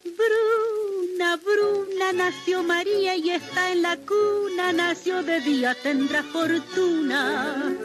[0.04, 7.76] Bruna, Bruna, nació María y está en la cuna, nació de día, tendrá fortuna.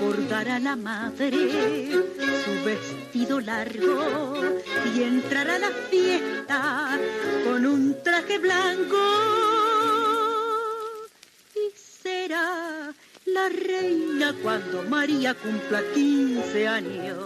[0.00, 4.36] Por dar a la madre su vestido largo
[4.94, 6.98] y entrar a la fiesta
[7.44, 9.55] con un traje blanco
[13.48, 17.18] reina cuando María cumpla 15 años.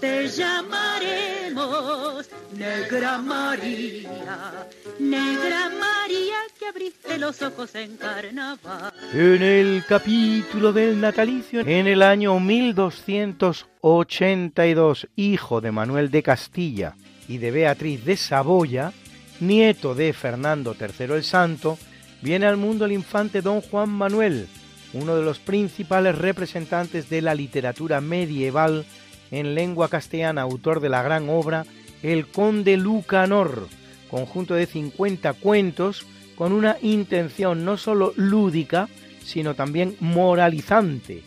[0.00, 4.66] Te llamaremos Negra María,
[4.98, 8.92] Negra María que abriste los ojos en carnaval.
[9.12, 16.96] En el capítulo del natalicio, en el año 1282, hijo de Manuel de Castilla
[17.28, 18.92] y de Beatriz de Saboya,
[19.40, 21.78] nieto de Fernando III el Santo,
[22.22, 24.48] viene al mundo el infante don Juan Manuel,
[24.92, 28.84] uno de los principales representantes de la literatura medieval
[29.30, 31.64] en lengua castellana, autor de la gran obra
[32.02, 33.68] El Conde Lucanor,
[34.10, 36.06] conjunto de 50 cuentos
[36.36, 38.88] con una intención no sólo lúdica,
[39.22, 41.22] sino también moralizante,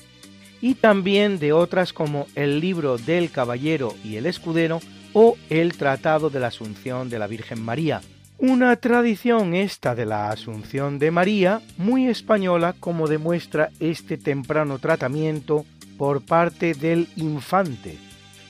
[0.60, 4.80] y también de otras como el libro del Caballero y el Escudero
[5.14, 8.02] o el Tratado de la Asunción de la Virgen María.
[8.40, 15.66] Una tradición esta de la Asunción de María, muy española como demuestra este temprano tratamiento
[15.98, 17.98] por parte del infante.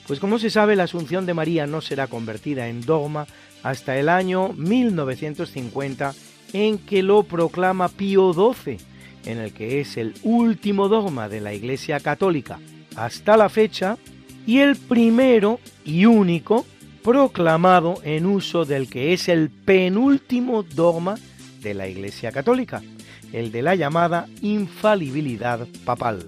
[0.06, 3.26] Pues como se sabe, la Asunción de María no será convertida en dogma
[3.62, 6.14] hasta el año 1950
[6.52, 8.78] en que lo proclama Pío XII,
[9.26, 12.58] en el que es el último dogma de la Iglesia Católica
[12.96, 13.98] hasta la fecha
[14.46, 16.66] y el primero y único
[17.04, 21.16] proclamado en uso del que es el penúltimo dogma
[21.60, 22.82] de la Iglesia Católica,
[23.30, 26.26] el de la llamada infalibilidad papal.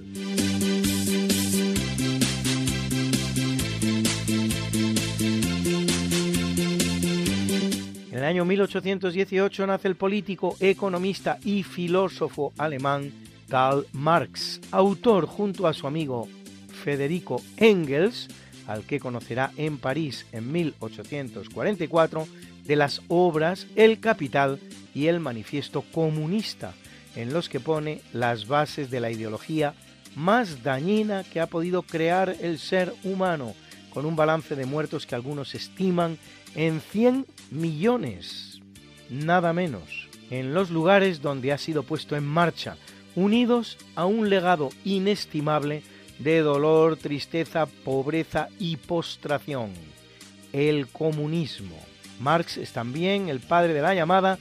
[8.10, 13.12] En el año 1818 nace el político, economista y filósofo alemán
[13.48, 16.28] Karl Marx, autor junto a su amigo
[16.84, 18.28] Federico Engels
[18.66, 22.26] al que conocerá en París en 1844,
[22.64, 24.58] de las obras El Capital
[24.94, 26.74] y el Manifiesto Comunista,
[27.14, 29.74] en los que pone las bases de la ideología
[30.16, 33.54] más dañina que ha podido crear el ser humano,
[33.90, 36.18] con un balance de muertos que algunos estiman
[36.54, 38.60] en 100 millones,
[39.08, 42.76] nada menos, en los lugares donde ha sido puesto en marcha,
[43.14, 45.82] unidos a un legado inestimable
[46.18, 49.70] de dolor, tristeza, pobreza y postración.
[50.52, 51.76] El comunismo.
[52.20, 54.38] Marx es también el padre de la llamada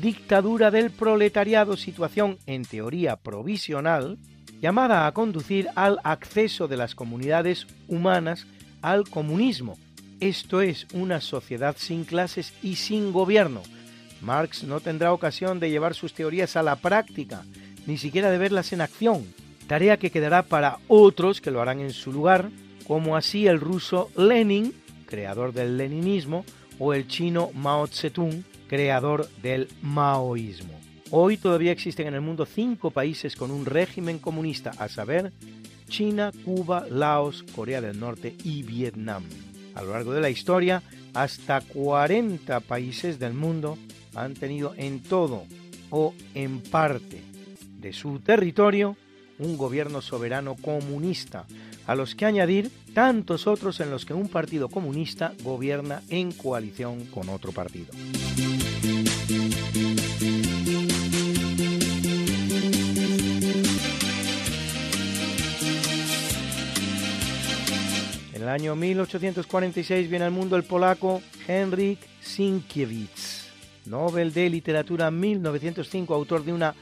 [0.00, 4.18] dictadura del proletariado, situación en teoría provisional,
[4.60, 8.46] llamada a conducir al acceso de las comunidades humanas
[8.82, 9.76] al comunismo,
[10.20, 13.62] esto es una sociedad sin clases y sin gobierno.
[14.22, 17.44] Marx no tendrá ocasión de llevar sus teorías a la práctica,
[17.86, 19.26] ni siquiera de verlas en acción,
[19.66, 22.50] tarea que quedará para otros que lo harán en su lugar,
[22.86, 24.72] como así el ruso Lenin,
[25.06, 26.44] creador del leninismo,
[26.78, 30.78] o el chino Mao Zedong, creador del maoísmo.
[31.10, 35.32] Hoy todavía existen en el mundo cinco países con un régimen comunista, a saber,
[35.88, 39.22] China, Cuba, Laos, Corea del Norte y Vietnam.
[39.74, 40.82] A lo largo de la historia,
[41.14, 43.78] hasta 40 países del mundo
[44.14, 45.44] han tenido en todo
[45.90, 47.22] o en parte
[47.78, 48.96] de su territorio
[49.38, 51.46] un gobierno soberano comunista,
[51.86, 57.04] a los que añadir tantos otros en los que un partido comunista gobierna en coalición
[57.06, 57.92] con otro partido.
[68.32, 73.46] En el año 1846 viene al mundo el polaco Henryk Sienkiewicz,
[73.86, 76.74] Nobel de Literatura 1905, autor de una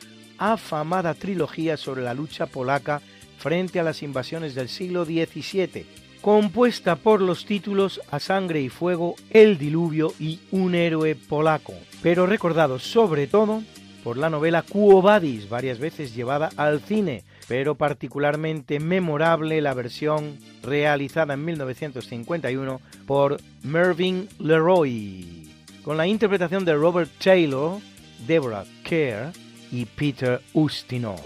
[0.53, 3.01] afamada trilogía sobre la lucha polaca
[3.39, 5.87] frente a las invasiones del siglo XVII,
[6.21, 12.27] compuesta por los títulos A Sangre y Fuego, El Diluvio y Un héroe polaco, pero
[12.27, 13.63] recordado sobre todo
[14.03, 20.39] por la novela Quo Vadis, varias veces llevada al cine, pero particularmente memorable la versión
[20.63, 25.51] realizada en 1951 por Mervyn Leroy,
[25.83, 27.81] con la interpretación de Robert Taylor,
[28.27, 29.44] Deborah Kerr
[29.75, 31.21] y Peter Ustinov.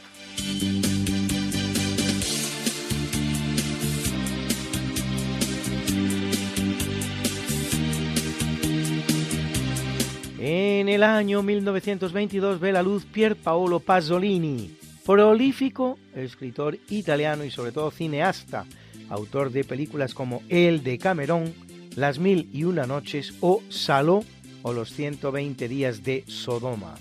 [10.41, 17.73] En el año 1922 ve la luz Pier Paolo Pasolini, prolífico escritor italiano y sobre
[17.73, 18.65] todo cineasta,
[19.11, 21.53] autor de películas como El de Camerón,
[21.97, 24.25] Las Mil y Una Noches o Saló
[24.63, 26.95] o Los 120 Días de Sodoma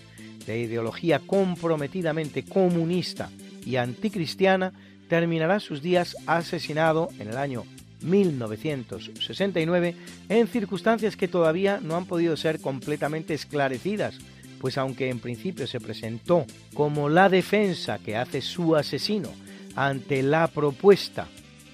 [0.48, 3.30] de ideología comprometidamente comunista
[3.66, 4.74] y anticristiana,
[5.08, 7.66] terminará sus días asesinado en el año
[8.02, 9.96] 1969
[10.30, 14.18] en circunstancias que todavía no han podido ser completamente esclarecidas,
[14.60, 19.30] pues aunque en principio se presentó como la defensa que hace su asesino
[19.76, 21.28] ante la propuesta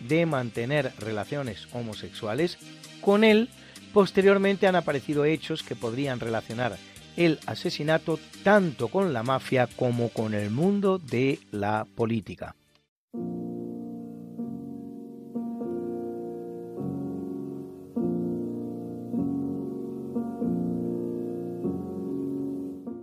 [0.08, 2.58] de mantener relaciones homosexuales
[3.02, 3.50] con él,
[3.94, 6.78] posteriormente han aparecido hechos que podrían relacionar
[7.18, 12.56] el asesinato tanto con la mafia como con el mundo de la política.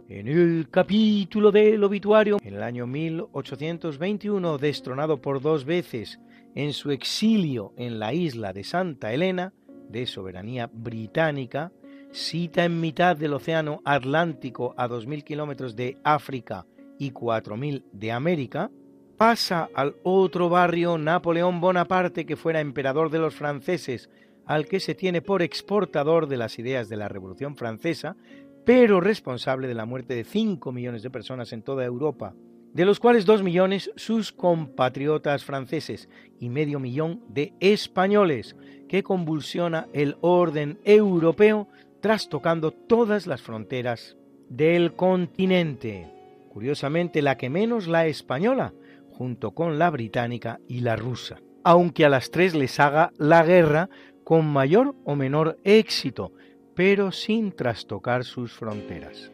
[0.09, 6.20] En el capítulo del obituario, en el año 1821, destronado por dos veces
[6.55, 9.53] en su exilio en la isla de Santa Elena,
[9.89, 11.73] de soberanía británica,
[12.12, 16.66] cita en mitad del Océano Atlántico a 2.000 kilómetros de África
[16.99, 18.70] y 4.000 de América,
[19.16, 24.11] pasa al otro barrio Napoleón Bonaparte, que fuera emperador de los franceses,
[24.47, 28.16] al que se tiene por exportador de las ideas de la Revolución Francesa,
[28.65, 32.35] pero responsable de la muerte de 5 millones de personas en toda Europa,
[32.73, 36.09] de los cuales 2 millones sus compatriotas franceses
[36.39, 38.57] y medio millón de españoles,
[38.89, 41.69] que convulsiona el orden europeo
[42.01, 44.16] trastocando todas las fronteras
[44.48, 46.10] del continente.
[46.52, 48.72] Curiosamente, la que menos la española,
[49.12, 53.89] junto con la británica y la rusa, aunque a las tres les haga la guerra
[54.24, 56.32] con mayor o menor éxito,
[56.74, 59.31] pero sin trastocar sus fronteras.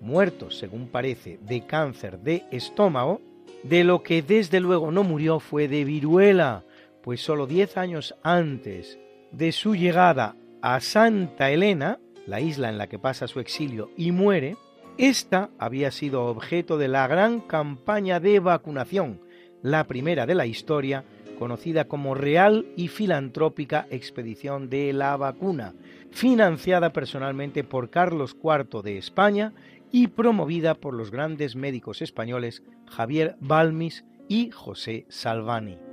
[0.00, 3.20] Muertos, según parece, de cáncer de estómago,
[3.62, 6.64] de lo que desde luego no murió fue de viruela,
[7.02, 8.98] pues solo diez años antes
[9.32, 14.12] de su llegada a Santa Elena, la isla en la que pasa su exilio y
[14.12, 14.56] muere,
[14.98, 19.20] esta había sido objeto de la gran campaña de vacunación
[19.62, 21.04] la primera de la historia,
[21.38, 25.74] conocida como Real y Filantrópica Expedición de la Vacuna,
[26.12, 29.52] financiada personalmente por Carlos IV de España
[29.90, 35.85] y promovida por los grandes médicos españoles Javier Balmis y José Salvani.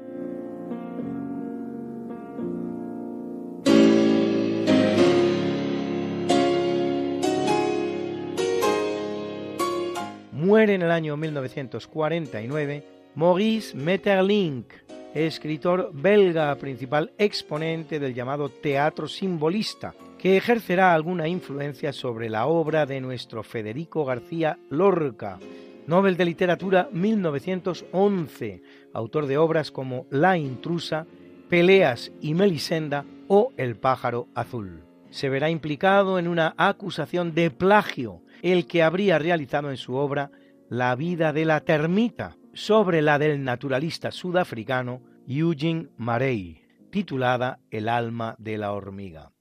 [10.44, 12.84] Muere en el año 1949
[13.16, 14.74] Maurice Maeterlinck,
[15.14, 22.86] escritor belga principal exponente del llamado teatro simbolista, que ejercerá alguna influencia sobre la obra
[22.86, 25.40] de nuestro Federico García Lorca,
[25.88, 28.62] Nobel de Literatura 1911,
[28.92, 31.08] autor de obras como La intrusa,
[31.48, 34.84] Peleas y Melisenda o El pájaro azul.
[35.10, 40.30] Se verá implicado en una acusación de plagio, el que habría realizado en su obra
[40.70, 46.62] La vida de la termita, sobre la del naturalista sudafricano Eugene Marey,
[46.92, 49.32] titulada El alma de la hormiga.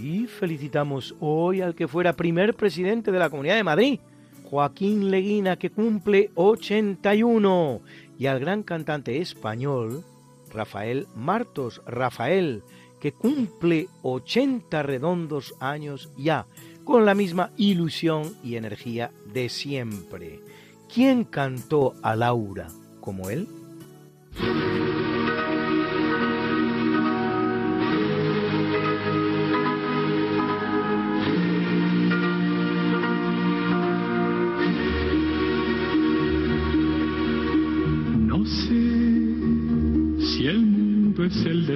[0.00, 4.00] Y felicitamos hoy al que fuera primer presidente de la Comunidad de Madrid,
[4.50, 7.82] Joaquín Leguina, que cumple 81,
[8.18, 10.04] y al gran cantante español
[10.52, 12.62] Rafael Martos, Rafael,
[13.00, 16.46] que cumple 80 redondos años ya,
[16.84, 20.40] con la misma ilusión y energía de siempre.
[20.92, 22.68] ¿Quién cantó a Laura
[23.00, 23.46] como él?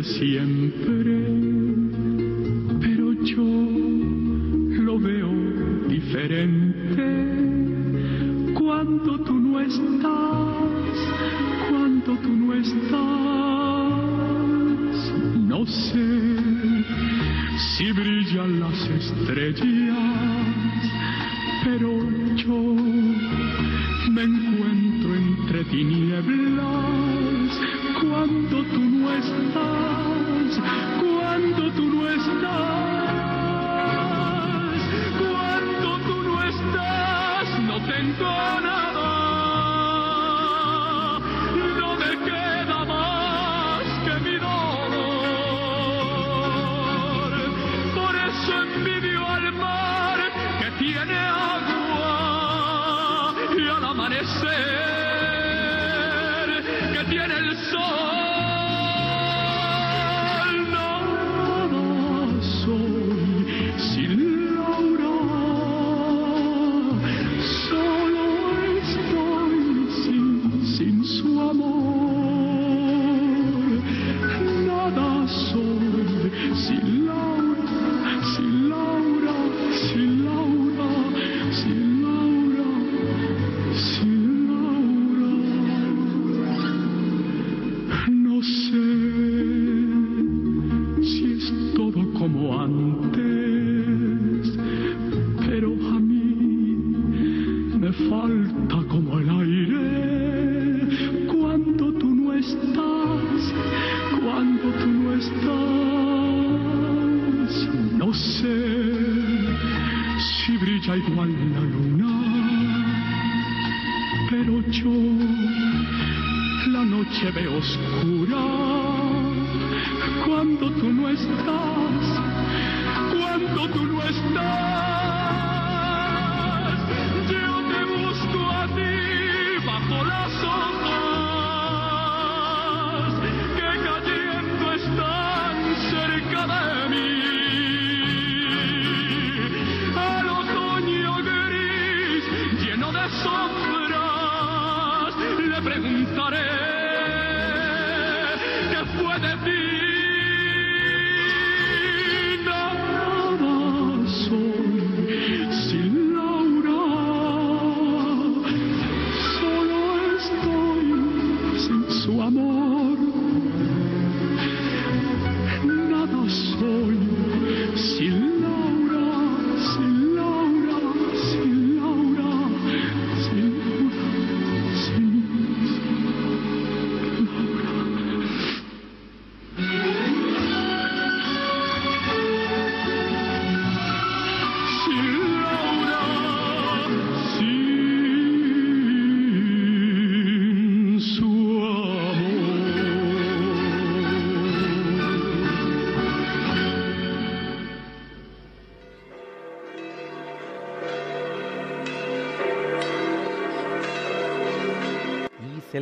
[0.03, 1.12] Siempre,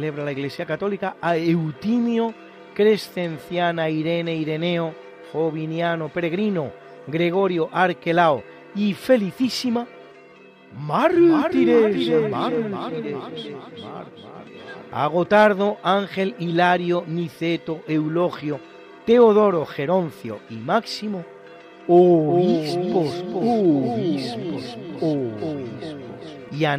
[0.00, 2.32] celebra la Iglesia Católica a Eutimio,
[2.74, 4.94] Crescenciana, Irene, Ireneo,
[5.30, 6.72] Joviniano, Peregrino,
[7.06, 8.42] Gregorio, Arquelao
[8.74, 9.86] y felicísima
[10.74, 12.10] mártires.
[14.90, 18.58] A Gotardo, Ángel, Hilario, Niceto, Eulogio,
[19.04, 21.26] Teodoro, Geroncio y Máximo,
[21.86, 25.96] obispos, obispos, obispos.
[26.52, 26.78] Y a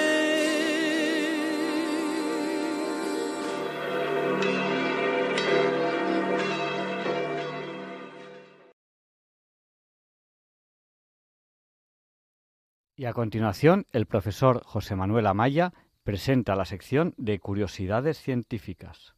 [13.01, 15.73] Y a continuación, el profesor José Manuel Amaya
[16.03, 19.15] presenta la sección de curiosidades científicas.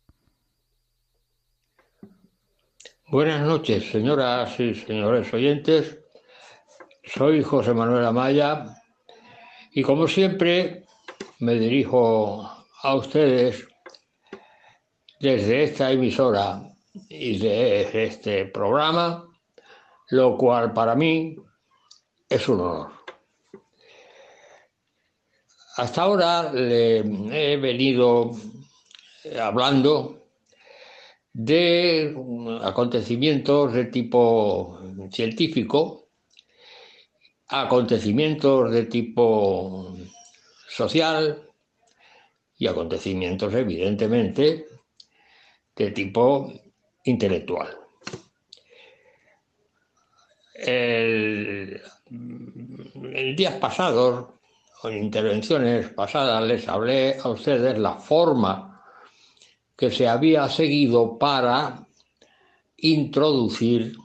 [3.09, 5.99] Buenas noches, señoras y señores oyentes.
[7.03, 8.67] Soy José Manuel Amaya
[9.73, 10.85] y como siempre
[11.39, 12.49] me dirijo
[12.83, 13.67] a ustedes
[15.19, 16.61] desde esta emisora
[17.09, 19.27] y de este programa,
[20.07, 21.35] lo cual para mí
[22.29, 23.02] es un honor.
[25.75, 28.31] Hasta ahora le he venido
[29.41, 30.27] hablando
[31.33, 32.15] de
[32.61, 34.79] acontecimientos de tipo
[35.11, 36.09] científico,
[37.47, 39.97] acontecimientos de tipo
[40.69, 41.49] social
[42.59, 44.67] y acontecimientos evidentemente
[45.75, 46.53] de tipo
[47.05, 47.75] intelectual.
[50.53, 51.81] El,
[52.11, 54.42] en días pasados,
[54.85, 58.81] en intervenciones pasadas, les hablé a ustedes la forma
[59.75, 61.87] que se había seguido para
[62.77, 63.95] introducir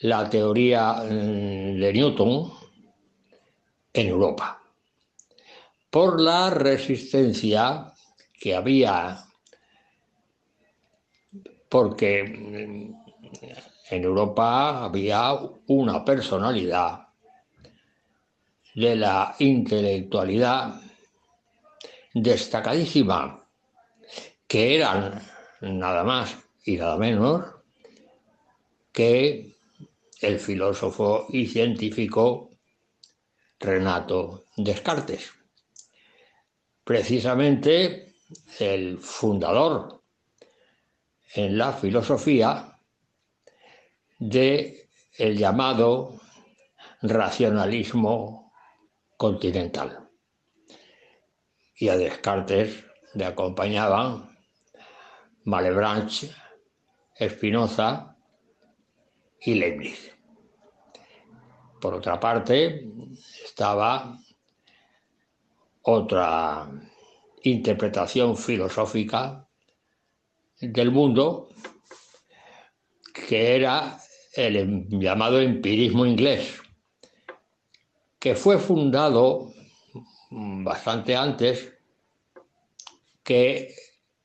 [0.00, 2.52] la teoría mm, de Newton
[3.92, 4.60] en Europa,
[5.90, 7.92] por la resistencia
[8.40, 9.24] que había,
[11.68, 12.94] porque mm,
[13.90, 15.34] en Europa había
[15.66, 17.03] una personalidad
[18.74, 20.80] de la intelectualidad
[22.12, 23.48] destacadísima,
[24.46, 25.22] que eran
[25.60, 27.44] nada más y nada menos
[28.92, 29.56] que
[30.20, 32.50] el filósofo y científico
[33.58, 35.32] Renato Descartes.
[36.84, 38.14] Precisamente
[38.58, 40.02] el fundador
[41.34, 42.78] en la filosofía
[44.18, 46.20] de el llamado
[47.02, 48.43] racionalismo
[49.24, 50.06] continental.
[51.76, 52.84] Y a Descartes
[53.14, 54.36] le acompañaban
[55.44, 56.30] Malebranche,
[57.18, 58.18] Spinoza
[59.40, 60.14] y Leibniz.
[61.80, 62.86] Por otra parte,
[63.42, 64.18] estaba
[65.80, 66.68] otra
[67.44, 69.48] interpretación filosófica
[70.60, 71.48] del mundo
[73.26, 73.98] que era
[74.34, 76.60] el llamado empirismo inglés,
[78.24, 79.52] que fue fundado
[80.30, 81.74] bastante antes
[83.22, 83.74] que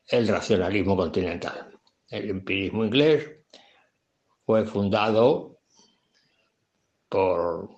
[0.08, 1.78] el racionalismo continental.
[2.08, 3.30] El empirismo inglés
[4.46, 5.60] fue fundado
[7.10, 7.72] por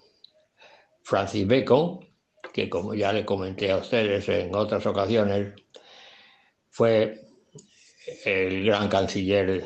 [1.01, 2.07] Francis Bacon,
[2.53, 5.55] que como ya le comenté a ustedes en otras ocasiones,
[6.69, 7.19] fue
[8.25, 9.65] el gran canciller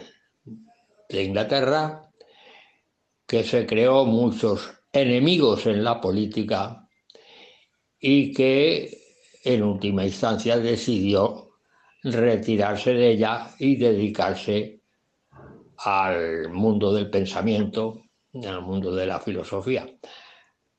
[1.10, 2.10] de Inglaterra,
[3.27, 6.88] que se creó muchos enemigos en la política
[7.99, 8.97] y que
[9.43, 11.45] en última instancia decidió
[12.03, 14.81] retirarse de ella y dedicarse
[15.77, 18.01] al mundo del pensamiento,
[18.34, 19.88] al mundo de la filosofía.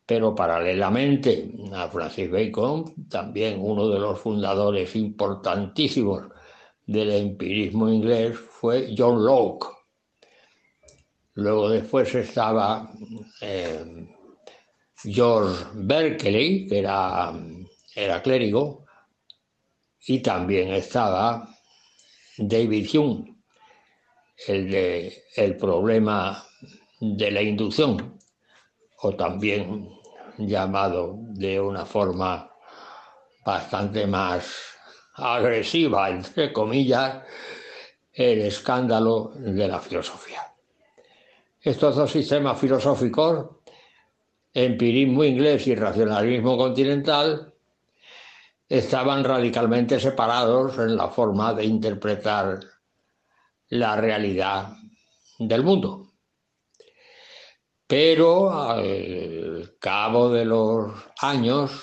[0.05, 6.25] Pero paralelamente a Francis Bacon, también uno de los fundadores importantísimos
[6.87, 9.76] del empirismo inglés fue John Locke.
[11.37, 12.91] Luego después estaba
[13.43, 14.09] eh,
[15.03, 17.31] George Berkeley, que era,
[17.95, 18.87] era clérigo,
[20.07, 21.47] y también estaba
[22.39, 23.37] David Hume,
[24.47, 26.43] el de el problema
[27.01, 28.19] de la inducción,
[29.03, 29.91] o también
[30.39, 32.51] llamado de una forma
[33.45, 34.55] bastante más
[35.17, 37.23] agresiva, entre comillas,
[38.15, 40.46] el escándalo de la filosofía.
[41.67, 43.57] Estos dos sistemas filosóficos,
[44.55, 47.53] empirismo inglés y racionalismo continental,
[48.69, 52.61] estaban radicalmente separados en la forma de interpretar
[53.71, 54.77] la realidad
[55.41, 56.13] del mundo.
[57.85, 61.83] Pero al cabo de los años,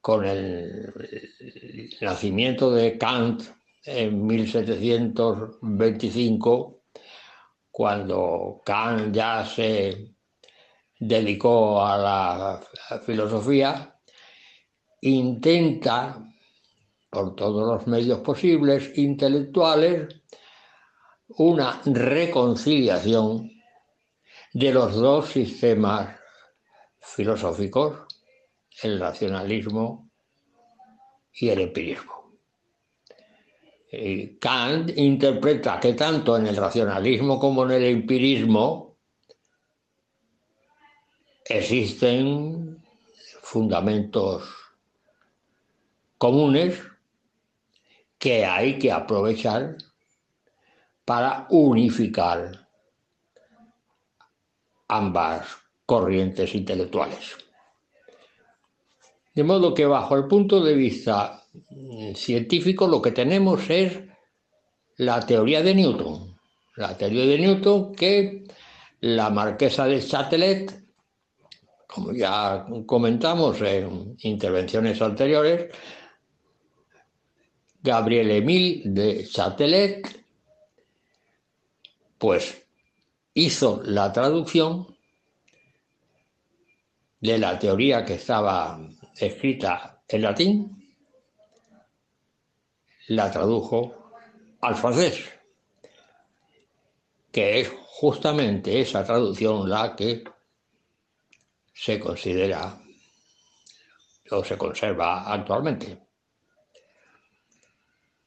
[0.00, 0.94] con el
[2.00, 3.42] nacimiento de Kant
[3.84, 6.79] en 1725,
[7.70, 10.14] cuando Kant ya se
[10.98, 13.98] dedicó a la filosofía,
[15.02, 16.22] intenta,
[17.08, 20.08] por todos los medios posibles, intelectuales,
[21.28, 23.50] una reconciliación
[24.52, 26.16] de los dos sistemas
[27.00, 28.02] filosóficos,
[28.82, 30.10] el racionalismo
[31.32, 32.19] y el empirismo.
[34.38, 38.96] Kant interpreta que tanto en el racionalismo como en el empirismo
[41.44, 42.80] existen
[43.42, 44.48] fundamentos
[46.18, 46.80] comunes
[48.16, 49.76] que hay que aprovechar
[51.04, 52.68] para unificar
[54.86, 55.48] ambas
[55.84, 57.36] corrientes intelectuales.
[59.34, 61.39] De modo que bajo el punto de vista
[62.14, 64.00] científico lo que tenemos es
[64.96, 66.38] la teoría de Newton.
[66.76, 68.44] La teoría de Newton que
[69.00, 70.84] la marquesa de Châtelet,
[71.86, 75.74] como ya comentamos en intervenciones anteriores,
[77.82, 80.24] Gabriel Emile de Châtelet,
[82.18, 82.66] pues
[83.32, 84.86] hizo la traducción
[87.20, 88.80] de la teoría que estaba
[89.16, 90.79] escrita en latín,
[93.10, 94.12] la tradujo
[94.60, 95.28] al francés,
[97.32, 100.22] que es justamente esa traducción la que
[101.74, 102.80] se considera
[104.30, 105.98] o se conserva actualmente.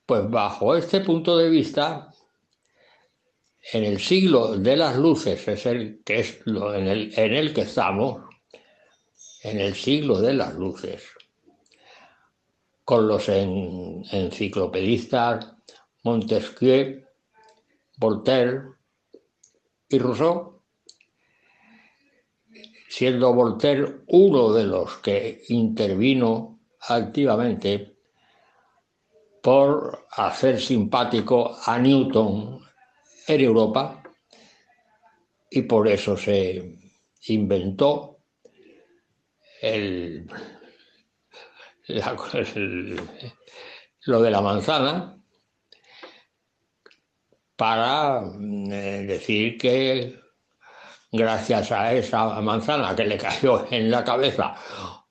[0.06, 2.14] Pues bajo este punto de vista,
[3.72, 7.54] en el siglo de las luces, es el que es lo en, el, en el
[7.54, 8.22] que estamos,
[9.44, 11.04] en el siglo de las luces,
[12.84, 15.54] con los enciclopedistas
[16.04, 17.06] Montesquieu,
[17.98, 18.64] Voltaire
[19.88, 20.62] y Rousseau,
[22.90, 27.96] siendo Voltaire uno de los que intervino activamente
[29.42, 32.60] por hacer simpático a Newton
[33.28, 34.04] en Europa
[35.50, 36.80] y por eso se
[37.28, 38.18] inventó
[39.62, 40.28] el,
[44.06, 45.18] lo de la manzana
[47.56, 48.22] para
[48.72, 50.20] eh, decir que
[51.12, 54.56] gracias a esa manzana que le cayó en la cabeza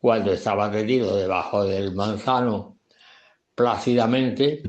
[0.00, 2.78] cuando estaba tendido debajo del manzano
[3.54, 4.62] plácidamente,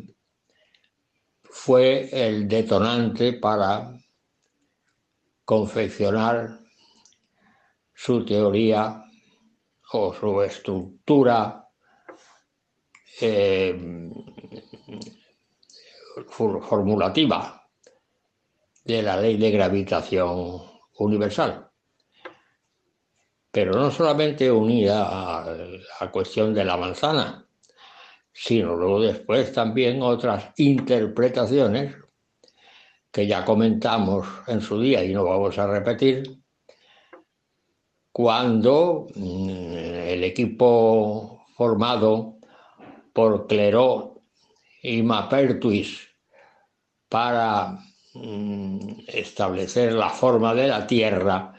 [1.43, 3.97] fue el detonante para
[5.45, 6.59] confeccionar
[7.93, 9.03] su teoría
[9.91, 11.62] o su estructura
[13.25, 14.11] eh,
[16.27, 17.69] formulativa,
[18.83, 20.61] de la ley de gravitación
[20.97, 21.69] universal.
[23.49, 25.55] Pero no solamente unida a
[26.01, 27.47] la cuestión de la manzana,
[28.33, 31.95] sino luego después también otras interpretaciones
[33.09, 36.41] que ya comentamos en su día y no vamos a repetir,
[38.11, 42.37] cuando mm, el equipo formado
[43.14, 44.23] por Cleró
[44.81, 46.10] y Mapertuis
[47.07, 47.77] para
[48.14, 51.53] mm, establecer la forma de la Tierra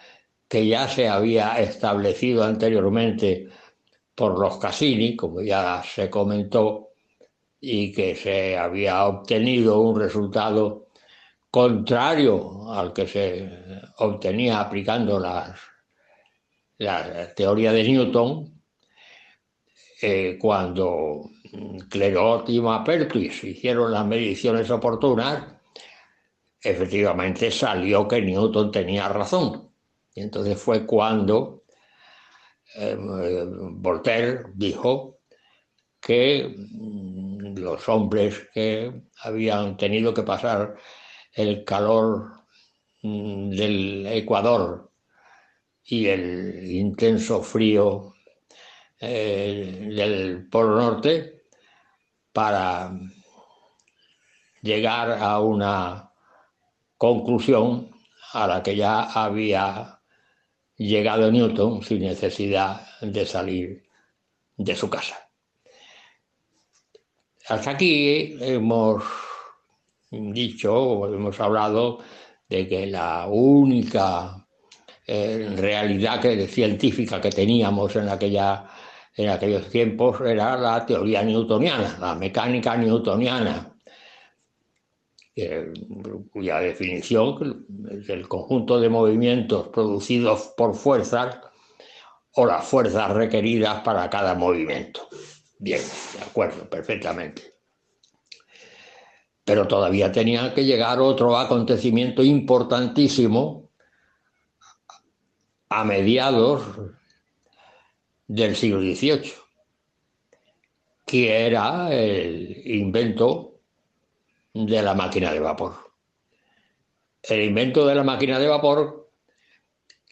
[0.49, 3.49] que ya se había establecido anteriormente
[4.15, 6.91] por los Cassini, como ya se comentó,
[7.61, 10.89] y que se había obtenido un resultado
[11.51, 13.49] contrario al que se
[13.99, 15.59] obtenía aplicando las,
[16.79, 18.63] la teoría de Newton,
[20.03, 21.31] eh, cuando
[21.89, 25.45] Clerot y Mapertuis hicieron las mediciones oportunas,
[26.61, 29.71] efectivamente salió que Newton tenía razón.
[30.15, 31.65] Y entonces fue cuando
[32.77, 35.21] eh, Voltaire dijo
[36.01, 40.77] que mm, los hombres que habían tenido que pasar
[41.33, 42.45] el calor
[43.03, 44.91] mm, del Ecuador
[45.85, 48.15] y el intenso frío
[49.01, 51.34] eh, del Polo Norte
[52.35, 52.93] para
[54.61, 56.11] llegar a una
[56.99, 57.91] conclusión
[58.33, 60.01] a la que ya había
[60.77, 63.85] llegado Newton sin necesidad de salir
[64.57, 65.17] de su casa.
[67.47, 69.05] Hasta aquí hemos
[70.11, 72.01] dicho, hemos hablado
[72.49, 74.45] de que la única
[75.07, 78.65] eh, realidad que, científica que teníamos en, aquella,
[79.17, 83.75] en aquellos tiempos era la teoría newtoniana, la mecánica newtoniana,
[86.33, 91.39] cuya definición es el conjunto de movimientos producidos por fuerzas
[92.33, 95.09] o las fuerzas requeridas para cada movimiento.
[95.59, 95.81] Bien,
[96.17, 97.55] de acuerdo, perfectamente.
[99.45, 103.71] Pero todavía tenía que llegar otro acontecimiento importantísimo
[105.69, 106.63] a mediados
[108.27, 109.33] del siglo XVIII,
[111.07, 113.61] que era el invento
[114.53, 115.75] de la máquina de vapor.
[117.23, 119.11] El invento de la máquina de vapor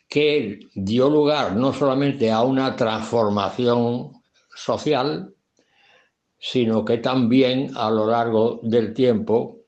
[0.08, 4.12] que dio lugar no solamente a una transformación
[4.54, 5.34] social,
[6.38, 9.60] sino que también a lo largo del tiempo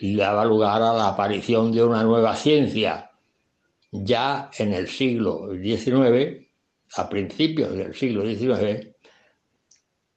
[0.00, 3.10] daba lugar a la aparición de una nueva ciencia.
[3.92, 6.45] Ya en el siglo XIX,
[6.94, 8.94] a principios del siglo XIX,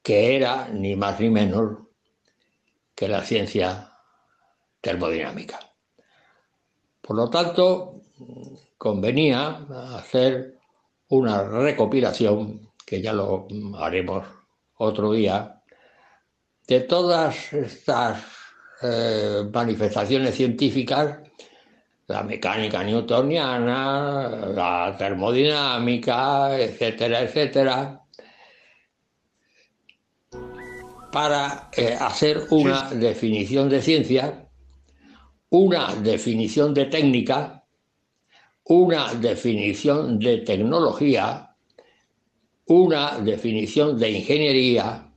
[0.02, 1.80] que era ni más ni menos
[2.96, 3.92] que la ciencia
[4.82, 5.60] termodinámica.
[7.02, 8.02] Por lo tanto,
[8.78, 9.66] convenía
[9.96, 10.60] hacer
[11.10, 13.48] una recopilación, que ya lo
[13.78, 14.26] haremos
[14.78, 15.62] otro día,
[16.68, 18.24] de todas estas
[18.82, 21.20] eh, manifestaciones científicas,
[22.10, 28.02] la mecánica newtoniana, la termodinámica, etcétera, etcétera,
[31.12, 34.50] para eh, hacer una definición de ciencia,
[35.50, 37.64] una definición de técnica,
[38.64, 41.56] una definición de tecnología,
[42.66, 45.14] una definición de ingeniería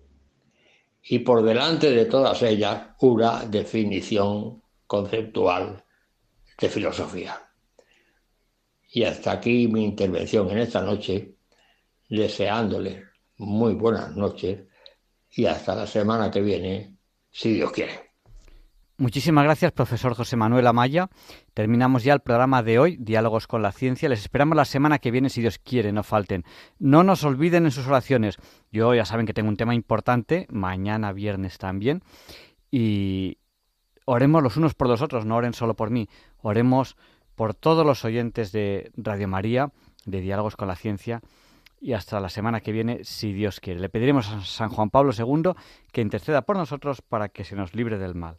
[1.02, 5.81] y por delante de todas ellas una definición conceptual
[6.62, 7.36] de filosofía.
[8.93, 11.34] Y hasta aquí mi intervención en esta noche,
[12.09, 13.02] deseándoles
[13.39, 14.60] muy buenas noches
[15.30, 16.97] y hasta la semana que viene,
[17.30, 18.12] si Dios quiere.
[18.98, 21.09] Muchísimas gracias, profesor José Manuel Amaya.
[21.55, 24.09] Terminamos ya el programa de hoy, Diálogos con la Ciencia.
[24.09, 26.44] Les esperamos la semana que viene, si Dios quiere, no falten.
[26.78, 28.36] No nos olviden en sus oraciones.
[28.70, 32.02] Yo ya saben que tengo un tema importante, mañana viernes también.
[32.70, 33.39] Y
[34.05, 36.09] oremos los unos por los otros, no oren solo por mí.
[36.41, 36.97] Oremos
[37.35, 39.73] por todos los oyentes de Radio María,
[40.05, 41.20] de Diálogos con la Ciencia
[41.81, 43.81] y hasta la semana que viene, si Dios quiere.
[43.81, 45.53] Le pediremos a San Juan Pablo II
[45.91, 48.39] que interceda por nosotros para que se nos libre del mal.